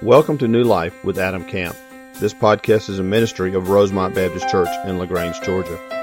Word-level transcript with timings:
Welcome 0.00 0.38
to 0.38 0.48
New 0.48 0.64
Life 0.64 1.04
with 1.04 1.18
Adam 1.18 1.44
Camp. 1.44 1.76
This 2.14 2.34
podcast 2.34 2.88
is 2.88 2.98
a 2.98 3.04
ministry 3.04 3.54
of 3.54 3.68
Rosemont 3.68 4.14
Baptist 4.14 4.48
Church 4.48 4.68
in 4.86 4.98
LaGrange, 4.98 5.40
Georgia. 5.42 6.01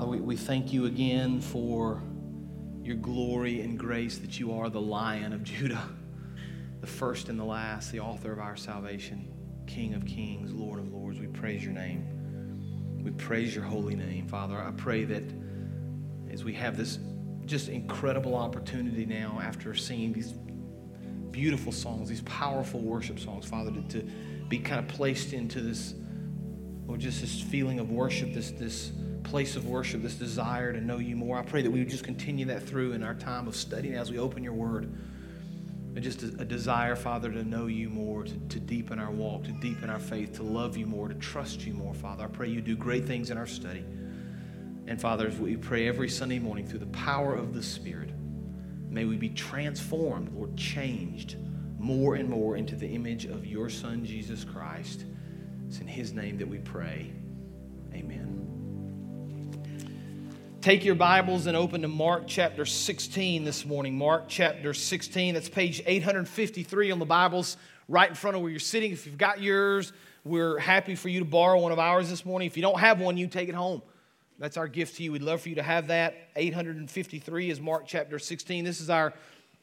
Father, 0.00 0.12
we, 0.12 0.20
we 0.22 0.36
thank 0.36 0.72
you 0.72 0.86
again 0.86 1.42
for 1.42 2.02
your 2.82 2.96
glory 2.96 3.60
and 3.60 3.78
grace 3.78 4.16
that 4.16 4.40
you 4.40 4.50
are 4.50 4.70
the 4.70 4.80
lion 4.80 5.34
of 5.34 5.42
Judah, 5.42 5.90
the 6.80 6.86
first 6.86 7.28
and 7.28 7.38
the 7.38 7.44
last, 7.44 7.92
the 7.92 8.00
author 8.00 8.32
of 8.32 8.38
our 8.38 8.56
salvation, 8.56 9.30
King 9.66 9.92
of 9.92 10.06
kings, 10.06 10.54
Lord 10.54 10.78
of 10.78 10.90
lords. 10.90 11.20
We 11.20 11.26
praise 11.26 11.62
your 11.62 11.74
name. 11.74 13.02
We 13.04 13.10
praise 13.10 13.54
your 13.54 13.64
holy 13.64 13.94
name, 13.94 14.26
Father. 14.26 14.58
I 14.58 14.70
pray 14.70 15.04
that 15.04 15.24
as 16.30 16.44
we 16.44 16.54
have 16.54 16.78
this 16.78 16.98
just 17.44 17.68
incredible 17.68 18.34
opportunity 18.34 19.04
now 19.04 19.38
after 19.42 19.74
singing 19.74 20.14
these 20.14 20.32
beautiful 21.30 21.72
songs, 21.72 22.08
these 22.08 22.22
powerful 22.22 22.80
worship 22.80 23.20
songs, 23.20 23.44
Father, 23.44 23.70
to, 23.70 23.82
to 23.82 24.10
be 24.48 24.60
kind 24.60 24.80
of 24.80 24.88
placed 24.88 25.34
into 25.34 25.60
this, 25.60 25.92
or 26.88 26.96
just 26.96 27.20
this 27.20 27.42
feeling 27.42 27.80
of 27.80 27.90
worship, 27.90 28.32
this, 28.32 28.50
this 28.52 28.92
place 29.20 29.56
of 29.56 29.66
worship, 29.66 30.02
this 30.02 30.14
desire 30.14 30.72
to 30.72 30.80
know 30.80 30.98
you 30.98 31.16
more. 31.16 31.38
I 31.38 31.42
pray 31.42 31.62
that 31.62 31.70
we 31.70 31.80
would 31.80 31.88
just 31.88 32.04
continue 32.04 32.46
that 32.46 32.62
through 32.62 32.92
in 32.92 33.02
our 33.02 33.14
time 33.14 33.46
of 33.46 33.56
studying 33.56 33.94
as 33.94 34.10
we 34.10 34.18
open 34.18 34.42
your 34.42 34.52
word. 34.52 34.92
And 35.94 36.02
just 36.02 36.22
a, 36.22 36.26
a 36.38 36.44
desire, 36.44 36.94
Father, 36.94 37.30
to 37.32 37.42
know 37.42 37.66
you 37.66 37.88
more, 37.88 38.24
to, 38.24 38.32
to 38.32 38.60
deepen 38.60 38.98
our 38.98 39.10
walk, 39.10 39.44
to 39.44 39.52
deepen 39.52 39.90
our 39.90 39.98
faith, 39.98 40.34
to 40.34 40.42
love 40.42 40.76
you 40.76 40.86
more, 40.86 41.08
to 41.08 41.14
trust 41.14 41.66
you 41.66 41.74
more, 41.74 41.94
Father. 41.94 42.24
I 42.24 42.28
pray 42.28 42.48
you 42.48 42.60
do 42.60 42.76
great 42.76 43.06
things 43.06 43.30
in 43.30 43.38
our 43.38 43.46
study. 43.46 43.84
And 44.86 45.00
Father, 45.00 45.26
as 45.26 45.36
we 45.38 45.56
pray 45.56 45.88
every 45.88 46.08
Sunday 46.08 46.38
morning 46.38 46.66
through 46.66 46.80
the 46.80 46.86
power 46.86 47.34
of 47.34 47.54
the 47.54 47.62
Spirit, 47.62 48.10
may 48.88 49.04
we 49.04 49.16
be 49.16 49.30
transformed, 49.30 50.32
Lord, 50.34 50.56
changed 50.56 51.36
more 51.78 52.16
and 52.16 52.28
more 52.28 52.56
into 52.56 52.76
the 52.76 52.88
image 52.88 53.24
of 53.24 53.46
your 53.46 53.68
Son, 53.68 54.04
Jesus 54.04 54.44
Christ. 54.44 55.04
It's 55.66 55.78
in 55.78 55.86
his 55.86 56.12
name 56.12 56.38
that 56.38 56.48
we 56.48 56.58
pray. 56.58 57.12
Amen. 57.94 58.59
Take 60.60 60.84
your 60.84 60.94
Bibles 60.94 61.46
and 61.46 61.56
open 61.56 61.80
to 61.80 61.88
Mark 61.88 62.24
chapter 62.26 62.66
16 62.66 63.44
this 63.44 63.64
morning. 63.64 63.96
Mark 63.96 64.24
chapter 64.28 64.74
16. 64.74 65.32
That's 65.32 65.48
page 65.48 65.82
853 65.86 66.90
on 66.90 66.98
the 66.98 67.06
Bibles 67.06 67.56
right 67.88 68.10
in 68.10 68.14
front 68.14 68.36
of 68.36 68.42
where 68.42 68.50
you're 68.50 68.60
sitting. 68.60 68.92
If 68.92 69.06
you've 69.06 69.16
got 69.16 69.40
yours, 69.40 69.94
we're 70.22 70.58
happy 70.58 70.96
for 70.96 71.08
you 71.08 71.20
to 71.20 71.24
borrow 71.24 71.58
one 71.60 71.72
of 71.72 71.78
ours 71.78 72.10
this 72.10 72.26
morning. 72.26 72.44
If 72.44 72.58
you 72.58 72.62
don't 72.62 72.78
have 72.78 73.00
one, 73.00 73.16
you 73.16 73.26
take 73.26 73.48
it 73.48 73.54
home. 73.54 73.80
That's 74.38 74.58
our 74.58 74.68
gift 74.68 74.96
to 74.96 75.02
you. 75.02 75.12
We'd 75.12 75.22
love 75.22 75.40
for 75.40 75.48
you 75.48 75.54
to 75.54 75.62
have 75.62 75.86
that. 75.86 76.28
853 76.36 77.48
is 77.48 77.58
Mark 77.58 77.84
chapter 77.86 78.18
16. 78.18 78.62
This 78.62 78.82
is 78.82 78.90
our 78.90 79.14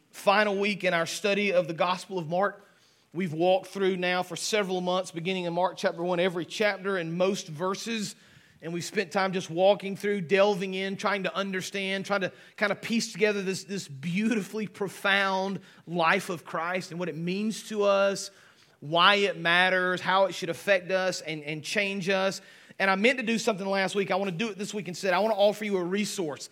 final 0.10 0.58
week 0.58 0.84
in 0.84 0.96
our 0.96 1.06
study 1.06 1.54
of 1.54 1.68
the 1.68 1.76
Gospel 1.76 2.18
of 2.18 2.28
Mark. 2.28 2.66
We've 3.14 3.34
walked 3.34 3.68
through 3.68 3.98
now 3.98 4.24
for 4.24 4.36
several 4.36 4.82
months, 4.82 5.12
beginning 5.12 5.44
in 5.44 5.54
Mark 5.54 5.78
chapter 5.78 6.02
1, 6.02 6.20
every 6.20 6.46
chapter 6.46 6.98
and 6.98 7.16
most 7.16 7.50
verses. 7.50 8.16
And 8.62 8.74
we've 8.74 8.84
spent 8.84 9.12
time 9.12 9.34
just 9.34 9.50
walking 9.50 9.96
through, 9.96 10.22
delving 10.22 10.74
in, 10.74 10.98
trying 10.98 11.24
to 11.24 11.36
understand, 11.36 12.06
trying 12.06 12.22
to 12.22 12.32
kind 12.56 12.72
of 12.72 12.82
piece 12.82 13.12
together 13.12 13.42
this, 13.42 13.64
this 13.64 13.88
beautifully 13.88 14.66
profound 14.66 15.60
life 15.86 16.30
of 16.30 16.44
Christ 16.44 16.92
and 16.92 17.00
what 17.00 17.08
it 17.08 17.16
means 17.16 17.70
to 17.70 17.84
us, 17.84 18.32
why 18.80 19.16
it 19.16 19.40
matters, 19.40 20.02
how 20.02 20.26
it 20.26 20.34
should 20.34 20.50
affect 20.50 20.92
us 20.92 21.22
and, 21.22 21.44
and 21.44 21.64
change 21.64 22.10
us. 22.10 22.42
And 22.80 22.90
I 22.90 22.96
meant 22.96 23.20
to 23.20 23.26
do 23.26 23.38
something 23.38 23.66
last 23.66 23.96
week. 23.96 24.12
I 24.12 24.16
want 24.16 24.32
to 24.32 24.38
do 24.38 24.50
it 24.50 24.58
this 24.58 24.74
week 24.74 24.88
instead. 24.88 25.14
I 25.14 25.20
want 25.20 25.34
to 25.34 25.40
offer 25.40 25.64
you 25.64 25.78
a 25.78 25.84
resource. 25.84 26.50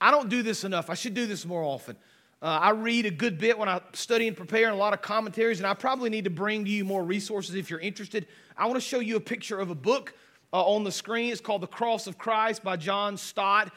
I 0.00 0.10
don't 0.10 0.28
do 0.28 0.42
this 0.42 0.64
enough. 0.64 0.90
I 0.90 0.94
should 0.94 1.14
do 1.14 1.26
this 1.26 1.46
more 1.46 1.62
often. 1.62 1.96
Uh, 2.42 2.46
I 2.46 2.70
read 2.70 3.06
a 3.06 3.10
good 3.10 3.38
bit 3.38 3.58
when 3.58 3.68
I 3.68 3.80
study 3.94 4.28
and 4.28 4.36
prepare, 4.36 4.66
and 4.66 4.74
a 4.74 4.78
lot 4.78 4.92
of 4.92 5.00
commentaries, 5.00 5.58
and 5.58 5.66
I 5.66 5.72
probably 5.72 6.10
need 6.10 6.24
to 6.24 6.30
bring 6.30 6.66
to 6.66 6.70
you 6.70 6.84
more 6.84 7.02
resources 7.02 7.54
if 7.54 7.70
you're 7.70 7.80
interested. 7.80 8.26
I 8.58 8.66
want 8.66 8.76
to 8.76 8.86
show 8.86 9.00
you 9.00 9.16
a 9.16 9.20
picture 9.20 9.58
of 9.58 9.70
a 9.70 9.74
book 9.74 10.12
uh, 10.56 10.64
on 10.64 10.84
the 10.84 10.92
screen. 10.92 11.30
It's 11.30 11.42
called 11.42 11.60
The 11.60 11.66
Cross 11.66 12.06
of 12.06 12.16
Christ 12.16 12.64
by 12.64 12.76
John 12.76 13.18
Stott. 13.18 13.70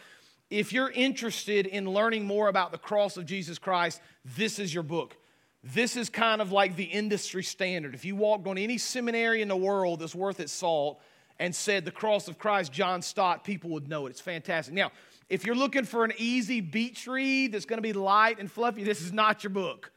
If 0.49 0.71
you're 0.71 0.89
interested 0.89 1.67
in 1.67 1.89
learning 1.89 2.25
more 2.25 2.47
about 2.47 2.71
the 2.71 2.77
cross 2.77 3.17
of 3.17 3.25
Jesus 3.25 3.59
Christ, 3.59 3.99
this 4.23 4.59
is 4.59 4.73
your 4.73 4.83
book. 4.83 5.17
This 5.61 5.97
is 5.97 6.09
kind 6.09 6.41
of 6.41 6.53
like 6.53 6.77
the 6.77 6.85
industry 6.85 7.43
standard. 7.43 7.95
If 7.95 8.05
you 8.05 8.15
walked 8.15 8.47
on 8.47 8.57
any 8.57 8.77
seminary 8.77 9.41
in 9.41 9.49
the 9.49 9.57
world 9.57 9.99
that's 9.99 10.15
worth 10.15 10.39
its 10.39 10.53
salt 10.53 11.01
and 11.37 11.53
said 11.53 11.83
the 11.83 11.91
cross 11.91 12.29
of 12.29 12.39
Christ, 12.39 12.71
John 12.71 13.01
Stott, 13.01 13.43
people 13.43 13.71
would 13.71 13.89
know 13.89 14.07
it. 14.07 14.11
It's 14.11 14.21
fantastic. 14.21 14.73
Now, 14.73 14.93
if 15.27 15.45
you're 15.45 15.55
looking 15.55 15.83
for 15.83 16.05
an 16.05 16.13
easy 16.17 16.61
beach 16.61 17.07
read 17.07 17.51
that's 17.51 17.65
going 17.65 17.77
to 17.79 17.83
be 17.83 17.91
light 17.91 18.39
and 18.39 18.49
fluffy, 18.49 18.85
this 18.85 19.01
is 19.01 19.11
not 19.11 19.43
your 19.43 19.51
book. 19.51 19.91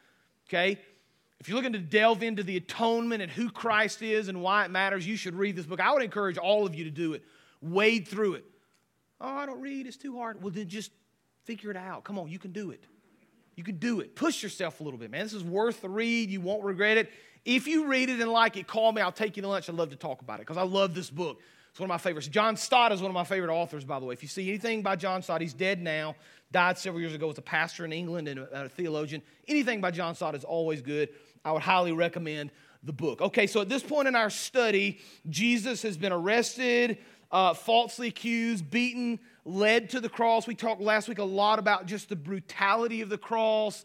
Okay? 0.48 0.80
If 1.42 1.48
you're 1.48 1.56
looking 1.56 1.72
to 1.72 1.80
delve 1.80 2.22
into 2.22 2.44
the 2.44 2.56
atonement 2.56 3.20
and 3.20 3.28
who 3.28 3.50
Christ 3.50 4.00
is 4.00 4.28
and 4.28 4.42
why 4.42 4.64
it 4.64 4.70
matters, 4.70 5.04
you 5.04 5.16
should 5.16 5.34
read 5.34 5.56
this 5.56 5.66
book. 5.66 5.80
I 5.80 5.92
would 5.92 6.04
encourage 6.04 6.38
all 6.38 6.64
of 6.64 6.76
you 6.76 6.84
to 6.84 6.90
do 6.90 7.14
it. 7.14 7.24
Wade 7.60 8.06
through 8.06 8.34
it. 8.34 8.44
Oh, 9.20 9.26
I 9.26 9.44
don't 9.44 9.60
read, 9.60 9.88
it's 9.88 9.96
too 9.96 10.16
hard. 10.16 10.40
Well, 10.40 10.52
then 10.52 10.68
just 10.68 10.92
figure 11.42 11.72
it 11.72 11.76
out. 11.76 12.04
Come 12.04 12.16
on, 12.16 12.28
you 12.28 12.38
can 12.38 12.52
do 12.52 12.70
it. 12.70 12.84
You 13.56 13.64
can 13.64 13.78
do 13.78 13.98
it. 13.98 14.14
Push 14.14 14.44
yourself 14.44 14.78
a 14.78 14.84
little 14.84 15.00
bit, 15.00 15.10
man. 15.10 15.24
This 15.24 15.32
is 15.32 15.42
worth 15.42 15.80
the 15.80 15.88
read. 15.88 16.30
You 16.30 16.40
won't 16.40 16.62
regret 16.62 16.96
it. 16.96 17.10
If 17.44 17.66
you 17.66 17.86
read 17.86 18.08
it 18.08 18.20
and 18.20 18.30
like 18.30 18.56
it, 18.56 18.68
call 18.68 18.92
me. 18.92 19.02
I'll 19.02 19.10
take 19.10 19.36
you 19.36 19.42
to 19.42 19.48
lunch. 19.48 19.68
I'd 19.68 19.74
love 19.74 19.90
to 19.90 19.96
talk 19.96 20.22
about 20.22 20.38
it 20.38 20.42
because 20.42 20.58
I 20.58 20.62
love 20.62 20.94
this 20.94 21.10
book. 21.10 21.40
It's 21.72 21.80
one 21.80 21.86
of 21.86 21.94
my 21.94 21.98
favorites. 21.98 22.28
John 22.28 22.56
Stott 22.56 22.92
is 22.92 23.00
one 23.00 23.10
of 23.10 23.14
my 23.14 23.24
favorite 23.24 23.50
authors, 23.50 23.82
by 23.82 23.98
the 23.98 24.04
way. 24.04 24.12
If 24.12 24.22
you 24.22 24.28
see 24.28 24.46
anything 24.48 24.82
by 24.82 24.94
John 24.94 25.22
Stott, 25.22 25.40
he's 25.40 25.54
dead 25.54 25.80
now, 25.80 26.16
died 26.50 26.76
several 26.76 27.00
years 27.00 27.14
ago, 27.14 27.28
was 27.28 27.38
a 27.38 27.42
pastor 27.42 27.86
in 27.86 27.94
England 27.94 28.28
and 28.28 28.40
a, 28.40 28.64
a 28.64 28.68
theologian. 28.68 29.22
Anything 29.48 29.80
by 29.80 29.90
John 29.90 30.14
Stott 30.14 30.34
is 30.34 30.44
always 30.44 30.82
good. 30.82 31.08
I 31.44 31.52
would 31.52 31.62
highly 31.62 31.92
recommend 31.92 32.50
the 32.82 32.92
book. 32.92 33.20
Okay, 33.20 33.46
so 33.46 33.60
at 33.60 33.68
this 33.68 33.82
point 33.82 34.08
in 34.08 34.16
our 34.16 34.30
study, 34.30 35.00
Jesus 35.28 35.82
has 35.82 35.96
been 35.96 36.12
arrested, 36.12 36.98
uh, 37.30 37.54
falsely 37.54 38.08
accused, 38.08 38.70
beaten, 38.70 39.18
led 39.44 39.90
to 39.90 40.00
the 40.00 40.08
cross. 40.08 40.46
We 40.46 40.54
talked 40.54 40.80
last 40.80 41.08
week 41.08 41.18
a 41.18 41.24
lot 41.24 41.58
about 41.58 41.86
just 41.86 42.08
the 42.08 42.16
brutality 42.16 43.00
of 43.00 43.08
the 43.08 43.18
cross, 43.18 43.84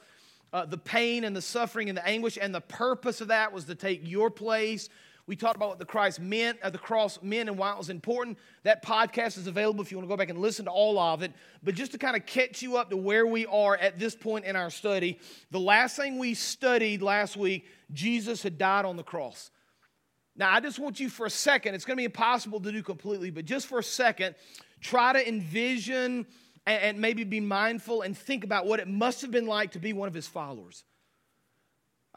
uh, 0.54 0.65
the 0.65 0.77
pain 0.77 1.24
and 1.24 1.36
the 1.36 1.42
suffering 1.42 1.89
and 1.89 1.98
the 1.98 2.07
anguish, 2.07 2.38
and 2.39 2.54
the 2.54 2.62
purpose 2.62 3.21
of 3.21 3.30
that 3.30 3.54
was 3.54 3.65
to 3.65 3.75
take 3.75 4.01
your 4.04 4.30
place. 4.30 4.89
We 5.28 5.36
talked 5.36 5.58
about 5.58 5.68
what 5.68 5.80
the 5.80 5.86
Christ 5.86 6.22
meant, 6.22 6.58
uh, 6.64 6.70
the 6.70 6.78
cross 6.78 7.20
meant, 7.22 7.50
and 7.50 7.58
why 7.58 7.74
it 7.74 7.78
was 7.78 7.90
important. 7.90 8.38
That 8.64 8.84
podcast 8.84 9.38
is 9.38 9.46
available 9.46 9.82
if 9.82 9.92
you 9.92 9.98
want 9.98 10.08
to 10.08 10.14
go 10.14 10.16
back 10.16 10.30
and 10.30 10.40
listen 10.40 10.66
to 10.66 10.72
all 10.72 10.98
of 10.98 11.22
it. 11.22 11.34
But 11.62 11.76
just 11.76 11.92
to 11.92 11.98
kind 11.98 12.16
of 12.16 12.26
catch 12.26 12.62
you 12.62 12.78
up 12.78 12.90
to 12.92 12.98
where 12.98 13.28
we 13.28 13.46
are 13.46 13.76
at 13.76 14.00
this 14.00 14.16
point 14.16 14.46
in 14.46 14.56
our 14.56 14.70
study, 14.70 15.20
the 15.52 15.60
last 15.60 15.98
thing 15.98 16.18
we 16.18 16.34
studied 16.34 17.02
last 17.02 17.36
week, 17.36 17.66
Jesus 17.92 18.42
had 18.42 18.58
died 18.58 18.86
on 18.86 18.96
the 18.96 19.04
cross. 19.04 19.52
Now, 20.38 20.54
I 20.54 20.62
just 20.62 20.80
want 20.80 21.00
you 21.00 21.10
for 21.10 21.26
a 21.26 21.32
second, 21.32 21.76
it's 21.76 21.84
going 21.84 21.98
to 21.98 22.02
be 22.02 22.06
impossible 22.06 22.62
to 22.62 22.72
do 22.72 22.82
completely, 22.82 23.30
but 23.30 23.44
just 23.44 23.68
for 23.68 23.80
a 23.80 23.84
second, 23.84 24.36
try 24.80 25.12
to 25.12 25.28
envision 25.28 26.26
and, 26.66 26.84
and 26.84 27.02
maybe 27.02 27.26
be 27.26 27.42
mindful 27.42 28.02
and 28.02 28.18
think 28.18 28.46
about 28.46 28.66
what 28.66 28.80
it 28.80 28.88
must 28.88 29.22
have 29.24 29.32
been 29.32 29.48
like 29.48 29.72
to 29.72 29.80
be 29.80 29.92
one 29.92 30.08
of 30.08 30.14
his 30.14 30.28
followers. 30.28 30.86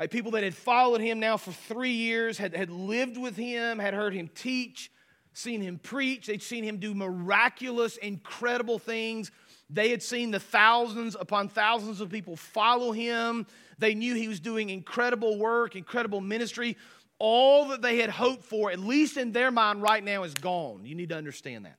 Like 0.01 0.11
people 0.11 0.31
that 0.31 0.43
had 0.43 0.55
followed 0.55 1.03
him 1.03 1.21
now 1.21 1.37
for 1.37 1.53
three 1.53 1.93
years, 1.93 2.39
had, 2.39 2.57
had 2.57 2.71
lived 2.71 3.19
with 3.19 3.37
him, 3.37 3.79
had 3.79 3.93
heard 3.93 4.15
him 4.15 4.31
teach, 4.35 4.91
seen 5.35 5.61
him 5.61 5.79
preach, 5.79 6.27
they'd 6.27 6.43
seen 6.43 6.65
him 6.65 6.79
do 6.79 6.95
miraculous, 6.95 7.99
incredible 7.99 8.79
things. 8.79 9.31
They 9.69 9.91
had 9.91 10.03
seen 10.03 10.31
the 10.31 10.41
thousands 10.41 11.17
upon 11.21 11.51
thousands 11.51 12.01
of 12.01 12.09
people 12.09 12.35
follow 12.35 12.93
him. 12.93 13.47
They 13.79 13.95
knew 13.95 14.15
he 14.15 14.27
was 14.27 14.41
doing 14.41 14.71
incredible 14.71 15.39
work, 15.39 15.77
incredible 15.77 16.23
ministry. 16.23 16.79
All 17.19 17.69
that 17.69 17.83
they 17.83 17.99
had 17.99 18.09
hoped 18.09 18.45
for, 18.45 18.71
at 18.71 18.81
least 18.81 19.19
in 19.19 19.33
their 19.33 19.51
mind 19.51 19.83
right 19.83 20.03
now, 20.03 20.23
is 20.23 20.33
gone. 20.33 20.87
You 20.87 20.95
need 20.95 21.11
to 21.11 21.17
understand 21.17 21.67
that. 21.67 21.77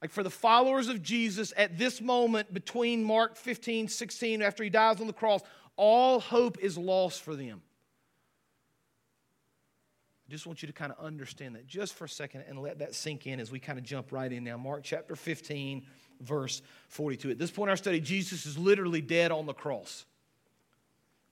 Like 0.00 0.10
for 0.10 0.22
the 0.22 0.30
followers 0.30 0.88
of 0.88 1.02
Jesus 1.02 1.52
at 1.56 1.76
this 1.76 2.00
moment 2.00 2.54
between 2.54 3.04
Mark 3.04 3.36
15, 3.36 3.88
16, 3.88 4.40
after 4.40 4.64
he 4.64 4.70
dies 4.70 5.02
on 5.02 5.06
the 5.06 5.12
cross, 5.12 5.42
all 5.78 6.20
hope 6.20 6.58
is 6.58 6.76
lost 6.76 7.22
for 7.22 7.34
them. 7.34 7.62
I 10.28 10.30
just 10.30 10.46
want 10.46 10.60
you 10.60 10.66
to 10.66 10.74
kind 10.74 10.92
of 10.92 11.02
understand 11.02 11.54
that 11.54 11.66
just 11.66 11.94
for 11.94 12.04
a 12.04 12.08
second 12.08 12.44
and 12.46 12.60
let 12.60 12.80
that 12.80 12.94
sink 12.94 13.26
in 13.26 13.40
as 13.40 13.50
we 13.50 13.58
kind 13.58 13.78
of 13.78 13.84
jump 13.84 14.12
right 14.12 14.30
in 14.30 14.44
now. 14.44 14.58
Mark 14.58 14.82
chapter 14.82 15.16
15, 15.16 15.86
verse 16.20 16.60
42. 16.88 17.30
At 17.30 17.38
this 17.38 17.50
point 17.50 17.68
in 17.68 17.70
our 17.70 17.76
study, 17.76 18.00
Jesus 18.00 18.44
is 18.44 18.58
literally 18.58 19.00
dead 19.00 19.30
on 19.32 19.46
the 19.46 19.54
cross. 19.54 20.04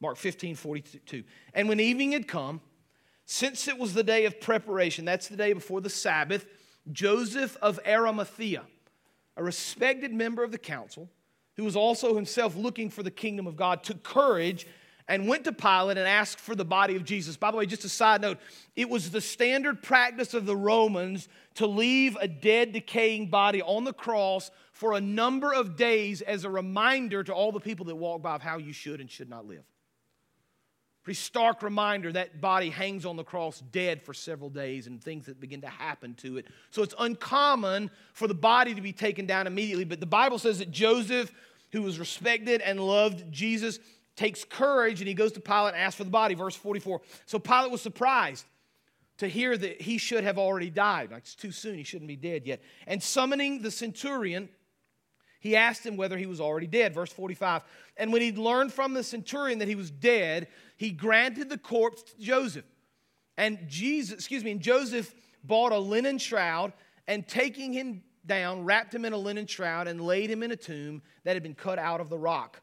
Mark 0.00 0.16
15, 0.16 0.54
42. 0.54 1.24
And 1.52 1.68
when 1.68 1.80
evening 1.80 2.12
had 2.12 2.26
come, 2.26 2.62
since 3.26 3.68
it 3.68 3.76
was 3.76 3.92
the 3.92 4.04
day 4.04 4.24
of 4.24 4.40
preparation, 4.40 5.04
that's 5.04 5.28
the 5.28 5.36
day 5.36 5.52
before 5.52 5.80
the 5.80 5.90
Sabbath, 5.90 6.46
Joseph 6.90 7.56
of 7.60 7.80
Arimathea, 7.86 8.62
a 9.36 9.42
respected 9.42 10.14
member 10.14 10.44
of 10.44 10.52
the 10.52 10.58
council, 10.58 11.10
who 11.56 11.64
was 11.64 11.76
also 11.76 12.14
himself 12.14 12.56
looking 12.56 12.90
for 12.90 13.02
the 13.02 13.10
kingdom 13.10 13.46
of 13.46 13.56
God, 13.56 13.82
took 13.82 14.02
courage 14.02 14.66
and 15.08 15.28
went 15.28 15.44
to 15.44 15.52
Pilate 15.52 15.98
and 15.98 16.06
asked 16.06 16.40
for 16.40 16.54
the 16.54 16.64
body 16.64 16.96
of 16.96 17.04
Jesus. 17.04 17.36
By 17.36 17.50
the 17.50 17.56
way, 17.56 17.66
just 17.66 17.84
a 17.84 17.88
side 17.88 18.20
note, 18.20 18.38
it 18.74 18.88
was 18.88 19.10
the 19.10 19.20
standard 19.20 19.82
practice 19.82 20.34
of 20.34 20.46
the 20.46 20.56
Romans 20.56 21.28
to 21.54 21.66
leave 21.66 22.16
a 22.20 22.28
dead, 22.28 22.72
decaying 22.72 23.28
body 23.28 23.62
on 23.62 23.84
the 23.84 23.92
cross 23.92 24.50
for 24.72 24.94
a 24.94 25.00
number 25.00 25.54
of 25.54 25.76
days 25.76 26.22
as 26.22 26.44
a 26.44 26.50
reminder 26.50 27.22
to 27.22 27.32
all 27.32 27.52
the 27.52 27.60
people 27.60 27.86
that 27.86 27.96
walk 27.96 28.22
by 28.22 28.34
of 28.34 28.42
how 28.42 28.58
you 28.58 28.72
should 28.72 29.00
and 29.00 29.10
should 29.10 29.30
not 29.30 29.46
live. 29.46 29.62
Pretty 31.06 31.20
stark 31.20 31.62
reminder 31.62 32.10
that 32.10 32.40
body 32.40 32.68
hangs 32.68 33.06
on 33.06 33.14
the 33.14 33.22
cross 33.22 33.60
dead 33.70 34.02
for 34.02 34.12
several 34.12 34.50
days 34.50 34.88
and 34.88 35.00
things 35.00 35.26
that 35.26 35.38
begin 35.38 35.60
to 35.60 35.68
happen 35.68 36.14
to 36.14 36.36
it. 36.36 36.48
So 36.72 36.82
it's 36.82 36.96
uncommon 36.98 37.92
for 38.12 38.26
the 38.26 38.34
body 38.34 38.74
to 38.74 38.80
be 38.80 38.92
taken 38.92 39.24
down 39.24 39.46
immediately. 39.46 39.84
But 39.84 40.00
the 40.00 40.06
Bible 40.06 40.40
says 40.40 40.58
that 40.58 40.72
Joseph, 40.72 41.32
who 41.70 41.82
was 41.82 42.00
respected 42.00 42.60
and 42.60 42.80
loved 42.80 43.30
Jesus, 43.30 43.78
takes 44.16 44.42
courage 44.42 45.00
and 45.00 45.06
he 45.06 45.14
goes 45.14 45.30
to 45.30 45.40
Pilate 45.40 45.74
and 45.74 45.76
asks 45.84 45.96
for 45.96 46.02
the 46.02 46.10
body. 46.10 46.34
Verse 46.34 46.56
44. 46.56 47.00
So 47.24 47.38
Pilate 47.38 47.70
was 47.70 47.82
surprised 47.82 48.44
to 49.18 49.28
hear 49.28 49.56
that 49.56 49.80
he 49.80 49.98
should 49.98 50.24
have 50.24 50.38
already 50.38 50.70
died. 50.70 51.12
Like 51.12 51.20
it's 51.20 51.36
too 51.36 51.52
soon, 51.52 51.76
he 51.76 51.84
shouldn't 51.84 52.08
be 52.08 52.16
dead 52.16 52.48
yet. 52.48 52.60
And 52.84 53.00
summoning 53.00 53.62
the 53.62 53.70
centurion, 53.70 54.48
he 55.46 55.56
asked 55.56 55.84
him 55.84 55.96
whether 55.96 56.18
he 56.18 56.26
was 56.26 56.40
already 56.40 56.66
dead. 56.66 56.92
Verse 56.92 57.12
45. 57.12 57.62
And 57.96 58.12
when 58.12 58.22
he'd 58.22 58.38
learned 58.38 58.72
from 58.72 58.94
the 58.94 59.02
centurion 59.02 59.60
that 59.60 59.68
he 59.68 59.74
was 59.74 59.90
dead, 59.90 60.48
he 60.76 60.90
granted 60.90 61.48
the 61.48 61.58
corpse 61.58 62.02
to 62.02 62.18
Joseph. 62.18 62.64
And 63.38 63.58
Jesus, 63.68 64.14
excuse 64.14 64.42
me, 64.44 64.50
and 64.50 64.60
Joseph 64.60 65.14
bought 65.44 65.72
a 65.72 65.78
linen 65.78 66.18
shroud 66.18 66.72
and 67.06 67.26
taking 67.26 67.72
him 67.72 68.02
down, 68.26 68.64
wrapped 68.64 68.94
him 68.94 69.04
in 69.04 69.12
a 69.12 69.18
linen 69.18 69.46
shroud 69.46 69.86
and 69.86 70.00
laid 70.00 70.30
him 70.30 70.42
in 70.42 70.50
a 70.50 70.56
tomb 70.56 71.02
that 71.24 71.34
had 71.34 71.42
been 71.42 71.54
cut 71.54 71.78
out 71.78 72.00
of 72.00 72.08
the 72.08 72.18
rock. 72.18 72.60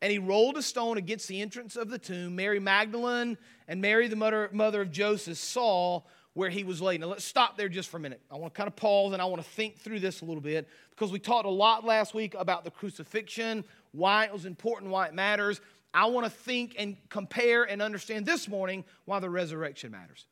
And 0.00 0.12
he 0.12 0.18
rolled 0.18 0.56
a 0.56 0.62
stone 0.62 0.96
against 0.96 1.28
the 1.28 1.40
entrance 1.40 1.76
of 1.76 1.88
the 1.88 1.98
tomb. 1.98 2.36
Mary 2.36 2.60
Magdalene 2.60 3.36
and 3.66 3.80
Mary, 3.80 4.08
the 4.08 4.16
mother, 4.16 4.48
mother 4.52 4.82
of 4.82 4.90
Joseph, 4.90 5.38
saw 5.38 6.02
where 6.38 6.50
he 6.50 6.62
was 6.62 6.80
laid. 6.80 7.00
Now 7.00 7.08
let's 7.08 7.24
stop 7.24 7.56
there 7.56 7.68
just 7.68 7.88
for 7.88 7.96
a 7.96 8.00
minute. 8.00 8.20
I 8.30 8.36
want 8.36 8.54
to 8.54 8.56
kind 8.56 8.68
of 8.68 8.76
pause 8.76 9.12
and 9.12 9.20
I 9.20 9.24
want 9.24 9.42
to 9.42 9.50
think 9.50 9.76
through 9.76 9.98
this 9.98 10.20
a 10.20 10.24
little 10.24 10.40
bit 10.40 10.68
because 10.90 11.10
we 11.10 11.18
talked 11.18 11.46
a 11.46 11.50
lot 11.50 11.84
last 11.84 12.14
week 12.14 12.36
about 12.38 12.62
the 12.62 12.70
crucifixion, 12.70 13.64
why 13.90 14.26
it 14.26 14.32
was 14.32 14.44
important, 14.44 14.92
why 14.92 15.08
it 15.08 15.14
matters. 15.14 15.60
I 15.92 16.06
want 16.06 16.26
to 16.26 16.30
think 16.30 16.76
and 16.78 16.96
compare 17.08 17.64
and 17.64 17.82
understand 17.82 18.24
this 18.24 18.46
morning 18.46 18.84
why 19.04 19.18
the 19.18 19.28
resurrection 19.28 19.90
matters. 19.90 20.26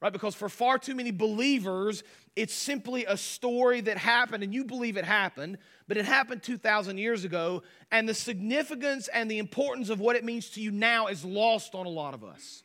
Right? 0.00 0.12
Because 0.12 0.36
for 0.36 0.48
far 0.48 0.78
too 0.78 0.94
many 0.94 1.10
believers, 1.10 2.04
it's 2.36 2.54
simply 2.54 3.04
a 3.04 3.16
story 3.16 3.80
that 3.80 3.98
happened 3.98 4.44
and 4.44 4.54
you 4.54 4.64
believe 4.64 4.96
it 4.96 5.04
happened, 5.04 5.58
but 5.88 5.96
it 5.96 6.04
happened 6.04 6.44
2,000 6.44 6.96
years 6.96 7.24
ago, 7.24 7.64
and 7.90 8.08
the 8.08 8.14
significance 8.14 9.08
and 9.08 9.28
the 9.28 9.38
importance 9.38 9.90
of 9.90 9.98
what 9.98 10.14
it 10.14 10.22
means 10.22 10.50
to 10.50 10.60
you 10.60 10.70
now 10.70 11.08
is 11.08 11.24
lost 11.24 11.74
on 11.74 11.86
a 11.86 11.90
lot 11.90 12.14
of 12.14 12.22
us. 12.22 12.63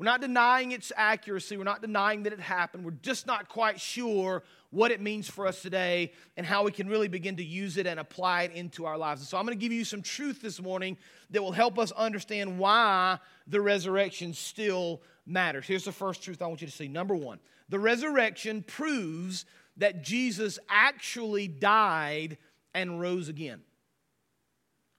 We're 0.00 0.06
not 0.06 0.22
denying 0.22 0.72
its 0.72 0.92
accuracy. 0.96 1.58
We're 1.58 1.64
not 1.64 1.82
denying 1.82 2.22
that 2.22 2.32
it 2.32 2.40
happened. 2.40 2.86
We're 2.86 2.92
just 3.02 3.26
not 3.26 3.50
quite 3.50 3.78
sure 3.78 4.42
what 4.70 4.92
it 4.92 5.02
means 5.02 5.28
for 5.28 5.46
us 5.46 5.60
today 5.60 6.12
and 6.38 6.46
how 6.46 6.64
we 6.64 6.72
can 6.72 6.88
really 6.88 7.08
begin 7.08 7.36
to 7.36 7.44
use 7.44 7.76
it 7.76 7.86
and 7.86 8.00
apply 8.00 8.44
it 8.44 8.52
into 8.52 8.86
our 8.86 8.96
lives. 8.96 9.28
So 9.28 9.36
I'm 9.36 9.44
going 9.44 9.58
to 9.58 9.60
give 9.60 9.74
you 9.74 9.84
some 9.84 10.00
truth 10.00 10.40
this 10.40 10.58
morning 10.58 10.96
that 11.32 11.42
will 11.42 11.52
help 11.52 11.78
us 11.78 11.92
understand 11.92 12.58
why 12.58 13.18
the 13.46 13.60
resurrection 13.60 14.32
still 14.32 15.02
matters. 15.26 15.66
Here's 15.66 15.84
the 15.84 15.92
first 15.92 16.22
truth 16.22 16.40
I 16.40 16.46
want 16.46 16.62
you 16.62 16.66
to 16.66 16.72
see. 16.72 16.88
Number 16.88 17.14
one, 17.14 17.38
the 17.68 17.78
resurrection 17.78 18.62
proves 18.62 19.44
that 19.76 20.02
Jesus 20.02 20.58
actually 20.70 21.46
died 21.46 22.38
and 22.72 23.02
rose 23.02 23.28
again. 23.28 23.60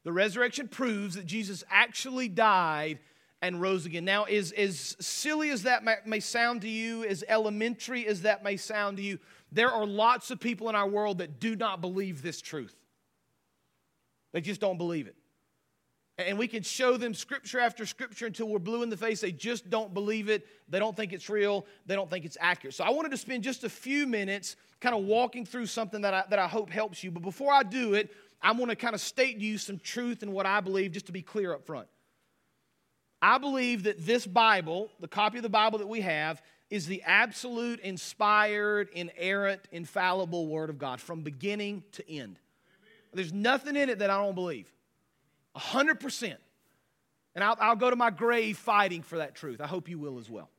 The 0.04 0.14
resurrection 0.14 0.68
proves 0.68 1.16
that 1.16 1.26
Jesus 1.26 1.64
actually 1.72 2.30
died 2.30 3.00
and 3.42 3.60
rose 3.60 3.86
again. 3.86 4.06
Now, 4.06 4.26
as, 4.26 4.52
as 4.52 4.96
silly 5.00 5.50
as 5.50 5.64
that 5.64 5.84
may, 6.06 6.20
sound 6.20 6.62
to 6.62 6.70
you, 6.70 7.04
as 7.04 7.24
elementary 7.28 8.06
as 8.08 8.22
that 8.22 8.44
may 8.44 8.58
sound 8.58 8.98
to 8.98 9.04
you, 9.04 9.20
there 9.52 9.72
are 9.72 9.86
lots 9.86 10.32
of 10.32 10.40
people 10.40 10.70
in 10.70 10.76
our 10.76 10.88
world 10.88 11.18
that 11.18 11.40
do 11.40 11.56
not 11.56 11.82
believe 11.82 12.22
this 12.22 12.40
truth. 12.40 12.76
They 14.32 14.42
just 14.42 14.62
don't 14.62 14.78
believe 14.78 15.08
it. 15.08 15.16
And 16.18 16.38
we 16.38 16.48
can 16.48 16.62
show 16.62 16.98
them 16.98 17.14
scripture 17.14 17.60
after 17.60 17.86
scripture 17.86 18.28
until 18.28 18.48
we're 18.48 18.60
blue 18.60 18.84
in 18.84 18.90
the 18.90 18.98
face. 18.98 19.22
They 19.22 19.32
just 19.32 19.70
don't 19.70 19.94
believe 19.94 20.30
it. 20.30 20.46
They 20.70 20.78
don't 20.78 20.96
think 20.96 21.14
it's 21.14 21.30
real. 21.30 21.66
They 21.88 21.96
don't 21.96 22.10
think 22.10 22.26
it's 22.26 22.38
accurate. 22.40 22.76
So 22.76 22.84
I 22.84 22.92
wanted 22.92 23.10
to 23.12 23.18
spend 23.18 23.44
just 23.44 23.64
a 23.64 23.70
few 23.70 24.06
minutes 24.06 24.56
kind 24.80 24.94
of 24.94 25.04
walking 25.04 25.46
through 25.46 25.66
something 25.66 26.02
that 26.02 26.14
I, 26.14 26.24
that 26.30 26.38
I 26.38 26.48
hope 26.48 26.70
helps 26.70 27.04
you. 27.04 27.10
But 27.12 27.24
before 27.24 27.52
I 27.52 27.64
do 27.64 27.96
it, 27.96 28.12
I 28.42 28.52
want 28.52 28.70
to 28.70 28.76
kind 28.76 28.94
of 28.94 29.02
state 29.02 29.40
to 29.40 29.46
you 29.46 29.58
some 29.58 29.80
truth 29.80 30.22
and 30.22 30.32
what 30.32 30.46
I 30.46 30.60
believe, 30.60 30.92
just 30.92 31.08
to 31.08 31.12
be 31.12 31.22
clear 31.22 31.54
up 31.54 31.66
front. 31.66 31.88
I 33.22 33.38
believe 33.38 33.84
that 33.84 34.06
this 34.06 34.26
Bible, 34.26 34.90
the 35.00 35.08
copy 35.08 35.38
of 35.38 35.44
the 35.44 35.50
Bible 35.50 35.80
that 35.80 35.88
we 35.88 36.02
have, 36.02 36.42
is 36.70 36.88
the 36.88 37.04
absolute, 37.04 37.80
inspired, 37.82 38.90
inerrant, 38.94 39.62
infallible 39.72 40.48
Word 40.48 40.70
of 40.70 40.80
God 40.80 41.00
from 41.00 41.22
beginning 41.22 41.84
to 41.94 42.12
end. 42.12 42.40
There's 43.14 43.34
nothing 43.34 43.76
in 43.76 43.90
it 43.90 44.00
that 44.00 44.10
I 44.10 44.18
don't 44.18 44.36
believe. 44.36 44.72
100%. 45.56 46.36
And 47.36 47.44
I'll, 47.44 47.58
I'll 47.60 47.76
go 47.76 47.90
to 47.90 47.96
my 47.96 48.10
grave 48.10 48.58
fighting 48.58 49.04
for 49.04 49.18
that 49.18 49.36
truth. 49.36 49.62
I 49.62 49.68
hope 49.68 49.90
you 49.90 50.00
will 50.00 50.18
as 50.18 50.30
well. 50.30 50.50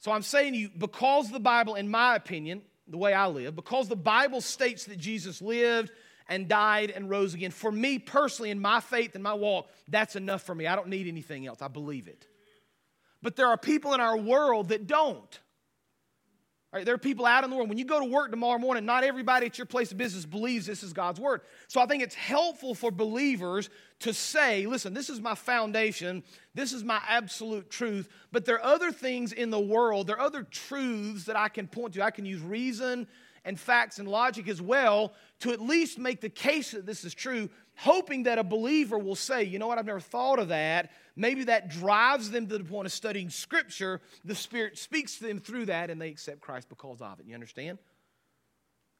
So 0.00 0.12
I'm 0.12 0.22
saying 0.22 0.54
to 0.54 0.58
you, 0.58 0.70
because 0.76 1.30
the 1.30 1.40
Bible, 1.40 1.74
in 1.74 1.88
my 1.88 2.16
opinion, 2.16 2.62
the 2.88 2.98
way 2.98 3.12
I 3.12 3.26
live, 3.26 3.54
because 3.54 3.88
the 3.88 3.96
Bible 3.96 4.40
states 4.40 4.84
that 4.84 4.98
Jesus 4.98 5.42
lived 5.42 5.90
and 6.28 6.48
died 6.48 6.90
and 6.90 7.08
rose 7.08 7.34
again, 7.34 7.50
for 7.50 7.70
me 7.70 7.98
personally, 7.98 8.50
in 8.50 8.60
my 8.60 8.80
faith 8.80 9.14
and 9.14 9.22
my 9.22 9.34
walk, 9.34 9.68
that's 9.88 10.16
enough 10.16 10.42
for 10.42 10.54
me. 10.54 10.66
I 10.66 10.76
don't 10.76 10.88
need 10.88 11.06
anything 11.06 11.46
else. 11.46 11.62
I 11.62 11.68
believe 11.68 12.08
it. 12.08 12.26
But 13.22 13.36
there 13.36 13.48
are 13.48 13.58
people 13.58 13.94
in 13.94 14.00
our 14.00 14.16
world 14.16 14.68
that 14.68 14.86
don't. 14.86 15.40
Right, 16.72 16.84
there 16.84 16.94
are 16.94 16.98
people 16.98 17.24
out 17.24 17.42
in 17.42 17.48
the 17.48 17.56
world. 17.56 17.68
When 17.68 17.78
you 17.78 17.84
go 17.84 18.00
to 18.00 18.04
work 18.04 18.30
tomorrow 18.30 18.58
morning, 18.58 18.84
not 18.84 19.02
everybody 19.02 19.46
at 19.46 19.56
your 19.56 19.66
place 19.66 19.92
of 19.92 19.98
business 19.98 20.26
believes 20.26 20.66
this 20.66 20.82
is 20.82 20.92
God's 20.92 21.18
word. 21.18 21.40
So 21.68 21.80
I 21.80 21.86
think 21.86 22.02
it's 22.02 22.14
helpful 22.14 22.74
for 22.74 22.90
believers 22.90 23.70
to 24.00 24.12
say, 24.12 24.66
listen, 24.66 24.92
this 24.92 25.08
is 25.08 25.20
my 25.20 25.34
foundation, 25.36 26.22
this 26.54 26.72
is 26.72 26.84
my 26.84 27.00
absolute 27.08 27.70
truth, 27.70 28.10
but 28.30 28.44
there 28.44 28.56
are 28.56 28.74
other 28.74 28.92
things 28.92 29.32
in 29.32 29.50
the 29.50 29.60
world, 29.60 30.06
there 30.06 30.16
are 30.16 30.26
other 30.26 30.42
truths 30.42 31.24
that 31.24 31.36
I 31.36 31.48
can 31.48 31.66
point 31.66 31.94
to. 31.94 32.02
I 32.02 32.10
can 32.10 32.26
use 32.26 32.40
reason 32.40 33.06
and 33.46 33.58
facts 33.58 33.98
and 33.98 34.08
logic 34.08 34.48
as 34.48 34.60
well 34.60 35.14
to 35.40 35.52
at 35.52 35.60
least 35.60 35.98
make 35.98 36.20
the 36.20 36.28
case 36.28 36.72
that 36.72 36.84
this 36.84 37.04
is 37.04 37.14
true, 37.14 37.48
hoping 37.76 38.24
that 38.24 38.38
a 38.38 38.44
believer 38.44 38.98
will 38.98 39.14
say, 39.14 39.44
you 39.44 39.58
know 39.58 39.68
what, 39.68 39.78
I've 39.78 39.86
never 39.86 40.00
thought 40.00 40.38
of 40.38 40.48
that. 40.48 40.90
Maybe 41.14 41.44
that 41.44 41.70
drives 41.70 42.30
them 42.30 42.48
to 42.48 42.58
the 42.58 42.64
point 42.64 42.86
of 42.86 42.92
studying 42.92 43.30
Scripture. 43.30 44.02
The 44.24 44.34
Spirit 44.34 44.76
speaks 44.76 45.18
to 45.18 45.26
them 45.28 45.38
through 45.38 45.66
that, 45.66 45.90
and 45.90 46.02
they 46.02 46.08
accept 46.08 46.40
Christ 46.40 46.68
because 46.68 47.00
of 47.00 47.20
it. 47.20 47.26
You 47.26 47.34
understand? 47.34 47.78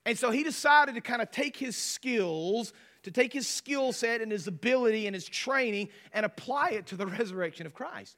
And 0.05 0.17
so 0.17 0.31
he 0.31 0.43
decided 0.43 0.95
to 0.95 1.01
kind 1.01 1.21
of 1.21 1.31
take 1.31 1.55
his 1.55 1.77
skills, 1.77 2.73
to 3.03 3.11
take 3.11 3.33
his 3.33 3.47
skill 3.47 3.91
set 3.91 4.21
and 4.21 4.31
his 4.31 4.47
ability 4.47 5.07
and 5.07 5.15
his 5.15 5.27
training 5.27 5.89
and 6.13 6.25
apply 6.25 6.71
it 6.71 6.87
to 6.87 6.95
the 6.95 7.05
resurrection 7.19 7.65
of 7.65 7.73
Christ. 7.73 8.17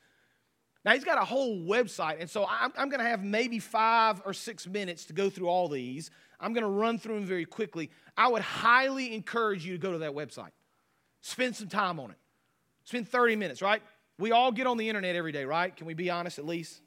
Now, 0.85 0.93
he's 0.93 1.05
got 1.05 1.17
a 1.17 1.23
whole 1.23 1.61
website, 1.61 2.19
and 2.19 2.29
so 2.29 2.45
I'm, 2.45 2.73
I'm 2.77 2.89
going 2.89 2.99
to 2.99 3.07
have 3.07 3.23
maybe 3.23 3.59
five 3.59 4.21
or 4.25 4.33
six 4.33 4.67
minutes 4.67 5.05
to 5.05 5.13
go 5.13 5.29
through 5.29 5.47
all 5.47 5.69
these. 5.69 6.11
I'm 6.41 6.51
going 6.51 6.63
to 6.63 6.69
run 6.69 6.99
through 6.99 7.15
them 7.15 7.25
very 7.25 7.45
quickly. 7.45 7.89
I 8.17 8.27
would 8.27 8.41
highly 8.41 9.15
encourage 9.15 9.65
you 9.65 9.73
to 9.73 9.77
go 9.79 9.93
to 9.93 9.99
that 9.99 10.11
website, 10.11 10.51
spend 11.21 11.55
some 11.55 11.69
time 11.69 12.01
on 12.01 12.11
it. 12.11 12.17
Spend 12.83 13.07
30 13.07 13.37
minutes, 13.37 13.61
right? 13.61 13.81
We 14.19 14.33
all 14.33 14.51
get 14.51 14.67
on 14.67 14.77
the 14.77 14.89
internet 14.89 15.15
every 15.15 15.31
day, 15.31 15.45
right? 15.45 15.73
Can 15.73 15.87
we 15.87 15.93
be 15.93 16.09
honest 16.09 16.37
at 16.37 16.45
least? 16.45 16.81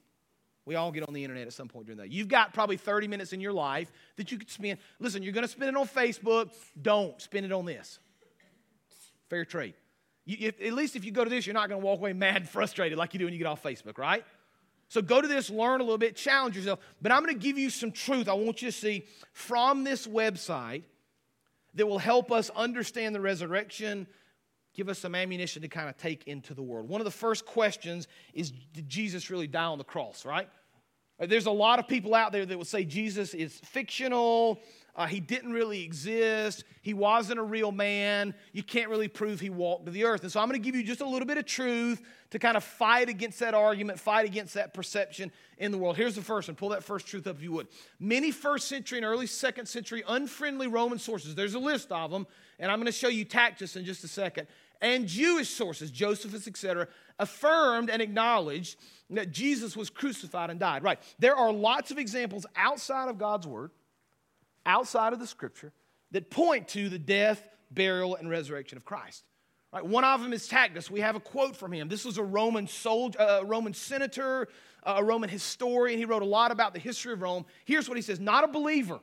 We 0.66 0.75
all 0.75 0.90
get 0.90 1.06
on 1.06 1.14
the 1.14 1.23
internet 1.23 1.46
at 1.46 1.52
some 1.52 1.68
point 1.68 1.87
during 1.87 1.99
that. 1.99 2.11
You've 2.11 2.28
got 2.28 2.52
probably 2.52 2.76
30 2.76 3.06
minutes 3.06 3.32
in 3.32 3.40
your 3.40 3.52
life 3.52 3.90
that 4.16 4.32
you 4.32 4.38
could 4.38 4.50
spend. 4.50 4.78
Listen, 4.99 5.23
you're 5.23 5.32
going 5.32 5.46
to 5.46 5.50
spend 5.50 5.68
it 5.68 5.76
on 5.76 5.87
Facebook. 5.87 6.50
Don't 6.80 7.18
spend 7.23 7.46
it 7.46 7.52
on 7.52 7.64
this. 7.64 8.00
Fair 9.30 9.44
trade. 9.44 9.75
You, 10.25 10.37
if, 10.40 10.61
at 10.61 10.73
least 10.73 10.96
if 10.96 11.04
you 11.04 11.12
go 11.12 11.23
to 11.23 11.30
this, 11.30 11.46
you're 11.46 11.54
not 11.54 11.68
going 11.68 11.80
to 11.80 11.87
walk 11.87 12.00
away 12.00 12.12
mad 12.12 12.37
and 12.37 12.49
frustrated 12.49 12.99
like 12.99 13.14
you 13.14 13.20
do 13.20 13.26
when 13.26 13.32
you 13.32 13.38
get 13.38 13.46
off 13.46 13.62
Facebook, 13.62 13.96
right? 13.96 14.25
So 14.88 15.02
go 15.02 15.20
to 15.20 15.28
this, 15.28 15.50
learn 15.50 15.80
a 15.80 15.85
little 15.85 15.99
bit, 15.99 16.16
challenge 16.16 16.56
yourself. 16.56 16.80
But 17.00 17.12
I'm 17.12 17.23
going 17.25 17.35
to 17.35 17.40
give 17.40 17.58
you 17.58 17.70
some 17.70 17.92
truth 17.92 18.28
I 18.28 18.35
want 18.35 18.61
you 18.61 18.68
to 18.68 18.76
see 18.76 19.06
from 19.32 19.85
this 19.85 20.06
website 20.06 20.82
that 21.75 21.87
will 21.87 21.99
help 21.99 22.32
us 22.32 22.50
understand 22.56 23.14
the 23.14 23.20
resurrection, 23.20 24.08
give 24.76 24.88
us 24.88 24.99
some 24.99 25.14
ammunition 25.14 25.62
to 25.62 25.68
kind 25.68 25.88
of 25.88 25.97
take 25.97 26.28
into 26.28 26.54
the 26.54 26.62
world. 26.62 26.88
One 26.88 27.00
of 27.00 27.06
the 27.06 27.11
first 27.11 27.47
questions 27.47 28.06
is 28.35 28.52
Did 28.73 28.88
Jesus 28.88 29.30
really 29.30 29.47
die 29.47 29.64
on 29.64 29.78
the 29.78 29.85
cross, 29.85 30.25
right? 30.25 30.49
There's 31.18 31.47
a 31.47 31.50
lot 31.50 31.78
of 31.78 31.88
people 31.88 32.14
out 32.14 32.30
there 32.30 32.45
that 32.45 32.59
would 32.59 32.66
say 32.66 32.85
Jesus 32.85 33.33
is 33.33 33.59
fictional. 33.64 34.61
Uh, 34.95 35.06
he 35.06 35.21
didn't 35.21 35.52
really 35.52 35.83
exist. 35.83 36.64
He 36.80 36.95
wasn't 36.95 37.38
a 37.38 37.42
real 37.42 37.71
man. 37.73 38.35
You 38.52 38.62
can't 38.62 38.88
really 38.88 39.09
prove 39.09 39.40
he 39.40 39.50
walked 39.50 39.87
to 39.87 39.92
the 39.92 40.04
earth. 40.04 40.23
And 40.23 40.33
so 40.33 40.40
I'm 40.40 40.49
going 40.49 40.61
to 40.61 40.64
give 40.64 40.75
you 40.75 40.83
just 40.83 41.02
a 41.02 41.06
little 41.06 41.26
bit 41.26 41.37
of 41.37 41.45
truth 41.45 42.02
to 42.30 42.38
kind 42.38 42.56
of 42.56 42.64
fight 42.64 43.11
against 43.11 43.40
that 43.40 43.52
argument, 43.52 44.00
fight 44.00 44.25
against 44.25 44.54
that 44.54 44.73
perception 44.73 45.30
in 45.59 45.71
the 45.71 45.78
world. 45.78 45.97
Here's 45.97 46.14
the 46.14 46.23
first 46.23 46.49
one. 46.49 46.56
Pull 46.56 46.71
that 46.71 46.83
first 46.83 47.06
truth 47.06 47.26
up 47.26 47.37
if 47.37 47.42
you 47.42 47.52
would. 47.52 47.68
Many 48.00 48.30
first 48.30 48.68
century 48.68 48.99
and 48.99 49.04
early 49.04 49.26
second 49.26 49.66
century 49.66 50.02
unfriendly 50.09 50.66
Roman 50.66 50.99
sources, 50.99 51.35
there's 51.35 51.54
a 51.54 51.59
list 51.59 51.92
of 51.92 52.11
them, 52.11 52.26
and 52.59 52.71
I'm 52.71 52.78
going 52.78 52.87
to 52.87 52.92
show 52.92 53.09
you 53.09 53.25
Tacitus 53.25 53.76
in 53.76 53.85
just 53.85 54.02
a 54.02 54.09
second, 54.09 54.49
and 54.80 55.06
Jewish 55.06 55.49
sources, 55.49 55.90
Josephus, 55.90 56.47
etc., 56.47 56.88
affirmed 57.18 57.90
and 57.90 58.02
acknowledged 58.02 58.76
that 59.11 59.30
Jesus 59.30 59.76
was 59.76 59.88
crucified 59.88 60.50
and 60.50 60.61
died. 60.61 60.83
Right. 60.83 60.99
There 61.18 61.37
are 61.37 61.52
lots 61.52 61.90
of 61.90 61.99
examples 61.99 62.47
outside 62.56 63.09
of 63.09 63.18
God's 63.18 63.47
word 63.47 63.71
outside 64.66 65.12
of 65.12 65.21
the 65.21 65.26
scripture 65.26 65.73
that 66.11 66.28
point 66.28 66.68
to 66.68 66.88
the 66.88 66.99
death, 66.99 67.49
burial, 67.71 68.16
and 68.16 68.28
resurrection 68.28 68.76
of 68.76 68.85
Christ. 68.85 69.25
Right? 69.73 69.85
One 69.85 70.04
of 70.04 70.23
them 70.23 70.33
is 70.33 70.49
Tacitus. 70.49 70.90
We 70.90 71.00
have 71.00 71.16
a 71.16 71.21
quote 71.21 71.56
from 71.56 71.73
him. 71.73 71.88
This 71.88 72.04
was 72.04 72.18
a 72.18 72.23
Roman 72.23 72.66
soldier, 72.66 73.18
a 73.18 73.45
Roman 73.45 73.75
senator, 73.75 74.49
a 74.83 75.02
Roman 75.04 75.28
historian. 75.28 75.99
He 75.99 76.04
wrote 76.04 76.23
a 76.23 76.26
lot 76.26 76.50
about 76.50 76.75
the 76.75 76.80
history 76.80 77.12
of 77.12 77.23
Rome. 77.23 77.45
Here's 77.64 77.88
what 77.88 77.97
he 77.97 78.02
says: 78.02 78.21
not 78.21 78.45
a 78.45 78.49
believer. 78.49 79.00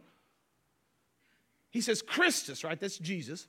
He 1.72 1.82
says, 1.82 2.03
Christus, 2.03 2.63
right? 2.63 2.80
That's 2.80 3.00
Jesus, 3.00 3.48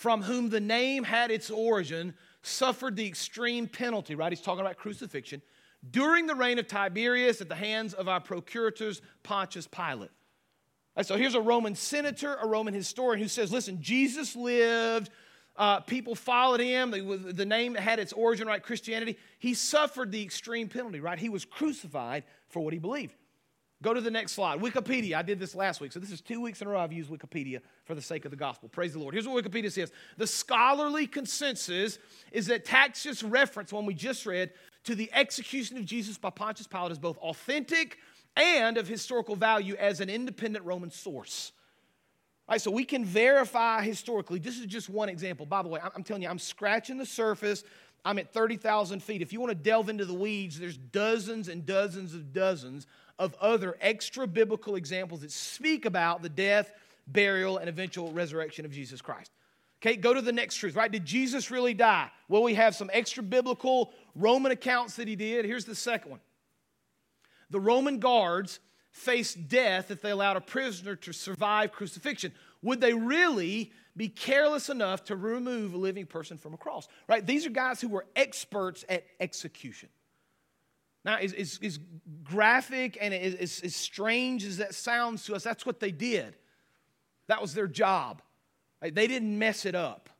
from 0.00 0.22
whom 0.22 0.48
the 0.48 0.60
name 0.60 1.04
had 1.04 1.30
its 1.30 1.50
origin, 1.50 2.14
suffered 2.40 2.96
the 2.96 3.06
extreme 3.06 3.68
penalty, 3.68 4.14
right? 4.14 4.32
He's 4.32 4.40
talking 4.40 4.62
about 4.62 4.78
crucifixion 4.78 5.42
during 5.90 6.26
the 6.26 6.34
reign 6.34 6.58
of 6.58 6.66
Tiberius 6.66 7.42
at 7.42 7.50
the 7.50 7.54
hands 7.54 7.92
of 7.92 8.08
our 8.08 8.18
procurators 8.18 9.02
Pontius 9.22 9.66
Pilate. 9.66 10.08
Right, 10.96 11.04
so 11.04 11.18
here's 11.18 11.34
a 11.34 11.40
Roman 11.40 11.74
senator, 11.74 12.34
a 12.40 12.46
Roman 12.46 12.72
historian 12.72 13.20
who 13.20 13.28
says, 13.28 13.52
listen, 13.52 13.82
Jesus 13.82 14.34
lived, 14.34 15.10
uh, 15.58 15.80
people 15.80 16.14
followed 16.14 16.60
him, 16.60 16.90
the, 16.90 17.32
the 17.34 17.44
name 17.44 17.74
had 17.74 17.98
its 17.98 18.14
origin, 18.14 18.48
right? 18.48 18.62
Christianity. 18.62 19.18
He 19.38 19.52
suffered 19.52 20.12
the 20.12 20.22
extreme 20.22 20.70
penalty, 20.70 21.00
right? 21.00 21.18
He 21.18 21.28
was 21.28 21.44
crucified 21.44 22.24
for 22.48 22.60
what 22.64 22.72
he 22.72 22.78
believed. 22.78 23.16
Go 23.82 23.94
to 23.94 24.00
the 24.00 24.10
next 24.10 24.32
slide. 24.32 24.60
Wikipedia. 24.60 25.14
I 25.14 25.22
did 25.22 25.38
this 25.38 25.54
last 25.54 25.80
week. 25.80 25.92
So 25.92 26.00
this 26.00 26.10
is 26.10 26.20
two 26.20 26.40
weeks 26.40 26.60
in 26.60 26.68
a 26.68 26.70
row 26.70 26.80
I've 26.80 26.92
used 26.92 27.10
Wikipedia 27.10 27.60
for 27.86 27.94
the 27.94 28.02
sake 28.02 28.26
of 28.26 28.30
the 28.30 28.36
gospel. 28.36 28.68
Praise 28.68 28.92
the 28.92 28.98
Lord. 28.98 29.14
Here's 29.14 29.26
what 29.26 29.42
Wikipedia 29.42 29.72
says 29.72 29.90
The 30.18 30.26
scholarly 30.26 31.06
consensus 31.06 31.98
is 32.30 32.46
that 32.48 32.66
Tacitus' 32.66 33.22
reference, 33.22 33.72
one 33.72 33.86
we 33.86 33.94
just 33.94 34.26
read, 34.26 34.52
to 34.84 34.94
the 34.94 35.10
execution 35.14 35.78
of 35.78 35.86
Jesus 35.86 36.18
by 36.18 36.28
Pontius 36.28 36.66
Pilate 36.66 36.92
is 36.92 36.98
both 36.98 37.16
authentic 37.18 37.98
and 38.36 38.76
of 38.76 38.86
historical 38.86 39.34
value 39.34 39.76
as 39.76 40.00
an 40.00 40.10
independent 40.10 40.64
Roman 40.66 40.90
source. 40.90 41.52
All 42.48 42.54
right, 42.54 42.60
so 42.60 42.70
we 42.70 42.84
can 42.84 43.04
verify 43.04 43.82
historically. 43.82 44.40
This 44.40 44.58
is 44.58 44.66
just 44.66 44.90
one 44.90 45.08
example. 45.08 45.46
By 45.46 45.62
the 45.62 45.68
way, 45.68 45.80
I'm 45.94 46.02
telling 46.02 46.22
you, 46.22 46.28
I'm 46.28 46.38
scratching 46.38 46.98
the 46.98 47.06
surface. 47.06 47.64
I'm 48.04 48.18
at 48.18 48.32
30,000 48.32 49.02
feet. 49.02 49.22
If 49.22 49.32
you 49.32 49.40
want 49.40 49.50
to 49.50 49.54
delve 49.54 49.88
into 49.88 50.04
the 50.04 50.14
weeds, 50.14 50.58
there's 50.58 50.76
dozens 50.76 51.48
and 51.48 51.64
dozens 51.64 52.14
of 52.14 52.32
dozens 52.32 52.86
of 53.20 53.36
other 53.38 53.76
extra 53.82 54.26
biblical 54.26 54.76
examples 54.76 55.20
that 55.20 55.30
speak 55.30 55.84
about 55.84 56.22
the 56.22 56.28
death, 56.28 56.72
burial, 57.06 57.58
and 57.58 57.68
eventual 57.68 58.10
resurrection 58.12 58.64
of 58.64 58.72
Jesus 58.72 59.02
Christ. 59.02 59.30
Okay, 59.80 59.94
go 59.94 60.14
to 60.14 60.22
the 60.22 60.32
next 60.32 60.56
truth, 60.56 60.74
right? 60.74 60.90
Did 60.90 61.04
Jesus 61.04 61.50
really 61.50 61.74
die? 61.74 62.10
Well, 62.28 62.42
we 62.42 62.54
have 62.54 62.74
some 62.74 62.90
extra 62.92 63.22
biblical 63.22 63.92
Roman 64.14 64.52
accounts 64.52 64.96
that 64.96 65.06
he 65.06 65.16
did. 65.16 65.44
Here's 65.44 65.66
the 65.66 65.74
second 65.74 66.10
one 66.10 66.20
the 67.50 67.60
Roman 67.60 67.98
guards 67.98 68.58
faced 68.90 69.48
death 69.48 69.90
if 69.90 70.00
they 70.00 70.10
allowed 70.10 70.36
a 70.36 70.40
prisoner 70.40 70.96
to 70.96 71.12
survive 71.12 71.72
crucifixion. 71.72 72.32
Would 72.62 72.80
they 72.80 72.94
really 72.94 73.70
be 73.96 74.08
careless 74.08 74.70
enough 74.70 75.04
to 75.04 75.16
remove 75.16 75.74
a 75.74 75.78
living 75.78 76.06
person 76.06 76.38
from 76.38 76.54
a 76.54 76.56
cross? 76.56 76.88
Right? 77.06 77.24
These 77.24 77.46
are 77.46 77.50
guys 77.50 77.80
who 77.82 77.88
were 77.88 78.06
experts 78.16 78.84
at 78.88 79.04
execution. 79.20 79.90
Now, 81.04 81.16
as, 81.16 81.32
as, 81.32 81.58
as 81.62 81.78
graphic 82.22 82.98
and 83.00 83.14
as, 83.14 83.60
as 83.60 83.74
strange 83.74 84.44
as 84.44 84.58
that 84.58 84.74
sounds 84.74 85.24
to 85.24 85.34
us, 85.34 85.42
that's 85.42 85.64
what 85.64 85.80
they 85.80 85.92
did. 85.92 86.36
That 87.26 87.40
was 87.40 87.54
their 87.54 87.66
job. 87.66 88.22
Right? 88.82 88.94
They 88.94 89.06
didn't 89.06 89.38
mess 89.38 89.64
it 89.64 89.74
up. 89.74 90.10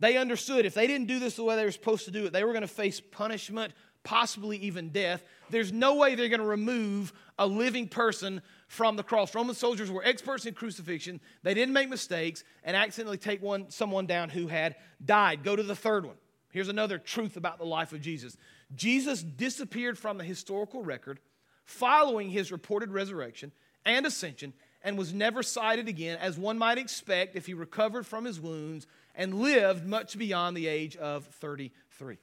They 0.00 0.16
understood 0.16 0.64
if 0.64 0.74
they 0.74 0.86
didn't 0.86 1.08
do 1.08 1.18
this 1.18 1.36
the 1.36 1.44
way 1.44 1.56
they 1.56 1.64
were 1.64 1.72
supposed 1.72 2.04
to 2.04 2.10
do 2.10 2.26
it, 2.26 2.32
they 2.32 2.44
were 2.44 2.52
going 2.52 2.62
to 2.62 2.68
face 2.68 3.00
punishment, 3.00 3.72
possibly 4.04 4.56
even 4.58 4.90
death. 4.90 5.24
There's 5.50 5.72
no 5.72 5.96
way 5.96 6.14
they're 6.14 6.28
going 6.28 6.40
to 6.40 6.46
remove 6.46 7.12
a 7.38 7.46
living 7.46 7.88
person 7.88 8.42
from 8.68 8.96
the 8.96 9.02
cross. 9.02 9.34
Roman 9.34 9.54
soldiers 9.54 9.90
were 9.90 10.04
experts 10.04 10.46
in 10.46 10.54
crucifixion. 10.54 11.20
They 11.42 11.54
didn't 11.54 11.74
make 11.74 11.88
mistakes 11.88 12.44
and 12.62 12.76
accidentally 12.76 13.18
take 13.18 13.42
one, 13.42 13.70
someone 13.70 14.06
down 14.06 14.28
who 14.28 14.46
had 14.46 14.76
died. 15.04 15.42
Go 15.42 15.56
to 15.56 15.62
the 15.62 15.76
third 15.76 16.06
one. 16.06 16.16
Here's 16.50 16.68
another 16.68 16.98
truth 16.98 17.36
about 17.36 17.58
the 17.58 17.66
life 17.66 17.92
of 17.92 18.00
Jesus 18.00 18.36
Jesus 18.74 19.22
disappeared 19.22 19.98
from 19.98 20.18
the 20.18 20.24
historical 20.24 20.82
record 20.82 21.20
following 21.64 22.30
his 22.30 22.52
reported 22.52 22.90
resurrection 22.90 23.52
and 23.84 24.06
ascension 24.06 24.52
and 24.82 24.96
was 24.96 25.12
never 25.12 25.42
sighted 25.42 25.88
again, 25.88 26.18
as 26.20 26.38
one 26.38 26.58
might 26.58 26.78
expect 26.78 27.36
if 27.36 27.46
he 27.46 27.54
recovered 27.54 28.06
from 28.06 28.24
his 28.24 28.40
wounds 28.40 28.86
and 29.14 29.34
lived 29.34 29.86
much 29.86 30.16
beyond 30.16 30.56
the 30.56 30.68
age 30.68 30.96
of 30.96 31.24
33. 31.26 32.16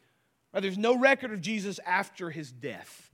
Right, 0.54 0.62
there's 0.62 0.78
no 0.78 0.98
record 0.98 1.34
of 1.34 1.42
Jesus 1.42 1.80
after 1.86 2.30
his 2.30 2.52
death. 2.52 3.12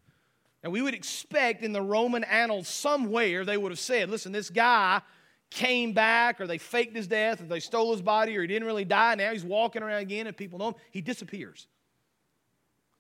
And 0.63 0.71
we 0.71 0.81
would 0.81 0.93
expect 0.93 1.63
in 1.63 1.73
the 1.73 1.81
Roman 1.81 2.23
annals 2.23 2.67
somewhere 2.67 3.43
they 3.43 3.57
would 3.57 3.71
have 3.71 3.79
said, 3.79 4.11
listen, 4.11 4.31
this 4.31 4.51
guy 4.51 5.01
came 5.49 5.93
back 5.93 6.39
or 6.39 6.45
they 6.45 6.59
faked 6.59 6.95
his 6.95 7.07
death 7.07 7.41
or 7.41 7.45
they 7.45 7.59
stole 7.59 7.91
his 7.91 8.01
body 8.01 8.37
or 8.37 8.41
he 8.41 8.47
didn't 8.47 8.67
really 8.67 8.85
die. 8.85 9.15
Now 9.15 9.31
he's 9.31 9.43
walking 9.43 9.81
around 9.81 10.01
again 10.01 10.27
and 10.27 10.37
people 10.37 10.59
know 10.59 10.69
him. 10.69 10.75
He 10.91 11.01
disappears. 11.01 11.67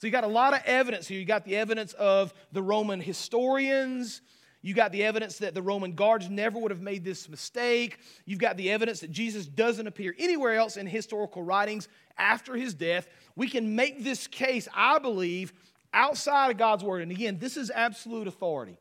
So 0.01 0.07
you 0.07 0.11
got 0.11 0.23
a 0.23 0.27
lot 0.27 0.55
of 0.55 0.61
evidence 0.65 1.07
here. 1.07 1.19
You 1.19 1.25
got 1.25 1.45
the 1.45 1.55
evidence 1.55 1.93
of 1.93 2.33
the 2.51 2.63
Roman 2.63 2.99
historians. 2.99 4.21
You 4.63 4.73
got 4.73 4.91
the 4.91 5.03
evidence 5.03 5.37
that 5.37 5.53
the 5.53 5.61
Roman 5.61 5.93
guards 5.93 6.27
never 6.27 6.57
would 6.57 6.71
have 6.71 6.81
made 6.81 7.05
this 7.05 7.29
mistake. 7.29 7.99
You've 8.25 8.39
got 8.39 8.57
the 8.57 8.71
evidence 8.71 9.01
that 9.01 9.11
Jesus 9.11 9.45
doesn't 9.45 9.85
appear 9.85 10.15
anywhere 10.17 10.55
else 10.55 10.75
in 10.75 10.87
historical 10.87 11.43
writings 11.43 11.87
after 12.17 12.55
his 12.55 12.73
death. 12.73 13.07
We 13.35 13.47
can 13.47 13.75
make 13.75 14.03
this 14.03 14.25
case, 14.25 14.67
I 14.73 14.97
believe, 14.97 15.53
outside 15.93 16.49
of 16.49 16.57
God's 16.57 16.83
word. 16.83 17.03
And 17.03 17.11
again, 17.11 17.37
this 17.37 17.55
is 17.55 17.69
absolute 17.69 18.27
authority. 18.27 18.79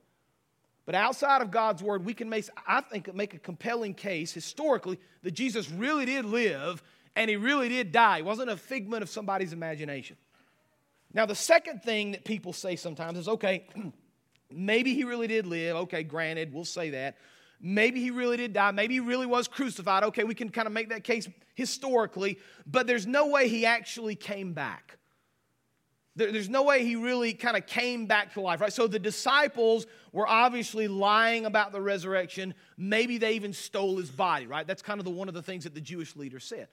But 0.86 0.94
outside 0.94 1.42
of 1.42 1.50
God's 1.50 1.82
word, 1.82 2.02
we 2.02 2.14
can 2.14 2.30
make, 2.30 2.48
I 2.66 2.80
think, 2.80 3.14
make 3.14 3.34
a 3.34 3.38
compelling 3.38 3.92
case 3.92 4.32
historically 4.32 4.98
that 5.22 5.32
Jesus 5.32 5.70
really 5.70 6.06
did 6.06 6.24
live 6.24 6.82
and 7.14 7.28
he 7.28 7.36
really 7.36 7.68
did 7.68 7.92
die. 7.92 8.16
He 8.16 8.22
wasn't 8.22 8.48
a 8.48 8.56
figment 8.56 9.02
of 9.02 9.10
somebody's 9.10 9.52
imagination. 9.52 10.16
Now, 11.12 11.26
the 11.26 11.34
second 11.34 11.82
thing 11.82 12.12
that 12.12 12.24
people 12.24 12.52
say 12.52 12.76
sometimes 12.76 13.18
is 13.18 13.28
okay, 13.28 13.66
maybe 14.50 14.94
he 14.94 15.04
really 15.04 15.26
did 15.26 15.46
live. 15.46 15.76
Okay, 15.76 16.02
granted, 16.02 16.52
we'll 16.52 16.64
say 16.64 16.90
that. 16.90 17.16
Maybe 17.60 18.00
he 18.00 18.10
really 18.10 18.36
did 18.36 18.52
die. 18.52 18.70
Maybe 18.70 18.94
he 18.94 19.00
really 19.00 19.26
was 19.26 19.46
crucified. 19.46 20.04
Okay, 20.04 20.24
we 20.24 20.34
can 20.34 20.48
kind 20.48 20.66
of 20.66 20.72
make 20.72 20.88
that 20.90 21.04
case 21.04 21.28
historically, 21.54 22.38
but 22.66 22.86
there's 22.86 23.06
no 23.06 23.26
way 23.26 23.48
he 23.48 23.66
actually 23.66 24.14
came 24.14 24.54
back. 24.54 24.96
There, 26.16 26.32
there's 26.32 26.48
no 26.48 26.62
way 26.62 26.84
he 26.84 26.96
really 26.96 27.34
kind 27.34 27.56
of 27.56 27.66
came 27.66 28.06
back 28.06 28.32
to 28.34 28.40
life, 28.40 28.60
right? 28.60 28.72
So 28.72 28.86
the 28.86 28.98
disciples 28.98 29.86
were 30.12 30.26
obviously 30.26 30.88
lying 30.88 31.44
about 31.44 31.72
the 31.72 31.80
resurrection. 31.80 32.54
Maybe 32.78 33.18
they 33.18 33.32
even 33.32 33.52
stole 33.52 33.98
his 33.98 34.10
body, 34.10 34.46
right? 34.46 34.66
That's 34.66 34.82
kind 34.82 34.98
of 34.98 35.04
the, 35.04 35.10
one 35.10 35.28
of 35.28 35.34
the 35.34 35.42
things 35.42 35.64
that 35.64 35.74
the 35.74 35.80
Jewish 35.80 36.16
leaders 36.16 36.44
said. 36.44 36.68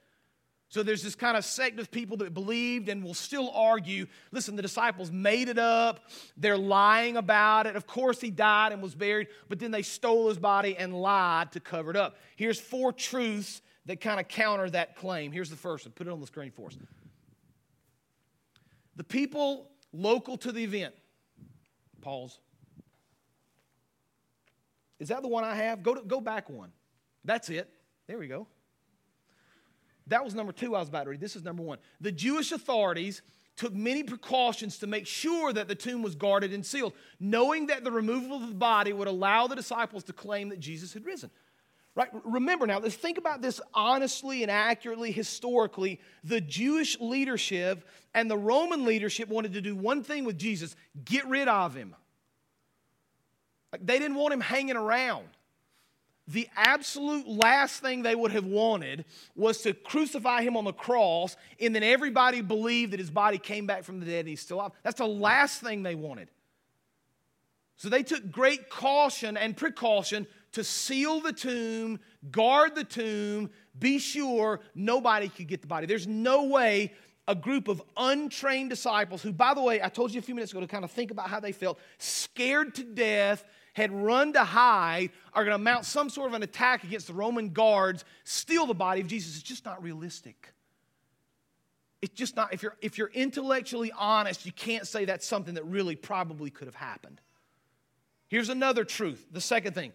So 0.70 0.84
there's 0.84 1.02
this 1.02 1.16
kind 1.16 1.38
of 1.38 1.46
sect 1.46 1.80
of 1.80 1.90
people 1.90 2.18
that 2.18 2.34
believed 2.34 2.90
and 2.90 3.04
will 3.04 3.14
still 3.14 3.52
argue 3.52 4.06
listen, 4.32 4.56
the 4.56 4.62
disciples 4.62 5.12
made 5.12 5.48
it 5.48 5.58
up. 5.58 6.02
They're 6.36 6.58
lying 6.58 7.16
about 7.16 7.68
it. 7.68 7.76
Of 7.76 7.88
course, 7.88 8.20
he 8.20 8.32
died 8.32 8.74
and 8.74 8.82
was 8.82 8.94
buried, 8.94 9.28
but 9.48 9.60
then 9.60 9.72
they 9.72 9.82
stole 9.82 10.28
his 10.28 10.38
body 10.38 10.76
and 10.78 10.94
lied 10.94 11.54
to 11.54 11.62
cover 11.62 11.90
it 11.90 11.96
up. 11.96 12.18
Here's 12.36 12.60
four 12.60 12.92
truths 12.92 13.62
that 13.86 14.02
kind 14.02 14.20
of 14.20 14.28
counter 14.28 14.70
that 14.70 14.98
claim. 14.98 15.32
Here's 15.32 15.50
the 15.50 15.56
first 15.56 15.86
one. 15.86 15.94
Put 15.94 16.08
it 16.08 16.10
on 16.12 16.20
the 16.20 16.28
screen 16.28 16.52
for 16.52 16.68
us. 16.68 16.78
The 18.98 19.06
people 19.06 19.70
local 19.94 20.38
to 20.38 20.52
the 20.52 20.64
event, 20.64 20.94
pause. 22.02 22.40
Is 25.00 25.10
that 25.10 25.22
the 25.22 25.28
one 25.28 25.44
I 25.44 25.56
have? 25.56 25.84
Go, 25.84 25.96
to, 25.96 26.02
go 26.02 26.20
back 26.20 26.50
one. 26.50 26.72
That's 27.24 27.50
it. 27.50 27.70
There 28.08 28.18
we 28.18 28.28
go. 28.28 28.48
That 30.08 30.24
was 30.24 30.34
number 30.34 30.52
two 30.52 30.76
I 30.76 30.80
was 30.80 30.90
about 30.90 31.04
to 31.04 31.10
read. 31.10 31.20
This 31.20 31.36
is 31.36 31.44
number 31.44 31.64
one. 31.64 31.80
The 32.02 32.12
Jewish 32.12 32.52
authorities 32.52 33.22
took 33.58 33.74
many 33.74 34.04
precautions 34.04 34.78
to 34.78 34.88
make 34.88 35.08
sure 35.08 35.52
that 35.52 35.68
the 35.68 35.76
tomb 35.76 36.04
was 36.04 36.16
guarded 36.16 36.54
and 36.54 36.66
sealed, 36.66 36.94
knowing 37.20 37.68
that 37.68 37.84
the 37.84 37.92
removal 37.92 38.38
of 38.38 38.48
the 38.48 38.56
body 38.56 38.94
would 38.94 39.08
allow 39.08 39.48
the 39.48 39.56
disciples 39.56 40.04
to 40.06 40.14
claim 40.14 40.50
that 40.50 40.60
Jesus 40.60 40.94
had 40.94 41.06
risen. 41.06 41.32
Right? 41.96 42.10
Remember 42.24 42.68
now, 42.68 42.78
let's 42.78 42.94
think 42.94 43.18
about 43.18 43.42
this 43.42 43.60
honestly 43.74 44.44
and 44.44 44.52
accurately, 44.52 45.12
historically. 45.12 46.00
The 46.24 46.40
Jewish 46.40 47.00
leadership 47.00 47.88
and 48.14 48.30
the 48.30 48.38
Roman 48.38 48.86
leadership 48.86 49.30
wanted 49.30 49.54
to 49.54 49.62
do 49.62 49.76
one 49.76 50.04
thing 50.04 50.24
with 50.24 50.38
Jesus 50.38 50.76
get 51.04 51.26
rid 51.26 51.48
of 51.48 51.74
him. 51.74 51.96
Like 53.72 53.84
they 53.86 53.98
didn't 53.98 54.16
want 54.16 54.32
him 54.32 54.42
hanging 54.42 54.78
around 54.78 55.28
the 56.28 56.48
absolute 56.56 57.28
last 57.28 57.82
thing 57.82 58.02
they 58.02 58.16
would 58.16 58.32
have 58.32 58.46
wanted 58.46 59.06
was 59.36 59.62
to 59.62 59.74
crucify 59.74 60.42
him 60.42 60.58
on 60.58 60.66
the 60.66 60.74
cross 60.74 61.38
and 61.60 61.74
then 61.74 61.84
everybody 61.84 62.42
believed 62.42 62.94
that 62.94 63.00
his 63.00 63.10
body 63.10 63.38
came 63.38 63.66
back 63.66 63.84
from 63.84 64.00
the 64.00 64.06
dead 64.06 64.22
and 64.22 64.30
he's 64.30 64.42
still 64.42 64.58
alive. 64.58 64.72
That's 64.84 64.98
the 64.98 65.08
last 65.08 65.62
thing 65.62 65.84
they 65.84 65.96
wanted. 65.96 66.30
So 67.78 67.90
they 67.90 68.04
took 68.04 68.30
great 68.32 68.70
caution 68.70 69.38
and 69.38 69.56
precaution 69.56 70.28
to 70.54 70.64
seal 70.64 71.20
the 71.22 71.32
tomb, 71.32 72.00
guard 72.32 72.76
the 72.76 72.84
tomb, 72.84 73.52
be 73.78 74.00
sure 74.00 74.60
nobody 74.74 75.30
could 75.30 75.48
get 75.48 75.62
the 75.62 75.68
body. 75.68 75.86
There's 75.86 76.08
no 76.08 76.46
way 76.46 76.94
a 77.28 77.36
group 77.36 77.68
of 77.68 77.82
untrained 77.98 78.70
disciples, 78.70 79.22
who, 79.22 79.34
by 79.34 79.54
the 79.54 79.62
way, 79.62 79.82
I 79.82 79.90
told 79.90 80.14
you 80.14 80.20
a 80.20 80.22
few 80.22 80.34
minutes 80.34 80.52
ago 80.52 80.62
to 80.62 80.68
kind 80.68 80.86
of 80.86 80.92
think 80.92 81.12
about 81.12 81.30
how 81.30 81.40
they 81.40 81.52
felt, 81.52 81.78
scared 81.98 82.74
to 82.76 82.84
death, 82.84 83.44
had 83.78 83.92
run 83.92 84.34
to 84.34 84.44
hide 84.44 85.12
are 85.34 85.46
going 85.46 85.54
to 85.54 85.64
mount 85.64 85.86
some 85.86 86.10
sort 86.10 86.30
of 86.30 86.34
an 86.34 86.42
attack 86.42 86.84
against 86.84 87.06
the 87.06 87.14
Roman 87.14 87.50
guards, 87.50 88.04
steal 88.24 88.66
the 88.66 88.74
body 88.74 89.02
of 89.02 89.08
Jesus. 89.08 89.36
It's 89.36 89.44
just 89.44 89.66
not 89.66 89.84
realistic. 89.84 90.52
It's 92.02 92.16
just 92.16 92.36
not, 92.36 92.54
if 92.54 92.64
you're, 92.64 92.76
if 92.82 92.98
you're 92.98 93.12
intellectually 93.14 93.92
honest, 93.96 94.48
you 94.48 94.52
can't 94.52 94.88
say 94.88 95.06
that's 95.06 95.28
something 95.28 95.54
that 95.54 95.66
really 95.66 95.96
probably 95.96 96.50
could 96.50 96.68
have 96.68 96.74
happened. 96.74 97.22
Here's 98.30 98.50
another 98.50 98.84
truth 98.84 99.28
the 99.32 99.42
second 99.42 99.74
thing 99.74 99.94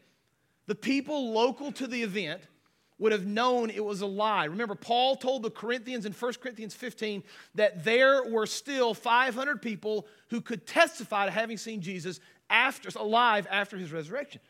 the 0.69 0.77
people 0.77 1.33
local 1.33 1.73
to 1.73 1.89
the 1.89 2.05
event 2.05 2.41
would 3.03 3.11
have 3.11 3.27
known 3.27 3.69
it 3.69 3.85
was 3.85 4.01
a 4.01 4.07
lie. 4.07 4.45
Remember, 4.45 4.77
Paul 4.77 5.17
told 5.17 5.43
the 5.43 5.51
Corinthians 5.51 6.07
in 6.07 6.13
1 6.13 6.35
Corinthians 6.35 6.73
15 6.73 7.25
that 7.57 7.83
there 7.83 8.23
were 8.31 8.47
still 8.47 8.95
500 8.95 9.61
people 9.61 10.07
who 10.31 10.41
could 10.41 10.69
testify 10.69 11.25
to 11.25 11.33
having 11.33 11.57
seen 11.57 11.81
Jesus 11.81 12.21
after, 12.53 12.89
alive 12.97 13.49
after 13.51 13.77
his 13.77 13.91
resurrection. 13.91 14.41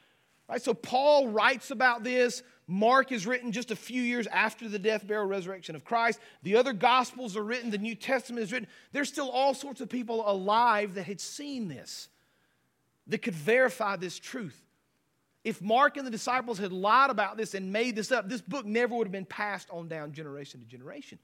Right? 0.49 0.61
So 0.61 0.75
Paul 0.75 1.29
writes 1.29 1.71
about 1.71 2.05
this. 2.05 2.43
Mark 2.67 3.13
is 3.13 3.27
written 3.27 3.53
just 3.53 3.71
a 3.71 3.77
few 3.77 4.03
years 4.03 4.27
after 4.27 4.69
the 4.69 4.79
death, 4.79 5.07
burial, 5.07 5.27
resurrection 5.27 5.75
of 5.75 5.85
Christ. 5.85 6.21
The 6.43 6.57
other 6.57 6.73
gospels 6.73 7.37
are 7.37 7.43
written, 7.43 7.71
the 7.71 7.79
New 7.79 7.95
Testament 7.95 8.45
is 8.45 8.53
written. 8.53 8.69
There's 8.93 9.09
still 9.09 9.31
all 9.31 9.55
sorts 9.55 9.81
of 9.81 9.89
people 9.89 10.29
alive 10.29 10.95
that 10.95 11.05
had 11.05 11.21
seen 11.21 11.69
this, 11.69 12.09
that 13.07 13.19
could 13.23 13.35
verify 13.35 13.97
this 13.97 14.19
truth. 14.19 14.59
If 15.45 15.61
Mark 15.61 15.97
and 15.97 16.07
the 16.07 16.11
disciples 16.11 16.59
had 16.59 16.73
lied 16.73 17.11
about 17.11 17.37
this 17.37 17.55
and 17.55 17.73
made 17.73 17.97
this 17.97 18.13
up, 18.13 18.29
this 18.29 18.41
book 18.41 18.65
never 18.65 18.95
would 18.95 19.09
have 19.09 19.13
been 19.13 19.25
passed 19.25 19.69
on 19.71 19.89
down 19.89 20.13
generation 20.13 20.61
to 20.61 20.67
generation. 20.67 21.19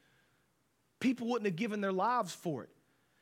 People 0.98 1.28
wouldn't 1.28 1.46
have 1.46 1.56
given 1.56 1.80
their 1.80 1.92
lives 1.92 2.34
for 2.34 2.64
it. 2.64 2.70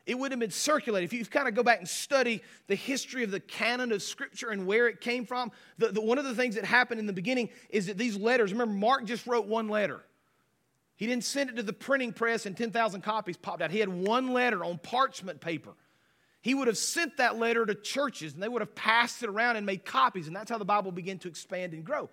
It 0.07 0.17
would 0.17 0.31
have 0.31 0.39
been 0.39 0.53
circulated. 0.53 1.13
If 1.13 1.19
you 1.19 1.25
kind 1.27 1.49
of 1.49 1.55
go 1.55 1.65
back 1.65 1.81
and 1.81 1.89
study 1.89 2.41
the 2.69 2.77
history 2.77 3.25
of 3.25 3.33
the 3.33 3.41
canon 3.41 3.91
of 3.91 4.03
Scripture 4.03 4.51
and 4.51 4.65
where 4.65 4.87
it 4.87 5.01
came 5.01 5.27
from, 5.27 5.51
the, 5.79 5.89
the, 5.89 6.01
one 6.01 6.17
of 6.17 6.25
the 6.25 6.35
things 6.35 6.55
that 6.55 6.65
happened 6.65 7.01
in 7.01 7.07
the 7.07 7.13
beginning 7.13 7.51
is 7.71 7.87
that 7.87 7.99
these 7.99 8.17
letters, 8.17 8.53
remember, 8.53 8.75
Mark 8.75 9.05
just 9.05 9.27
wrote 9.27 9.47
one 9.47 9.69
letter. 9.69 10.05
He 10.95 11.07
didn't 11.07 11.25
send 11.25 11.51
it 11.51 11.57
to 11.57 11.63
the 11.63 11.73
printing 11.73 12.13
press 12.13 12.47
and 12.47 12.57
10,000 12.57 13.03
copies 13.03 13.37
popped 13.37 13.63
out. 13.63 13.73
He 13.73 13.81
had 13.81 13.89
one 13.89 14.33
letter 14.33 14.65
on 14.65 14.79
parchment 14.79 15.41
paper. 15.41 15.73
He 16.41 16.55
would 16.55 16.69
have 16.69 16.79
sent 16.79 17.17
that 17.17 17.37
letter 17.37 17.67
to 17.67 17.75
churches 17.75 18.33
and 18.33 18.41
they 18.41 18.49
would 18.49 18.63
have 18.63 18.77
passed 18.77 19.25
it 19.25 19.29
around 19.29 19.57
and 19.57 19.67
made 19.67 19.85
copies, 19.85 20.29
and 20.29 20.37
that's 20.37 20.49
how 20.49 20.59
the 20.59 20.65
Bible 20.65 20.93
began 20.93 21.19
to 21.19 21.29
expand 21.29 21.73
and 21.73 21.85
grow. 21.85 22.09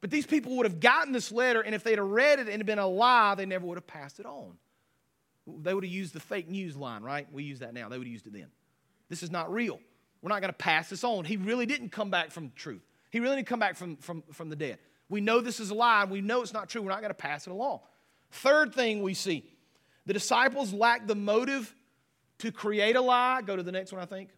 But 0.00 0.10
these 0.10 0.26
people 0.26 0.56
would 0.56 0.66
have 0.66 0.80
gotten 0.80 1.12
this 1.12 1.30
letter, 1.30 1.60
and 1.60 1.74
if 1.74 1.84
they'd 1.84 1.98
have 1.98 2.06
read 2.08 2.40
it 2.40 2.48
and 2.48 2.66
been 2.66 2.80
a 2.80 2.86
lie, 2.88 3.36
they 3.36 3.46
never 3.46 3.66
would 3.66 3.76
have 3.76 3.86
passed 3.86 4.18
it 4.18 4.26
on. 4.26 4.56
They 5.62 5.74
would 5.74 5.84
have 5.84 5.92
used 5.92 6.14
the 6.14 6.20
fake 6.20 6.48
news 6.48 6.76
line, 6.76 7.02
right? 7.02 7.26
We 7.32 7.42
use 7.42 7.60
that 7.60 7.74
now. 7.74 7.88
They 7.88 7.98
would 7.98 8.06
have 8.06 8.12
used 8.12 8.26
it 8.26 8.32
then. 8.32 8.48
This 9.08 9.22
is 9.22 9.30
not 9.30 9.52
real. 9.52 9.80
We're 10.22 10.28
not 10.28 10.40
going 10.40 10.52
to 10.52 10.58
pass 10.58 10.88
this 10.88 11.04
on. 11.04 11.24
He 11.24 11.36
really 11.36 11.66
didn't 11.66 11.90
come 11.90 12.10
back 12.10 12.30
from 12.30 12.52
truth. 12.54 12.82
He 13.10 13.20
really 13.20 13.36
didn't 13.36 13.48
come 13.48 13.60
back 13.60 13.76
from, 13.76 13.96
from, 13.96 14.22
from 14.32 14.50
the 14.50 14.56
dead. 14.56 14.78
We 15.08 15.20
know 15.20 15.40
this 15.40 15.60
is 15.60 15.70
a 15.70 15.74
lie. 15.74 16.04
We 16.04 16.20
know 16.20 16.42
it's 16.42 16.52
not 16.52 16.68
true. 16.68 16.82
We're 16.82 16.90
not 16.90 17.00
going 17.00 17.10
to 17.10 17.14
pass 17.14 17.46
it 17.46 17.50
along. 17.50 17.80
Third 18.30 18.74
thing 18.74 19.02
we 19.02 19.14
see 19.14 19.44
the 20.06 20.12
disciples 20.12 20.72
lacked 20.72 21.08
the 21.08 21.14
motive 21.14 21.74
to 22.38 22.52
create 22.52 22.96
a 22.96 23.00
lie. 23.00 23.42
Go 23.42 23.56
to 23.56 23.62
the 23.62 23.72
next 23.72 23.92
one, 23.92 24.00
I 24.00 24.06
think. 24.06 24.30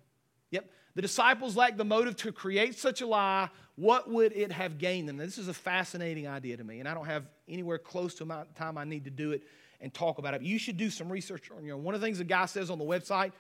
Yep. 0.50 0.70
The 0.94 1.02
disciples 1.02 1.56
lacked 1.56 1.78
the 1.78 1.84
motive 1.84 2.16
to 2.16 2.32
create 2.32 2.78
such 2.78 3.00
a 3.00 3.06
lie. 3.06 3.48
What 3.76 4.10
would 4.10 4.32
it 4.32 4.52
have 4.52 4.78
gained 4.78 5.08
them? 5.08 5.16
Now, 5.16 5.24
this 5.24 5.38
is 5.38 5.48
a 5.48 5.54
fascinating 5.54 6.26
idea 6.26 6.56
to 6.56 6.64
me, 6.64 6.80
and 6.80 6.88
I 6.88 6.94
don't 6.94 7.06
have 7.06 7.26
anywhere 7.48 7.78
close 7.78 8.14
to 8.16 8.24
the 8.24 8.46
time 8.54 8.76
I 8.76 8.84
need 8.84 9.04
to 9.04 9.10
do 9.10 9.32
it 9.32 9.42
and 9.82 9.92
talk 9.92 10.18
about 10.18 10.32
it. 10.32 10.42
You 10.42 10.58
should 10.58 10.76
do 10.78 10.88
some 10.88 11.12
research 11.12 11.50
on 11.54 11.64
your 11.64 11.76
own. 11.76 11.82
One 11.82 11.94
of 11.94 12.00
the 12.00 12.06
things 12.06 12.18
the 12.18 12.24
guy 12.24 12.46
says 12.46 12.70
on 12.70 12.78
the 12.78 12.84
website, 12.84 13.32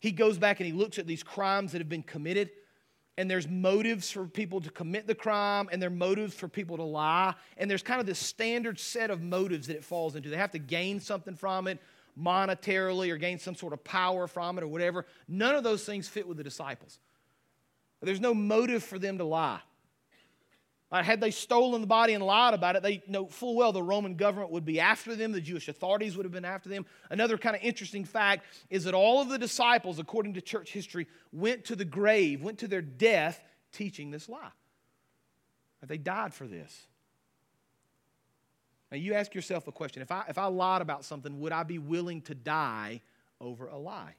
he 0.00 0.10
goes 0.10 0.38
back 0.38 0.58
and 0.58 0.66
he 0.66 0.72
looks 0.72 0.98
at 0.98 1.06
these 1.06 1.22
crimes 1.22 1.72
that 1.72 1.78
have 1.78 1.88
been 1.88 2.02
committed, 2.02 2.50
and 3.16 3.30
there's 3.30 3.46
motives 3.46 4.10
for 4.10 4.26
people 4.26 4.60
to 4.60 4.70
commit 4.70 5.06
the 5.06 5.14
crime, 5.14 5.68
and 5.70 5.80
there 5.80 5.88
are 5.88 5.92
motives 5.92 6.34
for 6.34 6.48
people 6.48 6.76
to 6.78 6.82
lie, 6.82 7.34
and 7.58 7.70
there's 7.70 7.82
kind 7.82 8.00
of 8.00 8.06
this 8.06 8.18
standard 8.18 8.80
set 8.80 9.10
of 9.10 9.22
motives 9.22 9.68
that 9.68 9.76
it 9.76 9.84
falls 9.84 10.16
into. 10.16 10.30
They 10.30 10.36
have 10.36 10.50
to 10.50 10.58
gain 10.58 10.98
something 10.98 11.36
from 11.36 11.68
it 11.68 11.78
monetarily 12.20 13.10
or 13.10 13.16
gain 13.16 13.38
some 13.38 13.54
sort 13.54 13.72
of 13.72 13.82
power 13.84 14.26
from 14.26 14.58
it 14.58 14.64
or 14.64 14.68
whatever. 14.68 15.06
None 15.28 15.54
of 15.54 15.64
those 15.64 15.84
things 15.84 16.08
fit 16.08 16.26
with 16.26 16.36
the 16.36 16.44
disciples. 16.44 16.98
There's 18.00 18.20
no 18.20 18.34
motive 18.34 18.84
for 18.84 18.98
them 18.98 19.18
to 19.18 19.24
lie. 19.24 19.60
Had 21.02 21.20
they 21.20 21.30
stolen 21.30 21.80
the 21.80 21.86
body 21.86 22.14
and 22.14 22.24
lied 22.24 22.54
about 22.54 22.76
it, 22.76 22.82
they 22.82 23.02
know 23.08 23.26
full 23.26 23.56
well 23.56 23.72
the 23.72 23.82
Roman 23.82 24.14
government 24.14 24.52
would 24.52 24.64
be 24.64 24.78
after 24.78 25.16
them, 25.16 25.32
the 25.32 25.40
Jewish 25.40 25.68
authorities 25.68 26.16
would 26.16 26.24
have 26.24 26.32
been 26.32 26.44
after 26.44 26.68
them. 26.68 26.86
Another 27.10 27.36
kind 27.36 27.56
of 27.56 27.62
interesting 27.62 28.04
fact 28.04 28.44
is 28.70 28.84
that 28.84 28.94
all 28.94 29.20
of 29.20 29.28
the 29.28 29.38
disciples, 29.38 29.98
according 29.98 30.34
to 30.34 30.40
church 30.40 30.72
history, 30.72 31.06
went 31.32 31.64
to 31.64 31.76
the 31.76 31.84
grave, 31.84 32.42
went 32.42 32.58
to 32.58 32.68
their 32.68 32.82
death 32.82 33.42
teaching 33.72 34.10
this 34.10 34.28
lie. 34.28 34.52
They 35.86 35.98
died 35.98 36.32
for 36.32 36.46
this. 36.46 36.86
Now, 38.90 38.96
you 38.98 39.14
ask 39.14 39.34
yourself 39.34 39.66
a 39.66 39.72
question 39.72 40.02
if 40.02 40.12
I, 40.12 40.24
if 40.28 40.38
I 40.38 40.46
lied 40.46 40.80
about 40.80 41.04
something, 41.04 41.40
would 41.40 41.52
I 41.52 41.62
be 41.62 41.78
willing 41.78 42.22
to 42.22 42.34
die 42.34 43.00
over 43.40 43.66
a 43.66 43.76
lie? 43.76 44.14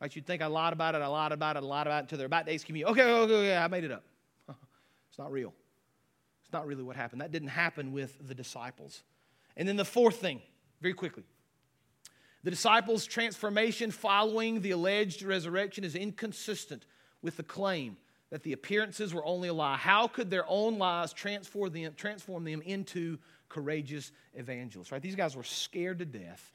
Right? 0.00 0.14
You'd 0.14 0.26
think 0.26 0.42
I 0.42 0.46
lied 0.46 0.72
about 0.72 0.94
it, 0.94 1.00
I 1.00 1.06
lied 1.06 1.32
about 1.32 1.56
it, 1.56 1.62
I 1.62 1.66
lied 1.66 1.86
about 1.86 1.98
it 1.98 2.02
until 2.02 2.18
they're 2.18 2.26
about 2.26 2.46
to 2.46 2.52
excommunicate. 2.52 2.92
Okay, 2.92 3.10
okay, 3.10 3.34
okay, 3.34 3.56
I 3.56 3.66
made 3.68 3.84
it 3.84 3.90
up. 3.90 4.04
It's 5.08 5.18
not 5.18 5.30
real. 5.32 5.52
It's 6.44 6.52
not 6.52 6.66
really 6.66 6.82
what 6.82 6.96
happened. 6.96 7.20
That 7.20 7.32
didn't 7.32 7.48
happen 7.48 7.92
with 7.92 8.16
the 8.26 8.34
disciples. 8.34 9.02
And 9.56 9.66
then 9.66 9.76
the 9.76 9.84
fourth 9.84 10.16
thing, 10.16 10.40
very 10.80 10.94
quickly. 10.94 11.24
The 12.44 12.50
disciples' 12.50 13.06
transformation 13.06 13.90
following 13.90 14.60
the 14.60 14.70
alleged 14.70 15.22
resurrection 15.22 15.82
is 15.82 15.96
inconsistent 15.96 16.86
with 17.22 17.36
the 17.36 17.42
claim 17.42 17.96
that 18.30 18.42
the 18.42 18.52
appearances 18.52 19.14
were 19.14 19.24
only 19.24 19.48
a 19.48 19.54
lie. 19.54 19.76
How 19.76 20.06
could 20.06 20.30
their 20.30 20.44
own 20.48 20.78
lies 20.78 21.12
transform 21.12 21.72
them, 21.72 21.94
transform 21.96 22.44
them 22.44 22.62
into 22.62 23.18
courageous 23.48 24.12
evangelists? 24.34 24.92
Right? 24.92 25.02
These 25.02 25.16
guys 25.16 25.34
were 25.36 25.42
scared 25.42 25.98
to 26.00 26.04
death, 26.04 26.52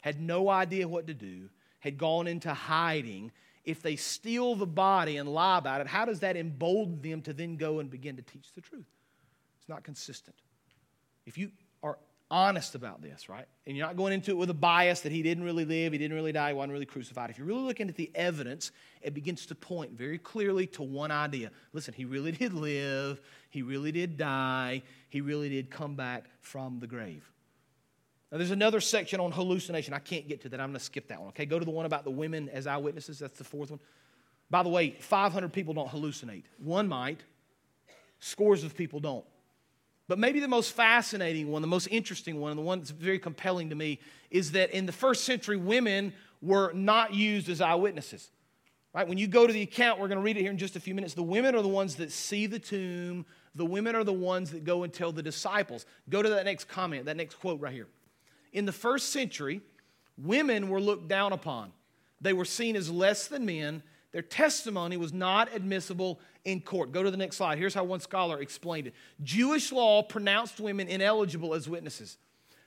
had 0.00 0.20
no 0.20 0.48
idea 0.48 0.88
what 0.88 1.06
to 1.06 1.14
do, 1.14 1.48
had 1.80 1.96
gone 1.96 2.26
into 2.26 2.52
hiding. 2.52 3.32
If 3.64 3.82
they 3.82 3.96
steal 3.96 4.54
the 4.54 4.66
body 4.66 5.18
and 5.18 5.28
lie 5.28 5.58
about 5.58 5.80
it, 5.80 5.86
how 5.86 6.04
does 6.04 6.20
that 6.20 6.36
embolden 6.36 7.00
them 7.00 7.22
to 7.22 7.32
then 7.32 7.56
go 7.56 7.78
and 7.78 7.90
begin 7.90 8.16
to 8.16 8.22
teach 8.22 8.52
the 8.54 8.60
truth? 8.60 8.86
It's 9.58 9.68
not 9.68 9.84
consistent. 9.84 10.36
If 11.26 11.38
you 11.38 11.52
are 11.82 11.98
honest 12.32 12.74
about 12.74 13.02
this, 13.02 13.28
right? 13.28 13.44
And 13.66 13.76
you're 13.76 13.86
not 13.86 13.96
going 13.96 14.12
into 14.12 14.30
it 14.30 14.36
with 14.36 14.50
a 14.50 14.54
bias 14.54 15.02
that 15.02 15.12
he 15.12 15.22
didn't 15.22 15.44
really 15.44 15.64
live, 15.64 15.92
he 15.92 15.98
didn't 15.98 16.16
really 16.16 16.32
die, 16.32 16.48
he 16.48 16.54
wasn't 16.54 16.72
really 16.72 16.86
crucified. 16.86 17.30
If 17.30 17.38
you're 17.38 17.46
really 17.46 17.62
looking 17.62 17.88
at 17.88 17.94
the 17.94 18.10
evidence, 18.14 18.72
it 19.02 19.14
begins 19.14 19.46
to 19.46 19.54
point 19.54 19.92
very 19.92 20.18
clearly 20.18 20.66
to 20.68 20.82
one 20.82 21.10
idea. 21.10 21.50
Listen, 21.72 21.94
he 21.94 22.04
really 22.04 22.32
did 22.32 22.54
live, 22.54 23.20
he 23.50 23.62
really 23.62 23.92
did 23.92 24.16
die, 24.16 24.82
he 25.10 25.20
really 25.20 25.50
did 25.50 25.70
come 25.70 25.94
back 25.94 26.24
from 26.40 26.80
the 26.80 26.86
grave. 26.86 27.31
Now, 28.32 28.38
there's 28.38 28.50
another 28.50 28.80
section 28.80 29.20
on 29.20 29.30
hallucination. 29.30 29.92
I 29.92 29.98
can't 29.98 30.26
get 30.26 30.40
to 30.40 30.48
that. 30.48 30.58
I'm 30.58 30.70
going 30.70 30.78
to 30.78 30.84
skip 30.84 31.08
that 31.08 31.20
one. 31.20 31.28
Okay, 31.28 31.44
go 31.44 31.58
to 31.58 31.64
the 31.66 31.70
one 31.70 31.84
about 31.84 32.04
the 32.04 32.10
women 32.10 32.48
as 32.48 32.66
eyewitnesses. 32.66 33.18
That's 33.18 33.36
the 33.36 33.44
fourth 33.44 33.70
one. 33.70 33.80
By 34.48 34.62
the 34.62 34.70
way, 34.70 34.96
500 35.00 35.52
people 35.52 35.74
don't 35.74 35.88
hallucinate. 35.88 36.44
One 36.58 36.88
might, 36.88 37.20
scores 38.20 38.64
of 38.64 38.74
people 38.74 39.00
don't. 39.00 39.24
But 40.08 40.18
maybe 40.18 40.40
the 40.40 40.48
most 40.48 40.72
fascinating 40.72 41.50
one, 41.50 41.60
the 41.60 41.68
most 41.68 41.88
interesting 41.90 42.40
one, 42.40 42.52
and 42.52 42.58
the 42.58 42.62
one 42.62 42.78
that's 42.78 42.90
very 42.90 43.18
compelling 43.18 43.68
to 43.68 43.74
me 43.74 43.98
is 44.30 44.52
that 44.52 44.70
in 44.70 44.86
the 44.86 44.92
first 44.92 45.24
century, 45.24 45.58
women 45.58 46.14
were 46.40 46.72
not 46.72 47.14
used 47.14 47.50
as 47.50 47.60
eyewitnesses. 47.60 48.30
Right? 48.94 49.06
When 49.06 49.18
you 49.18 49.26
go 49.26 49.46
to 49.46 49.52
the 49.52 49.62
account, 49.62 50.00
we're 50.00 50.08
going 50.08 50.18
to 50.18 50.24
read 50.24 50.38
it 50.38 50.40
here 50.40 50.50
in 50.50 50.58
just 50.58 50.76
a 50.76 50.80
few 50.80 50.94
minutes. 50.94 51.12
The 51.12 51.22
women 51.22 51.54
are 51.54 51.62
the 51.62 51.68
ones 51.68 51.96
that 51.96 52.10
see 52.10 52.46
the 52.46 52.58
tomb. 52.58 53.26
The 53.54 53.64
women 53.64 53.94
are 53.94 54.04
the 54.04 54.12
ones 54.12 54.50
that 54.52 54.64
go 54.64 54.84
and 54.84 54.92
tell 54.92 55.12
the 55.12 55.22
disciples. 55.22 55.84
Go 56.08 56.22
to 56.22 56.30
that 56.30 56.46
next 56.46 56.68
comment, 56.68 57.04
that 57.06 57.16
next 57.16 57.34
quote 57.36 57.60
right 57.60 57.72
here. 57.72 57.88
In 58.52 58.66
the 58.66 58.72
first 58.72 59.10
century, 59.10 59.60
women 60.16 60.68
were 60.68 60.80
looked 60.80 61.08
down 61.08 61.32
upon. 61.32 61.72
They 62.20 62.32
were 62.32 62.44
seen 62.44 62.76
as 62.76 62.90
less 62.90 63.26
than 63.26 63.46
men. 63.46 63.82
Their 64.12 64.22
testimony 64.22 64.96
was 64.96 65.12
not 65.12 65.54
admissible 65.54 66.20
in 66.44 66.60
court. 66.60 66.92
Go 66.92 67.02
to 67.02 67.10
the 67.10 67.16
next 67.16 67.36
slide. 67.36 67.58
Here's 67.58 67.74
how 67.74 67.84
one 67.84 68.00
scholar 68.00 68.40
explained 68.40 68.88
it 68.88 68.94
Jewish 69.22 69.72
law 69.72 70.02
pronounced 70.02 70.60
women 70.60 70.88
ineligible 70.88 71.54
as 71.54 71.68
witnesses. 71.68 72.18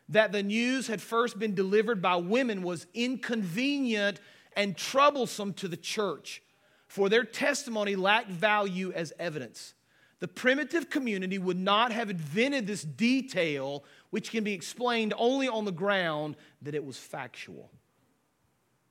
That 0.10 0.32
the 0.32 0.43
news 0.43 0.88
had 0.88 1.02
first 1.02 1.39
been 1.39 1.56
delivered 1.56 2.02
by 2.02 2.17
women 2.17 2.62
was 2.62 2.86
inconvenient 2.93 4.19
and 4.56 4.78
troublesome 4.78 5.54
to 5.54 5.67
the 5.67 5.78
church, 5.78 6.43
for 6.88 7.10
their 7.10 7.24
testimony 7.24 7.95
lacked 7.95 8.30
value 8.30 8.91
as 8.93 9.13
evidence. 9.19 9.74
The 10.19 10.28
primitive 10.28 10.89
community 10.89 11.38
would 11.38 11.60
not 11.60 11.91
have 11.91 12.10
invented 12.10 12.67
this 12.67 12.84
detail, 12.84 13.84
which 14.10 14.32
can 14.32 14.44
be 14.44 14.54
explained 14.54 15.13
only 15.18 15.48
on 15.48 15.65
the 15.65 15.72
ground 15.72 16.36
that 16.62 16.76
it 16.76 16.84
was 16.84 16.98
factual. 16.98 17.72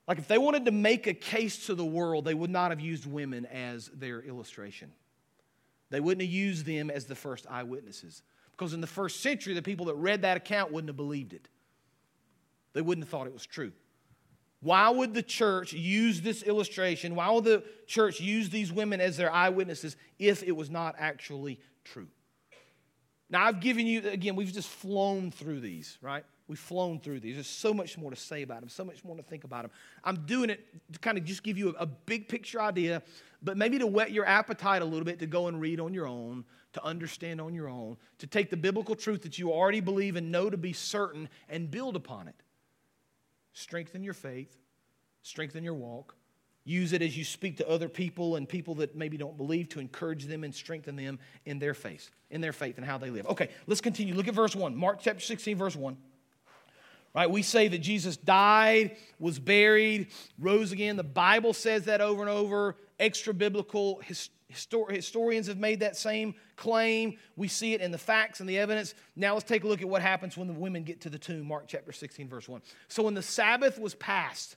Like 0.06 0.18
if 0.18 0.28
they 0.28 0.38
wanted 0.38 0.66
to 0.66 0.70
make 0.70 1.06
a 1.06 1.14
case 1.14 1.66
to 1.66 1.74
the 1.74 1.84
world, 1.84 2.24
they 2.24 2.34
would 2.34 2.50
not 2.50 2.70
have 2.70 2.80
used 2.80 3.06
women 3.06 3.46
as 3.46 3.88
their 3.94 4.20
illustration. 4.20 4.92
They 5.90 6.00
wouldn't 6.00 6.22
have 6.22 6.32
used 6.32 6.66
them 6.66 6.90
as 6.90 7.06
the 7.06 7.14
first 7.14 7.46
eyewitnesses. 7.48 8.22
Because 8.50 8.74
in 8.74 8.80
the 8.80 8.86
first 8.86 9.20
century, 9.20 9.54
the 9.54 9.62
people 9.62 9.86
that 9.86 9.94
read 9.94 10.22
that 10.22 10.36
account 10.36 10.72
wouldn't 10.72 10.88
have 10.88 10.96
believed 10.96 11.32
it. 11.32 11.48
They 12.72 12.82
wouldn't 12.82 13.04
have 13.04 13.10
thought 13.10 13.26
it 13.26 13.32
was 13.32 13.46
true. 13.46 13.72
Why 14.60 14.88
would 14.88 15.12
the 15.12 15.22
church 15.22 15.72
use 15.72 16.20
this 16.20 16.42
illustration? 16.42 17.14
Why 17.14 17.30
would 17.30 17.44
the 17.44 17.64
church 17.86 18.20
use 18.20 18.48
these 18.48 18.72
women 18.72 19.00
as 19.00 19.16
their 19.16 19.30
eyewitnesses 19.30 19.96
if 20.18 20.42
it 20.42 20.52
was 20.52 20.70
not 20.70 20.94
actually 20.98 21.60
true? 21.84 22.08
Now, 23.30 23.44
I've 23.46 23.60
given 23.60 23.86
you, 23.86 24.08
again, 24.08 24.36
we've 24.36 24.52
just 24.52 24.68
flown 24.68 25.30
through 25.30 25.60
these, 25.60 25.98
right? 26.02 26.24
We've 26.46 26.58
flown 26.58 27.00
through 27.00 27.20
these. 27.20 27.36
There's 27.36 27.46
so 27.46 27.72
much 27.72 27.96
more 27.96 28.10
to 28.10 28.16
say 28.16 28.42
about 28.42 28.60
them, 28.60 28.68
so 28.68 28.84
much 28.84 29.02
more 29.02 29.16
to 29.16 29.22
think 29.22 29.44
about 29.44 29.62
them. 29.62 29.70
I'm 30.04 30.26
doing 30.26 30.50
it 30.50 30.66
to 30.92 30.98
kind 30.98 31.16
of 31.16 31.24
just 31.24 31.42
give 31.42 31.56
you 31.56 31.70
a, 31.70 31.84
a 31.84 31.86
big 31.86 32.28
picture 32.28 32.60
idea, 32.60 33.02
but 33.42 33.56
maybe 33.56 33.78
to 33.78 33.86
whet 33.86 34.12
your 34.12 34.26
appetite 34.26 34.82
a 34.82 34.84
little 34.84 35.04
bit 35.04 35.18
to 35.20 35.26
go 35.26 35.48
and 35.48 35.58
read 35.60 35.80
on 35.80 35.94
your 35.94 36.06
own, 36.06 36.44
to 36.74 36.84
understand 36.84 37.40
on 37.40 37.54
your 37.54 37.68
own, 37.68 37.96
to 38.18 38.26
take 38.26 38.50
the 38.50 38.56
biblical 38.56 38.94
truth 38.94 39.22
that 39.22 39.38
you 39.38 39.50
already 39.50 39.80
believe 39.80 40.16
and 40.16 40.30
know 40.30 40.50
to 40.50 40.58
be 40.58 40.74
certain 40.74 41.28
and 41.48 41.70
build 41.70 41.96
upon 41.96 42.28
it. 42.28 42.36
Strengthen 43.54 44.04
your 44.04 44.14
faith, 44.14 44.58
strengthen 45.22 45.64
your 45.64 45.74
walk. 45.74 46.14
Use 46.64 46.94
it 46.94 47.02
as 47.02 47.16
you 47.16 47.24
speak 47.24 47.58
to 47.58 47.68
other 47.68 47.90
people 47.90 48.36
and 48.36 48.48
people 48.48 48.76
that 48.76 48.96
maybe 48.96 49.18
don't 49.18 49.36
believe 49.36 49.68
to 49.70 49.80
encourage 49.80 50.24
them 50.24 50.44
and 50.44 50.54
strengthen 50.54 50.96
them 50.96 51.18
in 51.44 51.58
their 51.58 51.74
faith, 51.74 52.10
in 52.30 52.40
their 52.40 52.54
faith 52.54 52.78
and 52.78 52.86
how 52.86 52.96
they 52.96 53.10
live. 53.10 53.26
Okay, 53.26 53.50
let's 53.66 53.82
continue. 53.82 54.14
Look 54.14 54.28
at 54.28 54.34
verse 54.34 54.56
1. 54.56 54.74
Mark 54.74 55.00
chapter 55.00 55.20
16, 55.20 55.58
verse 55.58 55.76
1. 55.76 55.96
Right? 57.14 57.30
We 57.30 57.42
say 57.42 57.68
that 57.68 57.78
Jesus 57.78 58.16
died, 58.16 58.96
was 59.20 59.38
buried, 59.38 60.08
rose 60.38 60.72
again. 60.72 60.96
The 60.96 61.04
Bible 61.04 61.52
says 61.52 61.84
that 61.84 62.00
over 62.00 62.22
and 62.22 62.30
over. 62.30 62.76
Extra 62.98 63.34
biblical 63.34 64.00
histor- 64.08 64.90
historians 64.90 65.46
have 65.46 65.58
made 65.58 65.80
that 65.80 65.96
same 65.96 66.34
claim. 66.56 67.18
We 67.36 67.46
see 67.46 67.74
it 67.74 67.82
in 67.82 67.92
the 67.92 67.98
facts 67.98 68.40
and 68.40 68.48
the 68.48 68.58
evidence. 68.58 68.94
Now 69.16 69.34
let's 69.34 69.44
take 69.44 69.64
a 69.64 69.68
look 69.68 69.82
at 69.82 69.88
what 69.88 70.00
happens 70.02 70.36
when 70.36 70.48
the 70.48 70.54
women 70.54 70.82
get 70.82 71.02
to 71.02 71.10
the 71.10 71.18
tomb. 71.18 71.46
Mark 71.46 71.66
chapter 71.68 71.92
16, 71.92 72.26
verse 72.28 72.48
1. 72.48 72.62
So 72.88 73.02
when 73.02 73.14
the 73.14 73.22
Sabbath 73.22 73.78
was 73.78 73.94
passed, 73.94 74.56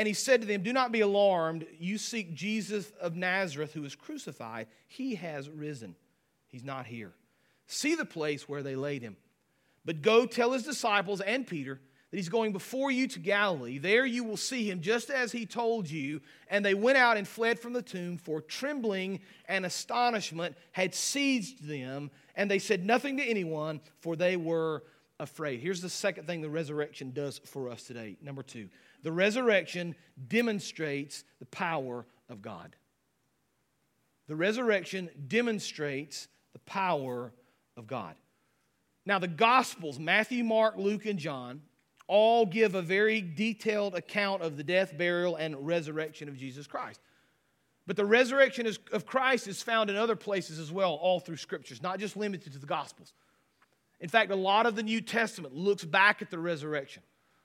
And 0.00 0.06
he 0.06 0.14
said 0.14 0.40
to 0.40 0.46
them, 0.46 0.62
Do 0.62 0.72
not 0.72 0.92
be 0.92 1.00
alarmed. 1.00 1.66
You 1.78 1.98
seek 1.98 2.32
Jesus 2.32 2.90
of 3.02 3.16
Nazareth, 3.16 3.74
who 3.74 3.82
was 3.82 3.94
crucified. 3.94 4.66
He 4.88 5.16
has 5.16 5.50
risen. 5.50 5.94
He's 6.48 6.64
not 6.64 6.86
here. 6.86 7.12
See 7.66 7.94
the 7.94 8.06
place 8.06 8.48
where 8.48 8.62
they 8.62 8.76
laid 8.76 9.02
him. 9.02 9.18
But 9.84 10.00
go 10.00 10.24
tell 10.24 10.52
his 10.52 10.62
disciples 10.62 11.20
and 11.20 11.46
Peter 11.46 11.82
that 12.10 12.16
he's 12.16 12.30
going 12.30 12.54
before 12.54 12.90
you 12.90 13.08
to 13.08 13.18
Galilee. 13.18 13.76
There 13.76 14.06
you 14.06 14.24
will 14.24 14.38
see 14.38 14.70
him 14.70 14.80
just 14.80 15.10
as 15.10 15.32
he 15.32 15.44
told 15.44 15.90
you. 15.90 16.22
And 16.48 16.64
they 16.64 16.72
went 16.72 16.96
out 16.96 17.18
and 17.18 17.28
fled 17.28 17.60
from 17.60 17.74
the 17.74 17.82
tomb, 17.82 18.16
for 18.16 18.40
trembling 18.40 19.20
and 19.50 19.66
astonishment 19.66 20.56
had 20.72 20.94
seized 20.94 21.68
them. 21.68 22.10
And 22.36 22.50
they 22.50 22.58
said 22.58 22.86
nothing 22.86 23.18
to 23.18 23.22
anyone, 23.22 23.82
for 23.98 24.16
they 24.16 24.38
were 24.38 24.82
afraid. 25.18 25.60
Here's 25.60 25.82
the 25.82 25.90
second 25.90 26.26
thing 26.26 26.40
the 26.40 26.48
resurrection 26.48 27.12
does 27.12 27.38
for 27.44 27.68
us 27.68 27.82
today. 27.82 28.16
Number 28.22 28.42
two, 28.42 28.70
the 29.02 29.12
resurrection 29.12 29.94
demonstrates 30.28 31.24
the 31.38 31.46
power 31.46 32.06
of 32.28 32.42
God. 32.42 32.76
The 34.28 34.36
resurrection 34.36 35.10
demonstrates 35.28 36.28
the 36.52 36.58
power 36.60 37.32
of 37.76 37.86
God. 37.86 38.14
Now, 39.06 39.18
the 39.18 39.28
Gospels, 39.28 39.98
Matthew, 39.98 40.44
Mark, 40.44 40.76
Luke, 40.76 41.06
and 41.06 41.18
John, 41.18 41.62
all 42.06 42.44
give 42.44 42.74
a 42.74 42.82
very 42.82 43.20
detailed 43.20 43.94
account 43.94 44.42
of 44.42 44.56
the 44.56 44.64
death, 44.64 44.96
burial, 44.96 45.36
and 45.36 45.66
resurrection 45.66 46.28
of 46.28 46.36
Jesus 46.36 46.66
Christ. 46.66 47.00
But 47.86 47.96
the 47.96 48.04
resurrection 48.04 48.68
of 48.92 49.06
Christ 49.06 49.48
is 49.48 49.62
found 49.62 49.90
in 49.90 49.96
other 49.96 50.16
places 50.16 50.58
as 50.58 50.70
well, 50.70 50.94
all 50.94 51.18
through 51.18 51.38
scriptures, 51.38 51.82
not 51.82 51.98
just 51.98 52.16
limited 52.16 52.52
to 52.52 52.58
the 52.58 52.66
Gospels. 52.66 53.12
In 54.00 54.08
fact, 54.08 54.30
a 54.30 54.36
lot 54.36 54.66
of 54.66 54.76
the 54.76 54.82
New 54.82 55.00
Testament 55.00 55.54
looks 55.54 55.84
back 55.84 56.22
at 56.22 56.30
the 56.30 56.38
resurrection. 56.38 57.02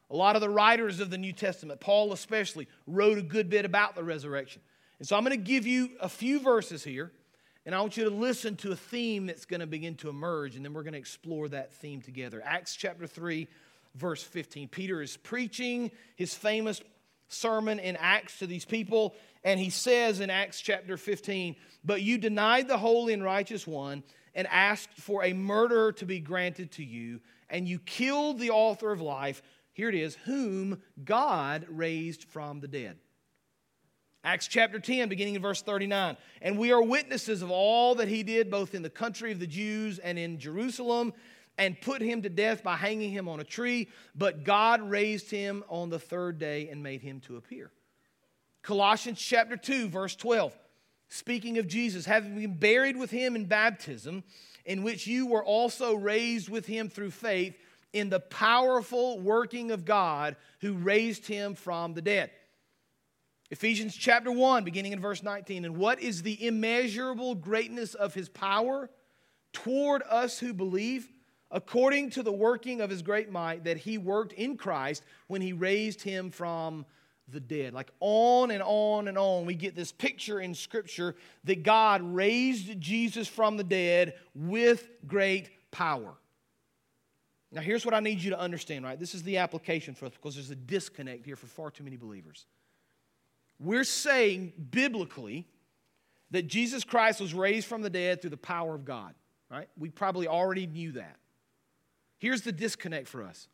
A 0.09 0.15
lot 0.15 0.35
of 0.35 0.41
the 0.41 0.49
writers 0.49 0.99
of 0.99 1.09
the 1.09 1.17
New 1.17 1.33
Testament, 1.33 1.79
Paul 1.79 2.13
especially, 2.13 2.67
wrote 2.85 3.17
a 3.17 3.23
good 3.23 3.49
bit 3.49 3.65
about 3.65 3.95
the 3.95 4.03
resurrection. 4.03 4.61
And 4.99 5.07
so 5.07 5.17
I'm 5.17 5.23
going 5.23 5.37
to 5.37 5.43
give 5.43 5.65
you 5.65 5.89
a 5.99 6.09
few 6.09 6.39
verses 6.39 6.83
here, 6.83 7.11
And 7.65 7.73
I 7.73 7.81
want 7.81 7.97
you 7.97 8.03
to 8.03 8.11
listen 8.11 8.55
to 8.57 8.71
a 8.71 8.75
theme 8.75 9.25
that's 9.25 9.45
going 9.45 9.59
to 9.59 9.67
begin 9.67 9.95
to 9.95 10.09
emerge, 10.09 10.55
and 10.55 10.63
then 10.63 10.73
we're 10.73 10.83
going 10.83 10.93
to 10.93 10.99
explore 10.99 11.49
that 11.49 11.73
theme 11.73 12.01
together. 12.01 12.41
Acts 12.45 12.75
chapter 12.75 13.07
3, 13.07 13.47
verse 13.95 14.21
15. 14.21 14.67
Peter 14.67 15.01
is 15.01 15.17
preaching 15.17 15.89
his 16.15 16.35
famous 16.35 16.81
sermon 17.27 17.79
in 17.79 17.95
Acts 17.95 18.37
to 18.39 18.47
these 18.47 18.65
people, 18.65 19.15
and 19.43 19.59
he 19.59 19.71
says 19.71 20.19
in 20.19 20.29
Acts 20.29 20.61
chapter 20.61 20.95
15, 20.95 21.55
But 21.83 22.03
you 22.03 22.19
denied 22.19 22.67
the 22.67 22.77
holy 22.77 23.13
and 23.13 23.23
righteous 23.23 23.65
one 23.65 24.03
and 24.35 24.47
asked 24.47 24.99
for 24.99 25.23
a 25.23 25.33
murderer 25.33 25.91
to 25.93 26.05
be 26.05 26.19
granted 26.19 26.71
to 26.73 26.83
you, 26.83 27.19
and 27.49 27.67
you 27.67 27.79
killed 27.79 28.39
the 28.39 28.51
author 28.51 28.91
of 28.91 29.01
life. 29.01 29.41
Here 29.75 29.89
it 29.89 29.95
is, 29.95 30.15
whom 30.23 30.81
God 31.03 31.65
raised 31.69 32.23
from 32.23 32.61
the 32.61 32.67
dead. 32.67 32.97
Acts 34.23 34.47
chapter 34.47 34.79
10, 34.79 35.09
beginning 35.09 35.35
in 35.35 35.41
verse 35.41 35.61
39. 35.61 36.15
And 36.41 36.57
we 36.57 36.71
are 36.71 36.81
witnesses 36.81 37.41
of 37.41 37.51
all 37.51 37.95
that 37.95 38.07
he 38.07 38.23
did, 38.23 38.49
both 38.49 38.73
in 38.73 38.83
the 38.83 38.89
country 38.89 39.33
of 39.33 39.39
the 39.39 39.45
Jews 39.45 39.99
and 39.99 40.17
in 40.17 40.39
Jerusalem, 40.39 41.11
and 41.57 41.79
put 41.79 42.01
him 42.01 42.21
to 42.21 42.29
death 42.29 42.63
by 42.63 42.77
hanging 42.77 43.11
him 43.11 43.27
on 43.27 43.41
a 43.41 43.43
tree. 43.43 43.89
But 44.15 44.45
God 44.45 44.81
raised 44.81 45.29
him 45.29 45.65
on 45.67 45.89
the 45.89 45.99
third 45.99 46.39
day 46.39 46.69
and 46.69 46.81
made 46.81 47.01
him 47.01 47.19
to 47.21 47.35
appear. 47.35 47.69
Colossians 48.61 49.19
chapter 49.19 49.57
2, 49.57 49.89
verse 49.89 50.15
12. 50.15 50.57
Speaking 51.09 51.57
of 51.57 51.67
Jesus, 51.67 52.05
having 52.05 52.35
been 52.35 52.57
buried 52.57 52.95
with 52.95 53.11
him 53.11 53.35
in 53.35 53.43
baptism, 53.43 54.23
in 54.63 54.83
which 54.83 55.05
you 55.05 55.27
were 55.27 55.43
also 55.43 55.95
raised 55.95 56.47
with 56.47 56.65
him 56.65 56.87
through 56.87 57.11
faith 57.11 57.57
in 57.95 58.09
the 58.09 58.19
powerful 58.19 59.17
working 59.21 59.71
of 59.71 59.85
God 59.85 60.35
who 60.59 60.73
raised 60.73 61.25
him 61.25 61.55
from 61.55 61.93
the 61.93 62.01
dead. 62.01 62.29
Ephesians 63.51 63.95
chapter 63.95 64.29
1, 64.29 64.65
beginning 64.65 64.91
in 64.91 64.99
verse 64.99 65.23
19. 65.23 65.63
And 65.63 65.77
what 65.77 66.01
is 66.01 66.21
the 66.21 66.45
immeasurable 66.45 67.35
greatness 67.35 67.93
of 67.93 68.13
his 68.13 68.27
power 68.27 68.89
toward 69.53 70.03
us 70.09 70.37
who 70.39 70.53
believe, 70.53 71.07
according 71.49 72.09
to 72.11 72.21
the 72.21 72.33
working 72.33 72.81
of 72.81 72.89
his 72.89 73.01
great 73.01 73.31
might 73.31 73.63
that 73.63 73.77
he 73.77 73.97
worked 73.97 74.33
in 74.33 74.57
Christ 74.57 75.01
when 75.27 75.41
he 75.41 75.53
raised 75.53 76.01
him 76.01 76.31
from 76.31 76.85
the 77.29 77.39
dead? 77.39 77.73
Like 77.73 77.91
on 78.01 78.51
and 78.51 78.61
on 78.61 79.07
and 79.07 79.17
on, 79.17 79.45
we 79.45 79.55
get 79.55 79.73
this 79.73 79.93
picture 79.93 80.41
in 80.41 80.53
Scripture 80.53 81.15
that 81.45 81.63
God 81.63 82.01
raised 82.01 82.77
Jesus 82.81 83.29
from 83.29 83.55
the 83.55 83.63
dead 83.63 84.15
with 84.33 84.85
great 85.07 85.49
power. 85.71 86.17
Now, 87.51 87.61
here's 87.61 87.85
what 87.85 87.93
I 87.93 87.99
need 87.99 88.21
you 88.21 88.31
to 88.31 88.39
understand, 88.39 88.83
right? 88.83 88.99
This 88.99 89.15
is 89.15 89.23
the 89.23 89.37
application 89.37 89.93
for 89.93 90.05
us 90.07 90.11
because 90.13 90.35
there's 90.35 90.49
a 90.49 90.55
disconnect 90.55 91.25
here 91.25 91.35
for 91.35 91.47
far 91.47 91.71
too 91.71 91.83
many 91.83 91.95
believers. 91.95 92.45
We're 93.59 93.85
saying 93.85 94.53
biblically 94.71 95.47
that 96.31 96.47
Jesus 96.47 96.83
Christ 96.83 97.21
was 97.21 97.33
raised 97.33 97.67
from 97.67 97.81
the 97.81 97.89
dead 97.89 98.21
through 98.21 98.31
the 98.31 98.37
power 98.37 98.75
of 98.75 98.83
God, 98.83 99.13
right? 99.49 99.69
We 99.77 99.89
probably 99.89 100.27
already 100.27 100.67
knew 100.67 100.93
that. 100.93 101.17
Here's 102.17 102.41
the 102.41 102.51
disconnect 102.51 103.07
for 103.07 103.23
us. 103.23 103.47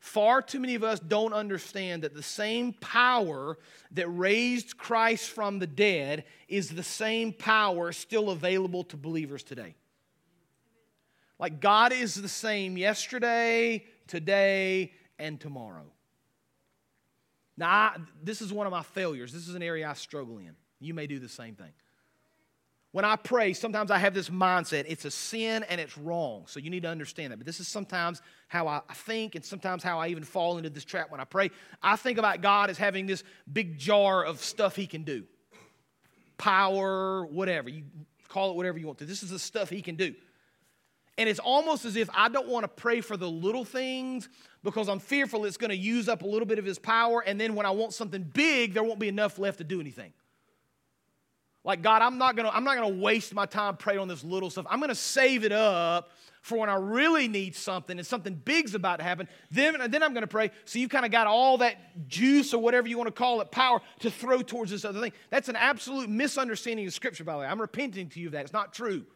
Far 0.00 0.42
too 0.42 0.60
many 0.60 0.74
of 0.74 0.84
us 0.84 1.00
don't 1.00 1.32
understand 1.32 2.02
that 2.02 2.12
the 2.12 2.22
same 2.22 2.74
power 2.74 3.56
that 3.92 4.06
raised 4.08 4.76
Christ 4.76 5.30
from 5.30 5.58
the 5.58 5.66
dead 5.66 6.24
is 6.46 6.68
the 6.68 6.82
same 6.82 7.32
power 7.32 7.90
still 7.90 8.28
available 8.28 8.84
to 8.84 8.98
believers 8.98 9.42
today. 9.42 9.76
Like 11.38 11.60
God 11.60 11.92
is 11.92 12.14
the 12.14 12.28
same 12.28 12.76
yesterday, 12.76 13.84
today, 14.06 14.92
and 15.18 15.40
tomorrow. 15.40 15.86
Now, 17.56 17.68
I, 17.68 17.96
this 18.22 18.40
is 18.40 18.52
one 18.52 18.66
of 18.66 18.72
my 18.72 18.82
failures. 18.82 19.32
This 19.32 19.48
is 19.48 19.54
an 19.54 19.62
area 19.62 19.88
I 19.88 19.94
struggle 19.94 20.38
in. 20.38 20.56
You 20.80 20.94
may 20.94 21.06
do 21.06 21.18
the 21.18 21.28
same 21.28 21.54
thing. 21.54 21.72
When 22.94 23.04
I 23.04 23.16
pray, 23.16 23.54
sometimes 23.54 23.90
I 23.90 23.98
have 23.98 24.14
this 24.14 24.30
mindset 24.30 24.84
it's 24.86 25.04
a 25.04 25.10
sin 25.10 25.64
and 25.68 25.80
it's 25.80 25.98
wrong. 25.98 26.44
So 26.46 26.60
you 26.60 26.70
need 26.70 26.84
to 26.84 26.88
understand 26.88 27.32
that. 27.32 27.38
But 27.38 27.46
this 27.46 27.58
is 27.58 27.66
sometimes 27.66 28.22
how 28.46 28.68
I 28.68 28.80
think 28.92 29.34
and 29.34 29.44
sometimes 29.44 29.82
how 29.82 29.98
I 29.98 30.08
even 30.08 30.22
fall 30.22 30.58
into 30.58 30.70
this 30.70 30.84
trap 30.84 31.10
when 31.10 31.20
I 31.20 31.24
pray. 31.24 31.50
I 31.82 31.96
think 31.96 32.18
about 32.18 32.40
God 32.40 32.70
as 32.70 32.78
having 32.78 33.06
this 33.06 33.24
big 33.52 33.78
jar 33.78 34.24
of 34.24 34.40
stuff 34.40 34.76
He 34.76 34.86
can 34.86 35.02
do 35.02 35.24
power, 36.38 37.26
whatever. 37.26 37.68
You 37.68 37.82
call 38.28 38.50
it 38.50 38.56
whatever 38.56 38.78
you 38.78 38.86
want 38.86 38.98
to. 38.98 39.06
This 39.06 39.24
is 39.24 39.30
the 39.30 39.38
stuff 39.40 39.70
He 39.70 39.82
can 39.82 39.96
do. 39.96 40.14
And 41.16 41.28
it's 41.28 41.38
almost 41.38 41.84
as 41.84 41.96
if 41.96 42.10
I 42.12 42.28
don't 42.28 42.48
want 42.48 42.64
to 42.64 42.68
pray 42.68 43.00
for 43.00 43.16
the 43.16 43.30
little 43.30 43.64
things 43.64 44.28
because 44.64 44.88
I'm 44.88 44.98
fearful 44.98 45.44
it's 45.44 45.56
going 45.56 45.70
to 45.70 45.76
use 45.76 46.08
up 46.08 46.22
a 46.22 46.26
little 46.26 46.46
bit 46.46 46.58
of 46.58 46.64
his 46.64 46.78
power. 46.78 47.22
And 47.24 47.40
then 47.40 47.54
when 47.54 47.66
I 47.66 47.70
want 47.70 47.92
something 47.92 48.22
big, 48.22 48.74
there 48.74 48.82
won't 48.82 48.98
be 48.98 49.08
enough 49.08 49.38
left 49.38 49.58
to 49.58 49.64
do 49.64 49.80
anything. 49.80 50.12
Like, 51.62 51.82
God, 51.82 52.02
I'm 52.02 52.18
not 52.18 52.36
going 52.36 52.46
to, 52.46 52.54
I'm 52.54 52.64
not 52.64 52.76
going 52.76 52.94
to 52.94 53.00
waste 53.00 53.32
my 53.32 53.46
time 53.46 53.76
praying 53.76 54.00
on 54.00 54.08
this 54.08 54.22
little 54.22 54.50
stuff. 54.50 54.66
I'm 54.68 54.80
going 54.80 54.90
to 54.90 54.94
save 54.94 55.44
it 55.44 55.52
up 55.52 56.10
for 56.42 56.58
when 56.58 56.68
I 56.68 56.74
really 56.74 57.26
need 57.26 57.56
something 57.56 57.96
and 57.96 58.06
something 58.06 58.34
big's 58.34 58.74
about 58.74 58.98
to 58.98 59.02
happen. 59.02 59.28
Then, 59.50 59.74
then 59.90 60.02
I'm 60.02 60.12
going 60.12 60.22
to 60.22 60.26
pray. 60.26 60.50
So 60.66 60.78
you've 60.78 60.90
kind 60.90 61.06
of 61.06 61.10
got 61.10 61.26
all 61.26 61.58
that 61.58 62.06
juice 62.06 62.52
or 62.52 62.60
whatever 62.60 62.86
you 62.86 62.98
want 62.98 63.08
to 63.08 63.12
call 63.12 63.40
it, 63.40 63.50
power 63.50 63.80
to 64.00 64.10
throw 64.10 64.42
towards 64.42 64.70
this 64.70 64.84
other 64.84 65.00
thing. 65.00 65.12
That's 65.30 65.48
an 65.48 65.56
absolute 65.56 66.10
misunderstanding 66.10 66.86
of 66.86 66.92
Scripture, 66.92 67.24
by 67.24 67.32
the 67.32 67.38
way. 67.38 67.46
I'm 67.46 67.60
repenting 67.60 68.10
to 68.10 68.20
you 68.20 68.26
of 68.26 68.32
that. 68.32 68.42
It's 68.42 68.52
not 68.52 68.74
true. 68.74 69.06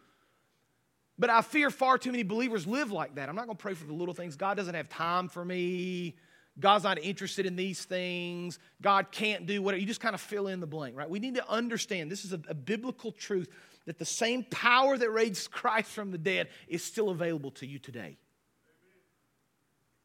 But 1.18 1.30
I 1.30 1.42
fear 1.42 1.70
far 1.70 1.98
too 1.98 2.12
many 2.12 2.22
believers 2.22 2.66
live 2.66 2.92
like 2.92 3.16
that. 3.16 3.28
I'm 3.28 3.34
not 3.34 3.46
going 3.46 3.56
to 3.56 3.62
pray 3.62 3.74
for 3.74 3.84
the 3.84 3.92
little 3.92 4.14
things. 4.14 4.36
God 4.36 4.56
doesn't 4.56 4.74
have 4.74 4.88
time 4.88 5.28
for 5.28 5.44
me. 5.44 6.14
God's 6.60 6.84
not 6.84 6.98
interested 6.98 7.46
in 7.46 7.56
these 7.56 7.84
things. 7.84 8.58
God 8.80 9.10
can't 9.10 9.46
do 9.46 9.62
whatever. 9.62 9.80
You 9.80 9.86
just 9.86 10.00
kind 10.00 10.14
of 10.14 10.20
fill 10.20 10.48
in 10.48 10.60
the 10.60 10.66
blank, 10.66 10.96
right? 10.96 11.08
We 11.08 11.18
need 11.18 11.36
to 11.36 11.48
understand 11.48 12.10
this 12.10 12.24
is 12.24 12.32
a, 12.32 12.40
a 12.48 12.54
biblical 12.54 13.12
truth 13.12 13.48
that 13.86 13.98
the 13.98 14.04
same 14.04 14.44
power 14.44 14.96
that 14.96 15.10
raised 15.10 15.50
Christ 15.50 15.90
from 15.90 16.10
the 16.10 16.18
dead 16.18 16.48
is 16.68 16.84
still 16.84 17.10
available 17.10 17.50
to 17.52 17.66
you 17.66 17.78
today. 17.78 18.16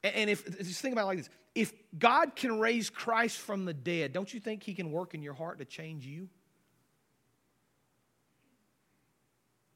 And, 0.04 0.30
if 0.30 0.46
just 0.58 0.82
think 0.82 0.94
about 0.94 1.04
it 1.04 1.08
like 1.08 1.18
this 1.20 1.30
if 1.56 1.72
God 1.98 2.36
can 2.36 2.60
raise 2.60 2.90
Christ 2.90 3.38
from 3.38 3.66
the 3.66 3.74
dead, 3.74 4.12
don't 4.12 4.34
you 4.34 4.40
think 4.40 4.64
He 4.64 4.74
can 4.74 4.92
work 4.92 5.14
in 5.14 5.22
your 5.22 5.34
heart 5.34 5.60
to 5.60 5.66
change 5.66 6.06
you? 6.06 6.28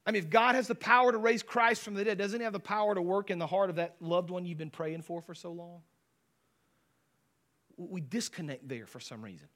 I 0.08 0.12
mean, 0.12 0.24
if 0.24 0.30
God 0.30 0.56
has 0.56 0.70
the 0.70 0.76
power 0.76 1.12
to 1.12 1.18
raise 1.18 1.44
Christ 1.44 1.84
from 1.84 1.94
the 1.94 2.06
dead, 2.06 2.18
doesn't 2.18 2.40
He 2.40 2.46
have 2.46 2.54
the 2.54 2.60
power 2.62 2.96
to 2.96 3.02
work 3.02 3.30
in 3.30 3.40
the 3.40 3.46
heart 3.46 3.70
of 3.70 3.76
that 3.76 3.98
loved 4.00 4.30
one 4.30 4.46
you've 4.46 4.58
been 4.58 4.70
praying 4.70 5.02
for 5.02 5.22
for 5.22 5.36
so 5.36 5.52
long? 5.52 5.82
We 7.76 8.00
disconnect 8.00 8.70
there 8.70 8.86
for 8.86 9.02
some 9.02 9.22
reason. 9.22 9.50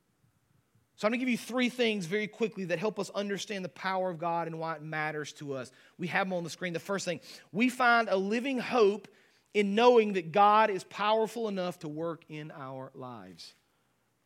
So 0.98 1.08
I'm 1.08 1.12
going 1.12 1.22
to 1.22 1.26
give 1.26 1.32
you 1.32 1.38
three 1.38 1.70
things 1.70 2.06
very 2.06 2.28
quickly 2.28 2.66
that 2.66 2.80
help 2.80 3.00
us 3.00 3.10
understand 3.12 3.64
the 3.64 3.70
power 3.70 4.10
of 4.10 4.20
God 4.20 4.48
and 4.48 4.60
why 4.60 4.76
it 4.76 4.84
matters 4.84 5.32
to 5.34 5.54
us. 5.54 5.72
We 5.98 6.08
have 6.08 6.28
them 6.28 6.34
on 6.34 6.44
the 6.44 6.50
screen. 6.50 6.74
The 6.74 6.80
first 6.80 7.06
thing, 7.06 7.22
we 7.54 7.70
find 7.70 8.10
a 8.10 8.18
living 8.18 8.60
hope 8.60 9.08
in 9.54 9.74
knowing 9.74 10.14
that 10.14 10.34
God 10.34 10.70
is 10.70 10.84
powerful 10.84 11.48
enough 11.48 11.80
to 11.80 11.88
work 11.88 12.24
in 12.30 12.52
our 12.52 12.92
lives. 12.94 13.54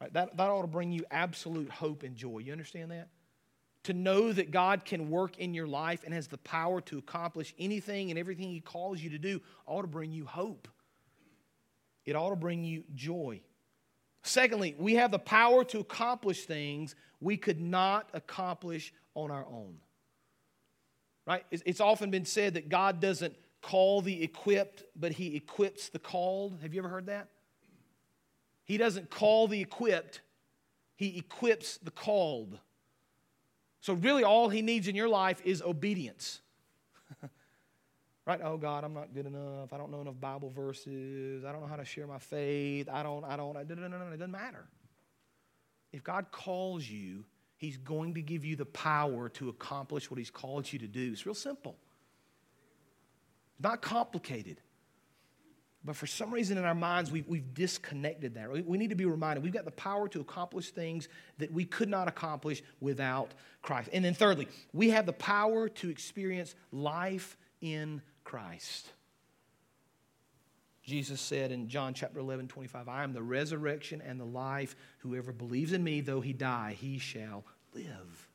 Right? 0.02 0.12
That, 0.12 0.36
that 0.36 0.50
ought 0.50 0.64
to 0.64 0.68
bring 0.68 0.92
you 0.92 1.06
absolute 1.12 1.70
hope 1.70 2.04
and 2.04 2.16
joy. 2.16 2.40
You 2.40 2.52
understand 2.52 2.92
that? 2.92 3.10
To 3.86 3.93
know 3.93 4.32
that 4.34 4.52
God 4.52 4.86
can 4.86 5.10
work 5.10 5.38
in 5.38 5.54
your 5.54 5.67
life 5.67 6.04
and 6.04 6.13
has 6.13 6.28
the 6.28 6.38
power 6.39 6.82
to 6.82 6.98
accomplish 6.98 7.54
anything 7.58 8.10
and 8.10 8.19
everything 8.19 8.50
He 8.50 8.60
calls 8.60 9.02
you 9.02 9.12
to 9.12 9.17
do 9.17 9.41
ought 9.65 9.84
to 9.84 9.88
bring 9.88 10.12
you 10.12 10.26
hope. 10.26 10.67
It 12.06 12.15
ought 12.15 12.32
to 12.32 12.36
bring 12.36 12.63
you 12.63 12.84
joy. 12.93 13.41
Secondly, 14.24 14.76
we 14.78 14.95
have 14.95 15.12
the 15.12 15.19
power 15.19 15.63
to 15.65 15.80
accomplish 15.80 16.45
things 16.45 16.95
we 17.19 17.38
could 17.38 17.62
not 17.62 18.10
accomplish 18.13 18.91
on 19.13 19.30
our 19.32 19.45
own. 19.45 19.76
Right? 21.28 21.45
It's 21.52 21.80
often 21.80 22.12
been 22.12 22.26
said 22.26 22.56
that 22.56 22.69
God 22.69 23.00
doesn't 23.00 23.36
call 23.62 24.02
the 24.02 24.24
equipped, 24.24 24.84
but 24.95 25.12
He 25.12 25.36
equips 25.36 25.89
the 25.89 26.00
called. 26.00 26.58
Have 26.62 26.74
you 26.74 26.82
ever 26.82 26.89
heard 26.89 27.08
that? 27.08 27.30
He 28.63 28.78
doesn't 28.78 29.12
call 29.12 29.48
the 29.48 29.62
equipped, 29.62 30.21
He 30.95 31.17
equips 31.17 31.78
the 31.78 31.91
called. 31.91 32.60
So, 33.86 33.93
really, 33.93 34.24
all 34.24 34.50
he 34.50 34.63
needs 34.63 34.88
in 34.88 34.95
your 34.95 35.08
life 35.08 35.39
is 35.45 35.62
obedience. 35.62 36.41
right? 38.26 38.39
Oh, 38.43 38.58
God, 38.58 38.84
I'm 38.84 38.95
not 38.95 39.13
good 39.13 39.28
enough. 39.28 39.71
I 39.71 39.78
don't 39.78 39.91
know 39.91 40.02
enough 40.02 40.19
Bible 40.19 40.50
verses. 40.50 41.45
I 41.45 41.52
don't 41.52 41.62
know 41.62 41.67
how 41.67 41.76
to 41.76 41.86
share 41.86 42.08
my 42.08 42.17
faith. 42.17 42.89
I 42.91 43.04
don't, 43.04 43.24
I 43.24 43.38
don't, 43.38 43.54
no, 43.54 43.76
no, 43.76 43.88
no, 43.88 43.98
no. 44.00 44.08
It 44.08 44.17
doesn't 44.17 44.32
matter. 44.32 44.65
If 45.93 46.04
God 46.04 46.32
calls 46.32 46.89
you, 46.89 47.26
he's 47.58 47.78
going 47.78 48.15
to 48.15 48.24
give 48.24 48.43
you 48.43 48.56
the 48.56 48.65
power 48.65 49.30
to 49.30 49.50
accomplish 49.50 50.10
what 50.10 50.17
he's 50.17 50.32
called 50.32 50.74
you 50.74 50.80
to 50.80 50.88
do. 50.88 51.12
It's 51.12 51.28
real 51.28 51.36
simple, 51.36 51.76
not 53.60 53.84
complicated. 53.84 54.62
But 55.86 55.95
for 55.95 56.08
some 56.08 56.34
reason 56.34 56.58
in 56.58 56.65
our 56.65 56.74
minds, 56.74 57.12
we've, 57.12 57.28
we've 57.28 57.54
disconnected 57.54 58.34
that. 58.36 58.52
We, 58.52 58.62
we 58.63 58.78
need 58.78 58.89
to 58.89 58.95
be 58.95 59.06
reminded 59.06 59.43
we've 59.43 59.54
got 59.54 59.65
the 59.65 59.71
power 59.71 60.08
to 60.10 60.19
accomplish 60.19 60.71
things 60.71 61.08
that 61.38 61.52
we 61.52 61.63
could 61.63 61.89
not 61.89 62.08
accomplish 62.08 62.63
without 62.82 63.34
Christ. 63.62 63.89
And 63.93 64.04
then, 64.04 64.15
thirdly, 64.15 64.48
we 64.74 64.89
have 64.89 65.06
the 65.06 65.13
power 65.13 65.69
to 65.69 65.89
experience 65.89 66.56
life 66.71 67.38
in 67.62 68.02
Christ. 68.24 68.91
Jesus 70.84 71.21
said 71.21 71.52
in 71.52 71.67
John 71.67 71.93
chapter 71.93 72.19
11, 72.19 72.48
25, 72.48 72.88
I 72.88 73.04
am 73.04 73.13
the 73.13 73.21
resurrection 73.21 74.02
and 74.02 74.19
the 74.19 74.26
life. 74.26 74.76
Whoever 75.00 75.32
believes 75.32 75.71
in 75.71 75.84
me, 75.84 76.02
though 76.02 76.21
he 76.21 76.34
die, 76.34 76.76
he 76.80 76.98
shall 76.98 77.43
live. 77.74 78.30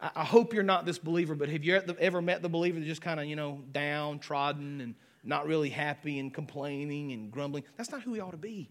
I 0.00 0.10
I 0.14 0.24
hope 0.24 0.54
you're 0.54 0.62
not 0.62 0.86
this 0.86 0.98
believer, 0.98 1.34
but 1.34 1.48
have 1.50 1.64
you 1.64 1.80
ever 1.98 2.22
met 2.22 2.42
the 2.42 2.48
believer 2.48 2.78
that 2.78 2.86
just 2.86 3.02
kind 3.02 3.20
of, 3.20 3.26
you 3.26 3.36
know, 3.36 3.62
downtrodden 3.72 4.80
and 4.80 4.94
not 5.26 5.46
really 5.46 5.70
happy 5.70 6.18
and 6.18 6.32
complaining 6.32 7.12
and 7.12 7.30
grumbling? 7.30 7.64
That's 7.76 7.90
not 7.90 8.02
who 8.02 8.12
we 8.12 8.20
ought 8.20 8.32
to 8.32 8.36
be. 8.36 8.70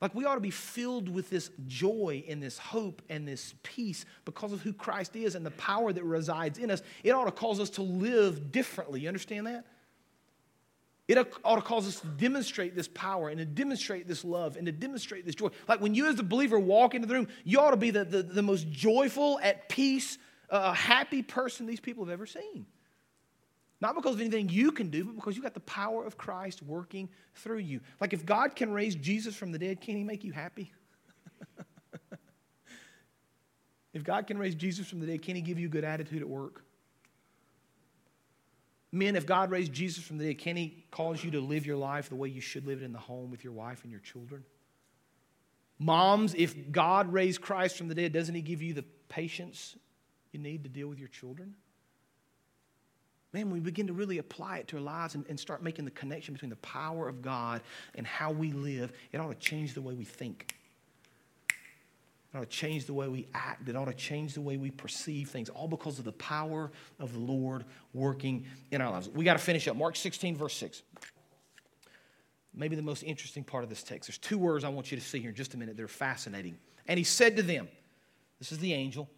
Like, 0.00 0.16
we 0.16 0.24
ought 0.24 0.34
to 0.34 0.40
be 0.40 0.50
filled 0.50 1.08
with 1.08 1.30
this 1.30 1.50
joy 1.68 2.24
and 2.28 2.42
this 2.42 2.58
hope 2.58 3.02
and 3.08 3.26
this 3.26 3.54
peace 3.62 4.04
because 4.24 4.52
of 4.52 4.60
who 4.60 4.72
Christ 4.72 5.14
is 5.14 5.36
and 5.36 5.46
the 5.46 5.52
power 5.52 5.92
that 5.92 6.02
resides 6.02 6.58
in 6.58 6.72
us. 6.72 6.82
It 7.04 7.12
ought 7.12 7.26
to 7.26 7.30
cause 7.30 7.60
us 7.60 7.70
to 7.70 7.82
live 7.82 8.50
differently. 8.50 9.00
You 9.00 9.08
understand 9.08 9.46
that? 9.46 9.64
It 11.06 11.18
ought 11.44 11.56
to 11.56 11.62
cause 11.62 11.86
us 11.86 12.00
to 12.00 12.06
demonstrate 12.06 12.74
this 12.74 12.88
power 12.88 13.28
and 13.28 13.38
to 13.38 13.44
demonstrate 13.44 14.08
this 14.08 14.24
love 14.24 14.56
and 14.56 14.66
to 14.66 14.72
demonstrate 14.72 15.24
this 15.24 15.36
joy. 15.36 15.50
Like 15.68 15.80
when 15.80 15.94
you, 15.94 16.08
as 16.08 16.18
a 16.18 16.24
believer, 16.24 16.58
walk 16.58 16.96
into 16.96 17.06
the 17.06 17.14
room, 17.14 17.28
you 17.44 17.60
ought 17.60 17.70
to 17.70 17.76
be 17.76 17.90
the, 17.90 18.04
the, 18.04 18.22
the 18.24 18.42
most 18.42 18.70
joyful, 18.70 19.38
at 19.40 19.68
peace, 19.68 20.18
uh, 20.50 20.72
happy 20.72 21.22
person 21.22 21.66
these 21.66 21.80
people 21.80 22.04
have 22.04 22.12
ever 22.12 22.26
seen. 22.26 22.66
Not 23.82 23.96
because 23.96 24.14
of 24.14 24.20
anything 24.20 24.48
you 24.48 24.70
can 24.70 24.90
do, 24.90 25.04
but 25.04 25.16
because 25.16 25.36
you 25.36 25.42
got 25.42 25.54
the 25.54 25.60
power 25.60 26.04
of 26.06 26.16
Christ 26.16 26.62
working 26.62 27.08
through 27.34 27.58
you. 27.58 27.80
Like 28.00 28.12
if 28.12 28.24
God 28.24 28.54
can 28.54 28.72
raise 28.72 28.94
Jesus 28.94 29.34
from 29.34 29.50
the 29.50 29.58
dead, 29.58 29.80
can 29.80 29.96
he 29.96 30.04
make 30.04 30.22
you 30.22 30.30
happy? 30.30 30.70
if 33.92 34.04
God 34.04 34.28
can 34.28 34.38
raise 34.38 34.54
Jesus 34.54 34.86
from 34.86 35.00
the 35.00 35.06
dead, 35.06 35.22
can 35.22 35.34
he 35.34 35.42
give 35.42 35.58
you 35.58 35.66
a 35.66 35.70
good 35.70 35.82
attitude 35.82 36.22
at 36.22 36.28
work? 36.28 36.64
Men, 38.92 39.16
if 39.16 39.26
God 39.26 39.50
raised 39.50 39.72
Jesus 39.72 40.04
from 40.04 40.16
the 40.16 40.26
dead, 40.26 40.38
can 40.38 40.54
he 40.54 40.84
cause 40.92 41.24
you 41.24 41.32
to 41.32 41.40
live 41.40 41.66
your 41.66 41.76
life 41.76 42.08
the 42.08 42.14
way 42.14 42.28
you 42.28 42.40
should 42.40 42.64
live 42.64 42.82
it 42.82 42.84
in 42.84 42.92
the 42.92 43.00
home 43.00 43.32
with 43.32 43.42
your 43.42 43.52
wife 43.52 43.82
and 43.82 43.90
your 43.90 44.02
children? 44.02 44.44
Moms, 45.80 46.34
if 46.34 46.70
God 46.70 47.12
raised 47.12 47.40
Christ 47.40 47.78
from 47.78 47.88
the 47.88 47.96
dead, 47.96 48.12
doesn't 48.12 48.36
he 48.36 48.42
give 48.42 48.62
you 48.62 48.74
the 48.74 48.84
patience 49.08 49.74
you 50.30 50.38
need 50.38 50.62
to 50.62 50.68
deal 50.68 50.86
with 50.86 51.00
your 51.00 51.08
children? 51.08 51.56
Man, 53.32 53.50
we 53.50 53.60
begin 53.60 53.86
to 53.86 53.92
really 53.94 54.18
apply 54.18 54.58
it 54.58 54.68
to 54.68 54.76
our 54.76 54.82
lives 54.82 55.14
and, 55.14 55.24
and 55.28 55.40
start 55.40 55.62
making 55.62 55.86
the 55.86 55.90
connection 55.90 56.34
between 56.34 56.50
the 56.50 56.56
power 56.56 57.08
of 57.08 57.22
God 57.22 57.62
and 57.94 58.06
how 58.06 58.30
we 58.30 58.52
live, 58.52 58.92
it 59.10 59.18
ought 59.18 59.28
to 59.28 59.34
change 59.34 59.72
the 59.72 59.80
way 59.80 59.94
we 59.94 60.04
think. 60.04 60.54
It 62.32 62.38
ought 62.38 62.40
to 62.40 62.46
change 62.46 62.86
the 62.86 62.94
way 62.94 63.08
we 63.08 63.26
act. 63.34 63.68
It 63.68 63.76
ought 63.76 63.86
to 63.86 63.94
change 63.94 64.34
the 64.34 64.40
way 64.40 64.56
we 64.58 64.70
perceive 64.70 65.30
things, 65.30 65.48
all 65.48 65.68
because 65.68 65.98
of 65.98 66.04
the 66.04 66.12
power 66.12 66.70
of 66.98 67.12
the 67.12 67.18
Lord 67.18 67.64
working 67.94 68.46
in 68.70 68.80
our 68.80 68.90
lives. 68.90 69.08
We 69.08 69.24
got 69.24 69.34
to 69.34 69.42
finish 69.42 69.66
up. 69.66 69.76
Mark 69.76 69.96
16, 69.96 70.36
verse 70.36 70.54
6. 70.54 70.82
Maybe 72.54 72.76
the 72.76 72.82
most 72.82 73.02
interesting 73.02 73.44
part 73.44 73.64
of 73.64 73.70
this 73.70 73.82
text. 73.82 74.08
There's 74.08 74.18
two 74.18 74.38
words 74.38 74.62
I 74.62 74.68
want 74.68 74.90
you 74.90 74.98
to 74.98 75.04
see 75.04 75.20
here 75.20 75.30
in 75.30 75.34
just 75.34 75.54
a 75.54 75.58
minute. 75.58 75.76
They're 75.76 75.88
fascinating. 75.88 76.58
And 76.86 76.98
he 76.98 77.04
said 77.04 77.36
to 77.36 77.42
them, 77.42 77.68
This 78.38 78.52
is 78.52 78.58
the 78.58 78.74
angel, 78.74 79.08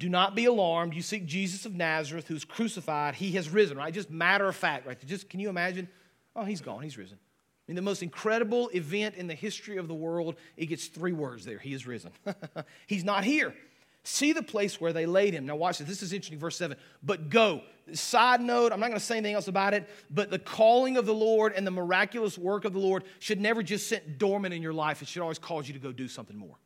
do 0.00 0.08
not 0.08 0.34
be 0.34 0.46
alarmed. 0.46 0.94
You 0.94 1.02
seek 1.02 1.26
Jesus 1.26 1.66
of 1.66 1.74
Nazareth, 1.74 2.26
who's 2.26 2.44
crucified. 2.44 3.14
He 3.14 3.32
has 3.32 3.50
risen, 3.50 3.76
right? 3.76 3.92
Just 3.92 4.10
matter 4.10 4.48
of 4.48 4.56
fact, 4.56 4.86
right? 4.86 4.98
Just 5.06 5.28
can 5.28 5.40
you 5.40 5.50
imagine? 5.50 5.88
Oh, 6.34 6.44
he's 6.44 6.62
gone. 6.62 6.82
He's 6.82 6.96
risen. 6.96 7.18
I 7.18 7.62
mean, 7.68 7.76
the 7.76 7.82
most 7.82 8.02
incredible 8.02 8.70
event 8.70 9.16
in 9.16 9.26
the 9.26 9.34
history 9.34 9.76
of 9.76 9.88
the 9.88 9.94
world, 9.94 10.36
it 10.56 10.66
gets 10.66 10.86
three 10.86 11.12
words 11.12 11.44
there. 11.44 11.58
He 11.58 11.74
is 11.74 11.86
risen. 11.86 12.12
He's 12.86 13.04
not 13.04 13.24
here. 13.24 13.54
See 14.02 14.32
the 14.32 14.42
place 14.42 14.80
where 14.80 14.94
they 14.94 15.04
laid 15.04 15.34
him. 15.34 15.44
Now, 15.44 15.56
watch 15.56 15.78
this. 15.78 15.86
This 15.86 16.02
is 16.02 16.14
interesting, 16.14 16.38
verse 16.38 16.56
7. 16.56 16.76
But 17.02 17.28
go. 17.28 17.60
Side 17.92 18.40
note, 18.40 18.72
I'm 18.72 18.80
not 18.80 18.86
going 18.86 18.98
to 18.98 19.04
say 19.04 19.18
anything 19.18 19.34
else 19.34 19.48
about 19.48 19.74
it, 19.74 19.86
but 20.10 20.30
the 20.30 20.38
calling 20.38 20.96
of 20.96 21.04
the 21.04 21.14
Lord 21.14 21.52
and 21.52 21.66
the 21.66 21.70
miraculous 21.70 22.38
work 22.38 22.64
of 22.64 22.72
the 22.72 22.78
Lord 22.78 23.04
should 23.18 23.40
never 23.40 23.62
just 23.62 23.88
sit 23.88 24.18
dormant 24.18 24.54
in 24.54 24.62
your 24.62 24.72
life. 24.72 25.02
It 25.02 25.08
should 25.08 25.22
always 25.22 25.38
cause 25.38 25.68
you 25.68 25.74
to 25.74 25.80
go 25.80 25.92
do 25.92 26.08
something 26.08 26.36
more. 26.36 26.56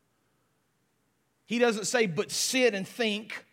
He 1.47 1.59
doesn't 1.59 1.87
say, 1.87 2.07
but 2.07 2.31
sit 2.31 2.75
and 2.75 2.87
think. 2.87 3.45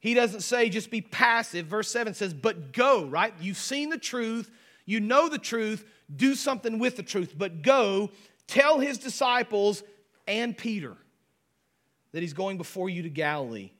He 0.00 0.14
doesn't 0.14 0.42
say, 0.42 0.68
just 0.68 0.90
be 0.90 1.00
passive. 1.00 1.66
Verse 1.66 1.90
7 1.90 2.14
says, 2.14 2.32
but 2.34 2.72
go, 2.72 3.04
right? 3.06 3.34
You've 3.40 3.56
seen 3.56 3.90
the 3.90 3.98
truth. 3.98 4.50
You 4.84 5.00
know 5.00 5.28
the 5.28 5.38
truth 5.38 5.84
do 6.14 6.34
something 6.34 6.78
with 6.78 6.96
the 6.96 7.02
truth, 7.02 7.34
but 7.36 7.62
go 7.62 8.10
tell 8.46 8.78
his 8.78 8.98
disciples 8.98 9.82
and 10.26 10.56
Peter 10.56 10.96
that 12.12 12.22
he's 12.22 12.32
going 12.32 12.56
before 12.56 12.88
you 12.88 13.02
to 13.02 13.10
Galilee. 13.10 13.70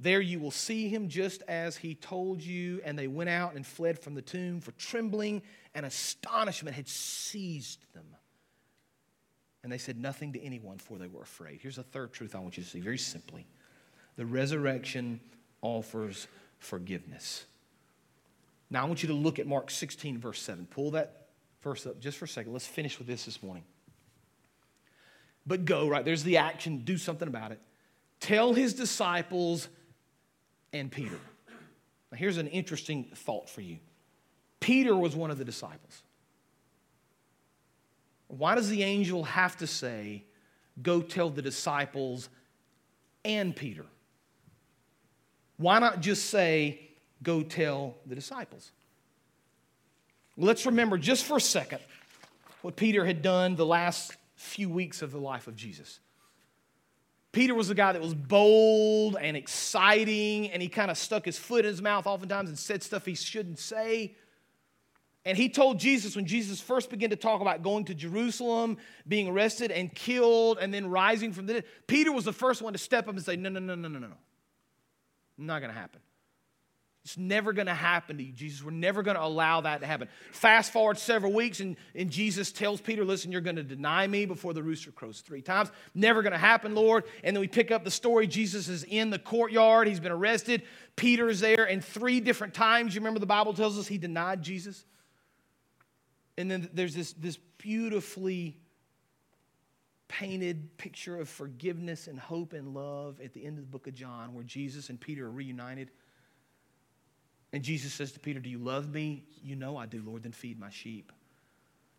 There 0.00 0.20
you 0.20 0.40
will 0.40 0.50
see 0.50 0.88
him 0.88 1.08
just 1.08 1.42
as 1.48 1.76
he 1.76 1.94
told 1.94 2.40
you. 2.40 2.80
And 2.84 2.98
they 2.98 3.08
went 3.08 3.30
out 3.30 3.54
and 3.54 3.66
fled 3.66 3.98
from 3.98 4.14
the 4.14 4.22
tomb, 4.22 4.60
for 4.60 4.72
trembling 4.72 5.42
and 5.74 5.84
astonishment 5.84 6.76
had 6.76 6.88
seized 6.88 7.84
them. 7.94 8.06
And 9.68 9.72
they 9.74 9.76
said 9.76 10.00
nothing 10.00 10.32
to 10.32 10.42
anyone, 10.42 10.78
for 10.78 10.96
they 10.96 11.08
were 11.08 11.20
afraid. 11.20 11.58
Here's 11.60 11.76
a 11.76 11.82
third 11.82 12.14
truth 12.14 12.34
I 12.34 12.38
want 12.38 12.56
you 12.56 12.62
to 12.62 12.68
see 12.70 12.80
very 12.80 12.96
simply 12.96 13.46
the 14.16 14.24
resurrection 14.24 15.20
offers 15.60 16.26
forgiveness. 16.58 17.44
Now, 18.70 18.84
I 18.84 18.86
want 18.86 19.02
you 19.02 19.08
to 19.08 19.14
look 19.14 19.38
at 19.38 19.46
Mark 19.46 19.70
16, 19.70 20.16
verse 20.20 20.40
7. 20.40 20.66
Pull 20.70 20.92
that 20.92 21.26
verse 21.60 21.84
up 21.86 22.00
just 22.00 22.16
for 22.16 22.24
a 22.24 22.28
second. 22.28 22.54
Let's 22.54 22.66
finish 22.66 22.98
with 22.98 23.08
this 23.08 23.26
this 23.26 23.42
morning. 23.42 23.62
But 25.46 25.66
go, 25.66 25.86
right? 25.86 26.02
There's 26.02 26.22
the 26.22 26.38
action. 26.38 26.78
Do 26.78 26.96
something 26.96 27.28
about 27.28 27.52
it. 27.52 27.60
Tell 28.20 28.54
his 28.54 28.72
disciples 28.72 29.68
and 30.72 30.90
Peter. 30.90 31.20
Now, 32.10 32.16
here's 32.16 32.38
an 32.38 32.46
interesting 32.46 33.10
thought 33.14 33.50
for 33.50 33.60
you 33.60 33.80
Peter 34.60 34.96
was 34.96 35.14
one 35.14 35.30
of 35.30 35.36
the 35.36 35.44
disciples. 35.44 36.04
Why 38.28 38.54
does 38.54 38.68
the 38.68 38.82
angel 38.82 39.24
have 39.24 39.56
to 39.58 39.66
say, 39.66 40.24
go 40.82 41.00
tell 41.00 41.30
the 41.30 41.42
disciples 41.42 42.28
and 43.24 43.56
Peter? 43.56 43.86
Why 45.56 45.78
not 45.78 46.00
just 46.00 46.26
say, 46.26 46.80
go 47.22 47.42
tell 47.42 47.96
the 48.06 48.14
disciples? 48.14 48.70
Let's 50.36 50.66
remember 50.66 50.98
just 50.98 51.24
for 51.24 51.36
a 51.36 51.40
second 51.40 51.80
what 52.62 52.76
Peter 52.76 53.04
had 53.04 53.22
done 53.22 53.56
the 53.56 53.66
last 53.66 54.16
few 54.36 54.68
weeks 54.68 55.02
of 55.02 55.10
the 55.10 55.18
life 55.18 55.48
of 55.48 55.56
Jesus. 55.56 55.98
Peter 57.32 57.54
was 57.54 57.68
the 57.68 57.74
guy 57.74 57.92
that 57.92 58.00
was 58.00 58.14
bold 58.14 59.16
and 59.20 59.36
exciting, 59.36 60.50
and 60.50 60.62
he 60.62 60.68
kind 60.68 60.90
of 60.90 60.96
stuck 60.96 61.24
his 61.24 61.38
foot 61.38 61.64
in 61.64 61.70
his 61.70 61.82
mouth 61.82 62.06
oftentimes 62.06 62.48
and 62.48 62.58
said 62.58 62.82
stuff 62.82 63.04
he 63.04 63.14
shouldn't 63.14 63.58
say. 63.58 64.14
And 65.28 65.36
he 65.36 65.50
told 65.50 65.78
Jesus 65.78 66.16
when 66.16 66.24
Jesus 66.24 66.58
first 66.58 66.88
began 66.88 67.10
to 67.10 67.16
talk 67.16 67.42
about 67.42 67.62
going 67.62 67.84
to 67.84 67.94
Jerusalem, 67.94 68.78
being 69.06 69.28
arrested 69.28 69.70
and 69.70 69.94
killed, 69.94 70.56
and 70.58 70.72
then 70.72 70.88
rising 70.88 71.34
from 71.34 71.44
the 71.44 71.52
dead, 71.52 71.64
Peter 71.86 72.10
was 72.10 72.24
the 72.24 72.32
first 72.32 72.62
one 72.62 72.72
to 72.72 72.78
step 72.78 73.08
up 73.08 73.14
and 73.14 73.22
say, 73.22 73.36
No, 73.36 73.50
no, 73.50 73.60
no, 73.60 73.74
no, 73.74 73.88
no, 73.88 73.98
no, 73.98 74.06
no. 74.06 74.16
Not 75.36 75.60
going 75.60 75.70
to 75.70 75.78
happen. 75.78 76.00
It's 77.04 77.18
never 77.18 77.52
going 77.52 77.66
to 77.66 77.74
happen 77.74 78.16
to 78.16 78.22
you, 78.22 78.32
Jesus. 78.32 78.64
We're 78.64 78.70
never 78.70 79.02
going 79.02 79.18
to 79.18 79.22
allow 79.22 79.60
that 79.60 79.80
to 79.80 79.86
happen. 79.86 80.08
Fast 80.32 80.72
forward 80.72 80.96
several 80.96 81.34
weeks, 81.34 81.60
and, 81.60 81.76
and 81.94 82.08
Jesus 82.08 82.50
tells 82.50 82.80
Peter, 82.80 83.04
Listen, 83.04 83.30
you're 83.30 83.42
going 83.42 83.56
to 83.56 83.62
deny 83.62 84.06
me 84.06 84.24
before 84.24 84.54
the 84.54 84.62
rooster 84.62 84.92
crows 84.92 85.20
three 85.20 85.42
times. 85.42 85.70
Never 85.94 86.22
going 86.22 86.32
to 86.32 86.38
happen, 86.38 86.74
Lord. 86.74 87.04
And 87.22 87.36
then 87.36 87.42
we 87.42 87.48
pick 87.48 87.70
up 87.70 87.84
the 87.84 87.90
story. 87.90 88.26
Jesus 88.26 88.68
is 88.68 88.82
in 88.82 89.10
the 89.10 89.18
courtyard, 89.18 89.88
he's 89.88 90.00
been 90.00 90.10
arrested. 90.10 90.62
Peter 90.96 91.28
is 91.28 91.40
there, 91.40 91.68
and 91.68 91.84
three 91.84 92.18
different 92.18 92.54
times, 92.54 92.94
you 92.94 93.02
remember 93.02 93.20
the 93.20 93.26
Bible 93.26 93.52
tells 93.52 93.78
us 93.78 93.86
he 93.86 93.98
denied 93.98 94.42
Jesus? 94.42 94.86
And 96.38 96.48
then 96.48 96.70
there's 96.72 96.94
this, 96.94 97.12
this 97.14 97.36
beautifully 97.58 98.56
painted 100.06 100.78
picture 100.78 101.20
of 101.20 101.28
forgiveness 101.28 102.06
and 102.06 102.18
hope 102.18 102.52
and 102.52 102.72
love 102.74 103.20
at 103.20 103.34
the 103.34 103.44
end 103.44 103.58
of 103.58 103.64
the 103.64 103.70
book 103.70 103.88
of 103.88 103.94
John, 103.94 104.34
where 104.34 104.44
Jesus 104.44 104.88
and 104.88 105.00
Peter 105.00 105.26
are 105.26 105.30
reunited. 105.30 105.90
And 107.52 107.64
Jesus 107.64 107.92
says 107.92 108.12
to 108.12 108.20
Peter, 108.20 108.38
Do 108.38 108.48
you 108.48 108.58
love 108.58 108.88
me? 108.88 109.24
You 109.42 109.56
know 109.56 109.76
I 109.76 109.86
do, 109.86 110.00
Lord, 110.06 110.22
then 110.22 110.32
feed 110.32 110.60
my 110.60 110.70
sheep. 110.70 111.10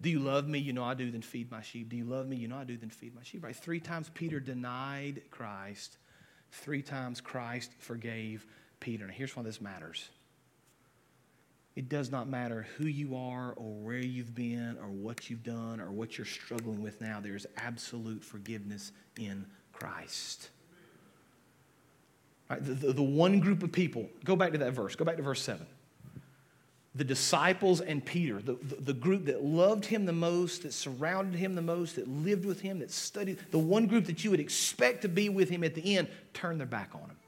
Do 0.02 0.10
you 0.10 0.20
love 0.20 0.48
me? 0.48 0.60
You 0.60 0.72
know 0.72 0.86
I 0.86 0.94
do, 0.94 1.12
then 1.12 1.22
feed 1.22 1.52
my 1.52 1.62
sheep. 1.62 1.90
Do 1.90 1.98
you 1.98 2.06
love 2.06 2.26
me? 2.26 2.38
You 2.38 2.48
know 2.48 2.58
I 2.58 2.64
do, 2.64 2.78
then 2.78 2.90
feed 2.90 3.14
my 3.14 3.24
sheep. 3.24 3.44
Right? 3.44 3.56
Three 3.56 3.82
times 3.82 4.10
Peter 4.14 4.40
denied 4.40 5.24
Christ. 5.32 5.98
Three 6.52 6.82
times 6.82 7.20
Christ 7.20 7.72
forgave 7.80 8.46
Peter. 8.80 9.06
Now 9.06 9.14
here's 9.14 9.36
why 9.36 9.44
this 9.44 9.60
matters. 9.60 10.10
It 11.80 11.88
does 11.88 12.12
not 12.12 12.28
matter 12.28 12.68
who 12.76 12.88
you 12.88 13.16
are 13.16 13.54
or 13.54 13.72
where 13.72 14.00
you've 14.00 14.36
been 14.36 14.78
or 14.82 14.90
what 14.90 15.30
you've 15.30 15.46
done 15.46 15.80
or 15.80 15.92
what 15.92 16.18
you're 16.18 16.26
struggling 16.26 16.84
with 16.84 17.00
now. 17.00 17.22
There's 17.22 17.46
absolute 17.56 18.22
forgiveness 18.22 18.92
in 19.18 19.46
Christ. 19.72 20.50
Right, 22.50 22.62
the, 22.62 22.74
the, 22.74 22.92
the 22.92 23.02
one 23.02 23.40
group 23.40 23.64
of 23.64 23.72
people, 23.72 24.10
go 24.26 24.36
back 24.36 24.52
to 24.52 24.58
that 24.58 24.74
verse, 24.74 24.98
go 24.98 25.06
back 25.06 25.16
to 25.16 25.24
verse 25.24 25.42
7. 25.42 25.66
The 26.96 27.06
disciples 27.06 27.80
and 27.80 28.06
Peter, 28.06 28.42
the, 28.42 28.56
the, 28.62 28.76
the 28.76 28.94
group 28.94 29.28
that 29.28 29.46
loved 29.46 29.86
him 29.86 30.06
the 30.06 30.12
most, 30.12 30.64
that 30.64 30.74
surrounded 30.74 31.40
him 31.40 31.56
the 31.56 31.62
most, 31.62 31.96
that 31.96 32.10
lived 32.10 32.44
with 32.44 32.60
him, 32.60 32.80
that 32.80 32.92
studied, 32.92 33.40
the 33.52 33.58
one 33.58 33.88
group 33.88 34.04
that 34.08 34.26
you 34.26 34.32
would 34.32 34.42
expect 34.42 35.04
to 35.04 35.08
be 35.08 35.30
with 35.30 35.50
him 35.50 35.64
at 35.64 35.76
the 35.76 35.96
end, 35.96 36.10
turned 36.34 36.60
their 36.60 36.68
back 36.68 36.90
on 36.94 37.04
him. 37.04 37.19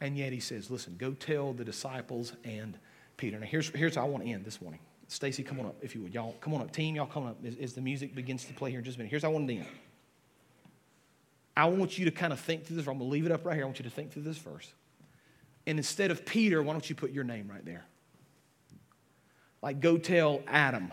And 0.00 0.16
yet 0.16 0.32
he 0.32 0.40
says, 0.40 0.70
listen, 0.70 0.96
go 0.98 1.12
tell 1.12 1.52
the 1.52 1.64
disciples 1.64 2.32
and 2.44 2.78
Peter. 3.16 3.38
Now 3.38 3.46
here's, 3.46 3.68
here's 3.70 3.96
how 3.96 4.06
I 4.06 4.08
want 4.08 4.24
to 4.24 4.30
end 4.30 4.44
this 4.44 4.62
morning. 4.62 4.80
Stacy, 5.08 5.42
come 5.42 5.60
on 5.60 5.66
up, 5.66 5.76
if 5.82 5.94
you 5.94 6.02
would. 6.02 6.14
Y'all, 6.14 6.36
come 6.40 6.54
on 6.54 6.62
up. 6.62 6.72
Team, 6.72 6.94
y'all 6.94 7.06
come 7.06 7.24
on 7.24 7.30
up 7.30 7.44
as, 7.44 7.56
as 7.56 7.72
the 7.74 7.80
music 7.80 8.14
begins 8.14 8.44
to 8.44 8.54
play 8.54 8.70
here 8.70 8.78
in 8.78 8.84
just 8.84 8.96
a 8.96 9.00
minute. 9.00 9.10
Here's 9.10 9.22
how 9.22 9.30
I 9.30 9.32
want 9.32 9.48
to 9.48 9.56
end. 9.56 9.66
I 11.56 11.66
want 11.66 11.98
you 11.98 12.04
to 12.06 12.10
kind 12.10 12.32
of 12.32 12.40
think 12.40 12.64
through 12.64 12.76
this. 12.76 12.86
I'm 12.86 12.98
going 12.98 13.10
to 13.10 13.12
leave 13.12 13.26
it 13.26 13.32
up 13.32 13.44
right 13.44 13.54
here. 13.54 13.64
I 13.64 13.66
want 13.66 13.78
you 13.78 13.84
to 13.84 13.90
think 13.90 14.12
through 14.12 14.22
this 14.22 14.38
verse. 14.38 14.72
And 15.66 15.78
instead 15.78 16.10
of 16.10 16.24
Peter, 16.24 16.62
why 16.62 16.72
don't 16.72 16.88
you 16.88 16.94
put 16.96 17.10
your 17.10 17.24
name 17.24 17.50
right 17.52 17.64
there? 17.64 17.84
Like, 19.62 19.80
go 19.80 19.98
tell 19.98 20.40
Adam 20.46 20.90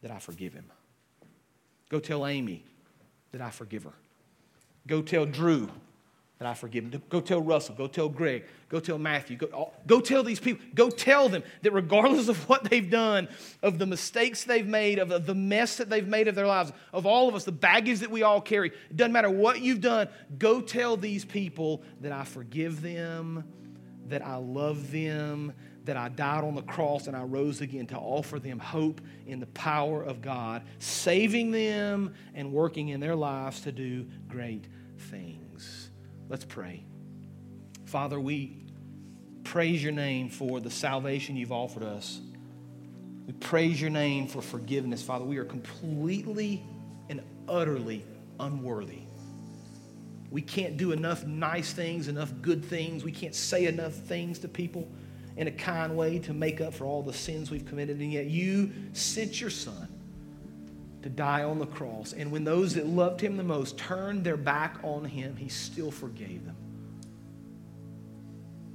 that 0.00 0.10
I 0.10 0.18
forgive 0.18 0.54
him. 0.54 0.64
Go 1.90 1.98
tell 1.98 2.26
Amy 2.26 2.64
that 3.32 3.42
I 3.42 3.50
forgive 3.50 3.84
her. 3.84 3.92
Go 4.86 5.02
tell 5.02 5.26
Drew 5.26 5.68
that 6.42 6.48
I 6.48 6.54
forgive 6.54 6.90
them. 6.90 7.00
Go 7.08 7.20
tell 7.20 7.40
Russell. 7.40 7.76
Go 7.76 7.86
tell 7.86 8.08
Greg. 8.08 8.44
Go 8.68 8.80
tell 8.80 8.98
Matthew. 8.98 9.36
Go, 9.36 9.72
go 9.86 10.00
tell 10.00 10.24
these 10.24 10.40
people. 10.40 10.66
Go 10.74 10.90
tell 10.90 11.28
them 11.28 11.44
that 11.62 11.72
regardless 11.72 12.26
of 12.26 12.48
what 12.48 12.64
they've 12.64 12.90
done, 12.90 13.28
of 13.62 13.78
the 13.78 13.86
mistakes 13.86 14.42
they've 14.42 14.66
made, 14.66 14.98
of 14.98 15.24
the 15.24 15.34
mess 15.36 15.76
that 15.76 15.88
they've 15.88 16.08
made 16.08 16.26
of 16.26 16.34
their 16.34 16.48
lives, 16.48 16.72
of 16.92 17.06
all 17.06 17.28
of 17.28 17.36
us, 17.36 17.44
the 17.44 17.52
baggage 17.52 18.00
that 18.00 18.10
we 18.10 18.24
all 18.24 18.40
carry, 18.40 18.70
it 18.90 18.96
doesn't 18.96 19.12
matter 19.12 19.30
what 19.30 19.60
you've 19.60 19.80
done, 19.80 20.08
go 20.36 20.60
tell 20.60 20.96
these 20.96 21.24
people 21.24 21.84
that 22.00 22.10
I 22.10 22.24
forgive 22.24 22.82
them, 22.82 23.44
that 24.08 24.26
I 24.26 24.34
love 24.34 24.90
them, 24.90 25.52
that 25.84 25.96
I 25.96 26.08
died 26.08 26.42
on 26.42 26.56
the 26.56 26.62
cross 26.62 27.06
and 27.06 27.16
I 27.16 27.22
rose 27.22 27.60
again 27.60 27.86
to 27.86 27.96
offer 27.96 28.40
them 28.40 28.58
hope 28.58 29.00
in 29.28 29.38
the 29.38 29.46
power 29.46 30.02
of 30.02 30.20
God, 30.20 30.64
saving 30.80 31.52
them 31.52 32.14
and 32.34 32.52
working 32.52 32.88
in 32.88 32.98
their 32.98 33.14
lives 33.14 33.60
to 33.60 33.70
do 33.70 34.08
great 34.28 34.64
things. 34.98 35.51
Let's 36.32 36.46
pray. 36.46 36.82
Father, 37.84 38.18
we 38.18 38.64
praise 39.44 39.82
your 39.82 39.92
name 39.92 40.30
for 40.30 40.60
the 40.60 40.70
salvation 40.70 41.36
you've 41.36 41.52
offered 41.52 41.82
us. 41.82 42.22
We 43.26 43.34
praise 43.34 43.78
your 43.78 43.90
name 43.90 44.28
for 44.28 44.40
forgiveness, 44.40 45.02
Father. 45.02 45.26
We 45.26 45.36
are 45.36 45.44
completely 45.44 46.64
and 47.10 47.20
utterly 47.46 48.06
unworthy. 48.40 49.00
We 50.30 50.40
can't 50.40 50.78
do 50.78 50.92
enough 50.92 51.22
nice 51.26 51.74
things, 51.74 52.08
enough 52.08 52.32
good 52.40 52.64
things. 52.64 53.04
We 53.04 53.12
can't 53.12 53.34
say 53.34 53.66
enough 53.66 53.92
things 53.92 54.38
to 54.38 54.48
people 54.48 54.90
in 55.36 55.48
a 55.48 55.52
kind 55.52 55.98
way 55.98 56.18
to 56.20 56.32
make 56.32 56.62
up 56.62 56.72
for 56.72 56.86
all 56.86 57.02
the 57.02 57.12
sins 57.12 57.50
we've 57.50 57.66
committed. 57.66 58.00
And 58.00 58.10
yet 58.10 58.24
you 58.24 58.72
sent 58.94 59.38
your 59.38 59.50
son 59.50 59.86
to 61.02 61.08
die 61.08 61.42
on 61.42 61.58
the 61.58 61.66
cross. 61.66 62.12
And 62.12 62.30
when 62.30 62.44
those 62.44 62.74
that 62.74 62.86
loved 62.86 63.20
him 63.20 63.36
the 63.36 63.42
most 63.42 63.76
turned 63.76 64.24
their 64.24 64.36
back 64.36 64.78
on 64.82 65.04
him, 65.04 65.36
he 65.36 65.48
still 65.48 65.90
forgave 65.90 66.44
them. 66.44 66.56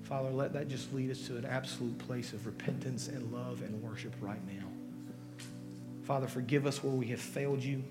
Father, 0.03 0.30
let 0.30 0.53
that 0.53 0.69
just 0.69 0.93
lead 0.93 1.11
us 1.11 1.28
to 1.28 1.36
an 1.36 1.45
absolute 1.45 1.97
place 1.97 2.32
of 2.32 2.45
repentance 2.45 3.09
and 3.09 3.32
love 3.34 3.61
and 3.61 3.82
worship 3.82 4.13
right 4.21 4.39
now. 4.47 4.65
Father, 6.03 6.28
forgive 6.28 6.65
us 6.65 6.82
where 6.82 6.93
we 6.93 7.07
have 7.07 7.19
failed 7.19 7.61
you. 7.61 7.84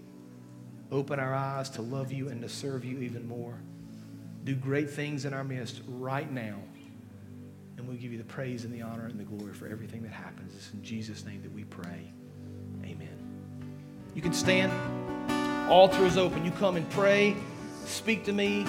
Open 0.90 1.20
our 1.20 1.34
eyes 1.34 1.68
to 1.70 1.82
love 1.82 2.12
you 2.12 2.28
and 2.28 2.40
to 2.40 2.48
serve 2.48 2.84
you 2.84 3.00
even 3.00 3.28
more. 3.28 3.58
Do 4.44 4.54
great 4.54 4.88
things 4.88 5.26
in 5.26 5.34
our 5.34 5.44
midst 5.44 5.82
right 5.86 6.30
now. 6.30 6.56
And 7.76 7.86
we'll 7.86 7.98
give 7.98 8.12
you 8.12 8.18
the 8.18 8.24
praise 8.24 8.64
and 8.64 8.72
the 8.72 8.80
honor 8.80 9.06
and 9.06 9.20
the 9.20 9.24
glory 9.24 9.52
for 9.52 9.66
everything 9.66 10.02
that 10.04 10.12
happens. 10.12 10.54
It's 10.54 10.72
in 10.72 10.82
Jesus' 10.82 11.26
name 11.26 11.42
that 11.42 11.52
we 11.52 11.64
pray. 11.64 12.12
You 14.16 14.22
can 14.22 14.32
stand. 14.32 14.72
Altar 15.70 16.06
is 16.06 16.16
open. 16.16 16.42
You 16.42 16.50
come 16.52 16.76
and 16.76 16.88
pray, 16.88 17.36
speak 17.84 18.24
to 18.24 18.32
me, 18.32 18.64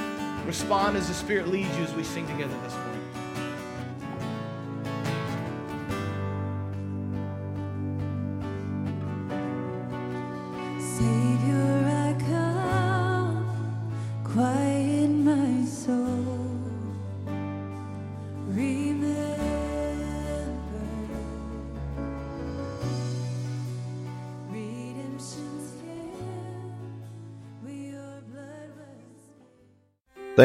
respond 0.46 0.98
as 0.98 1.08
the 1.08 1.14
Spirit 1.14 1.48
leads 1.48 1.74
you 1.78 1.86
as 1.86 1.94
we 1.94 2.04
sing 2.04 2.28
together 2.28 2.54
this 2.64 2.74
morning. 2.74 2.97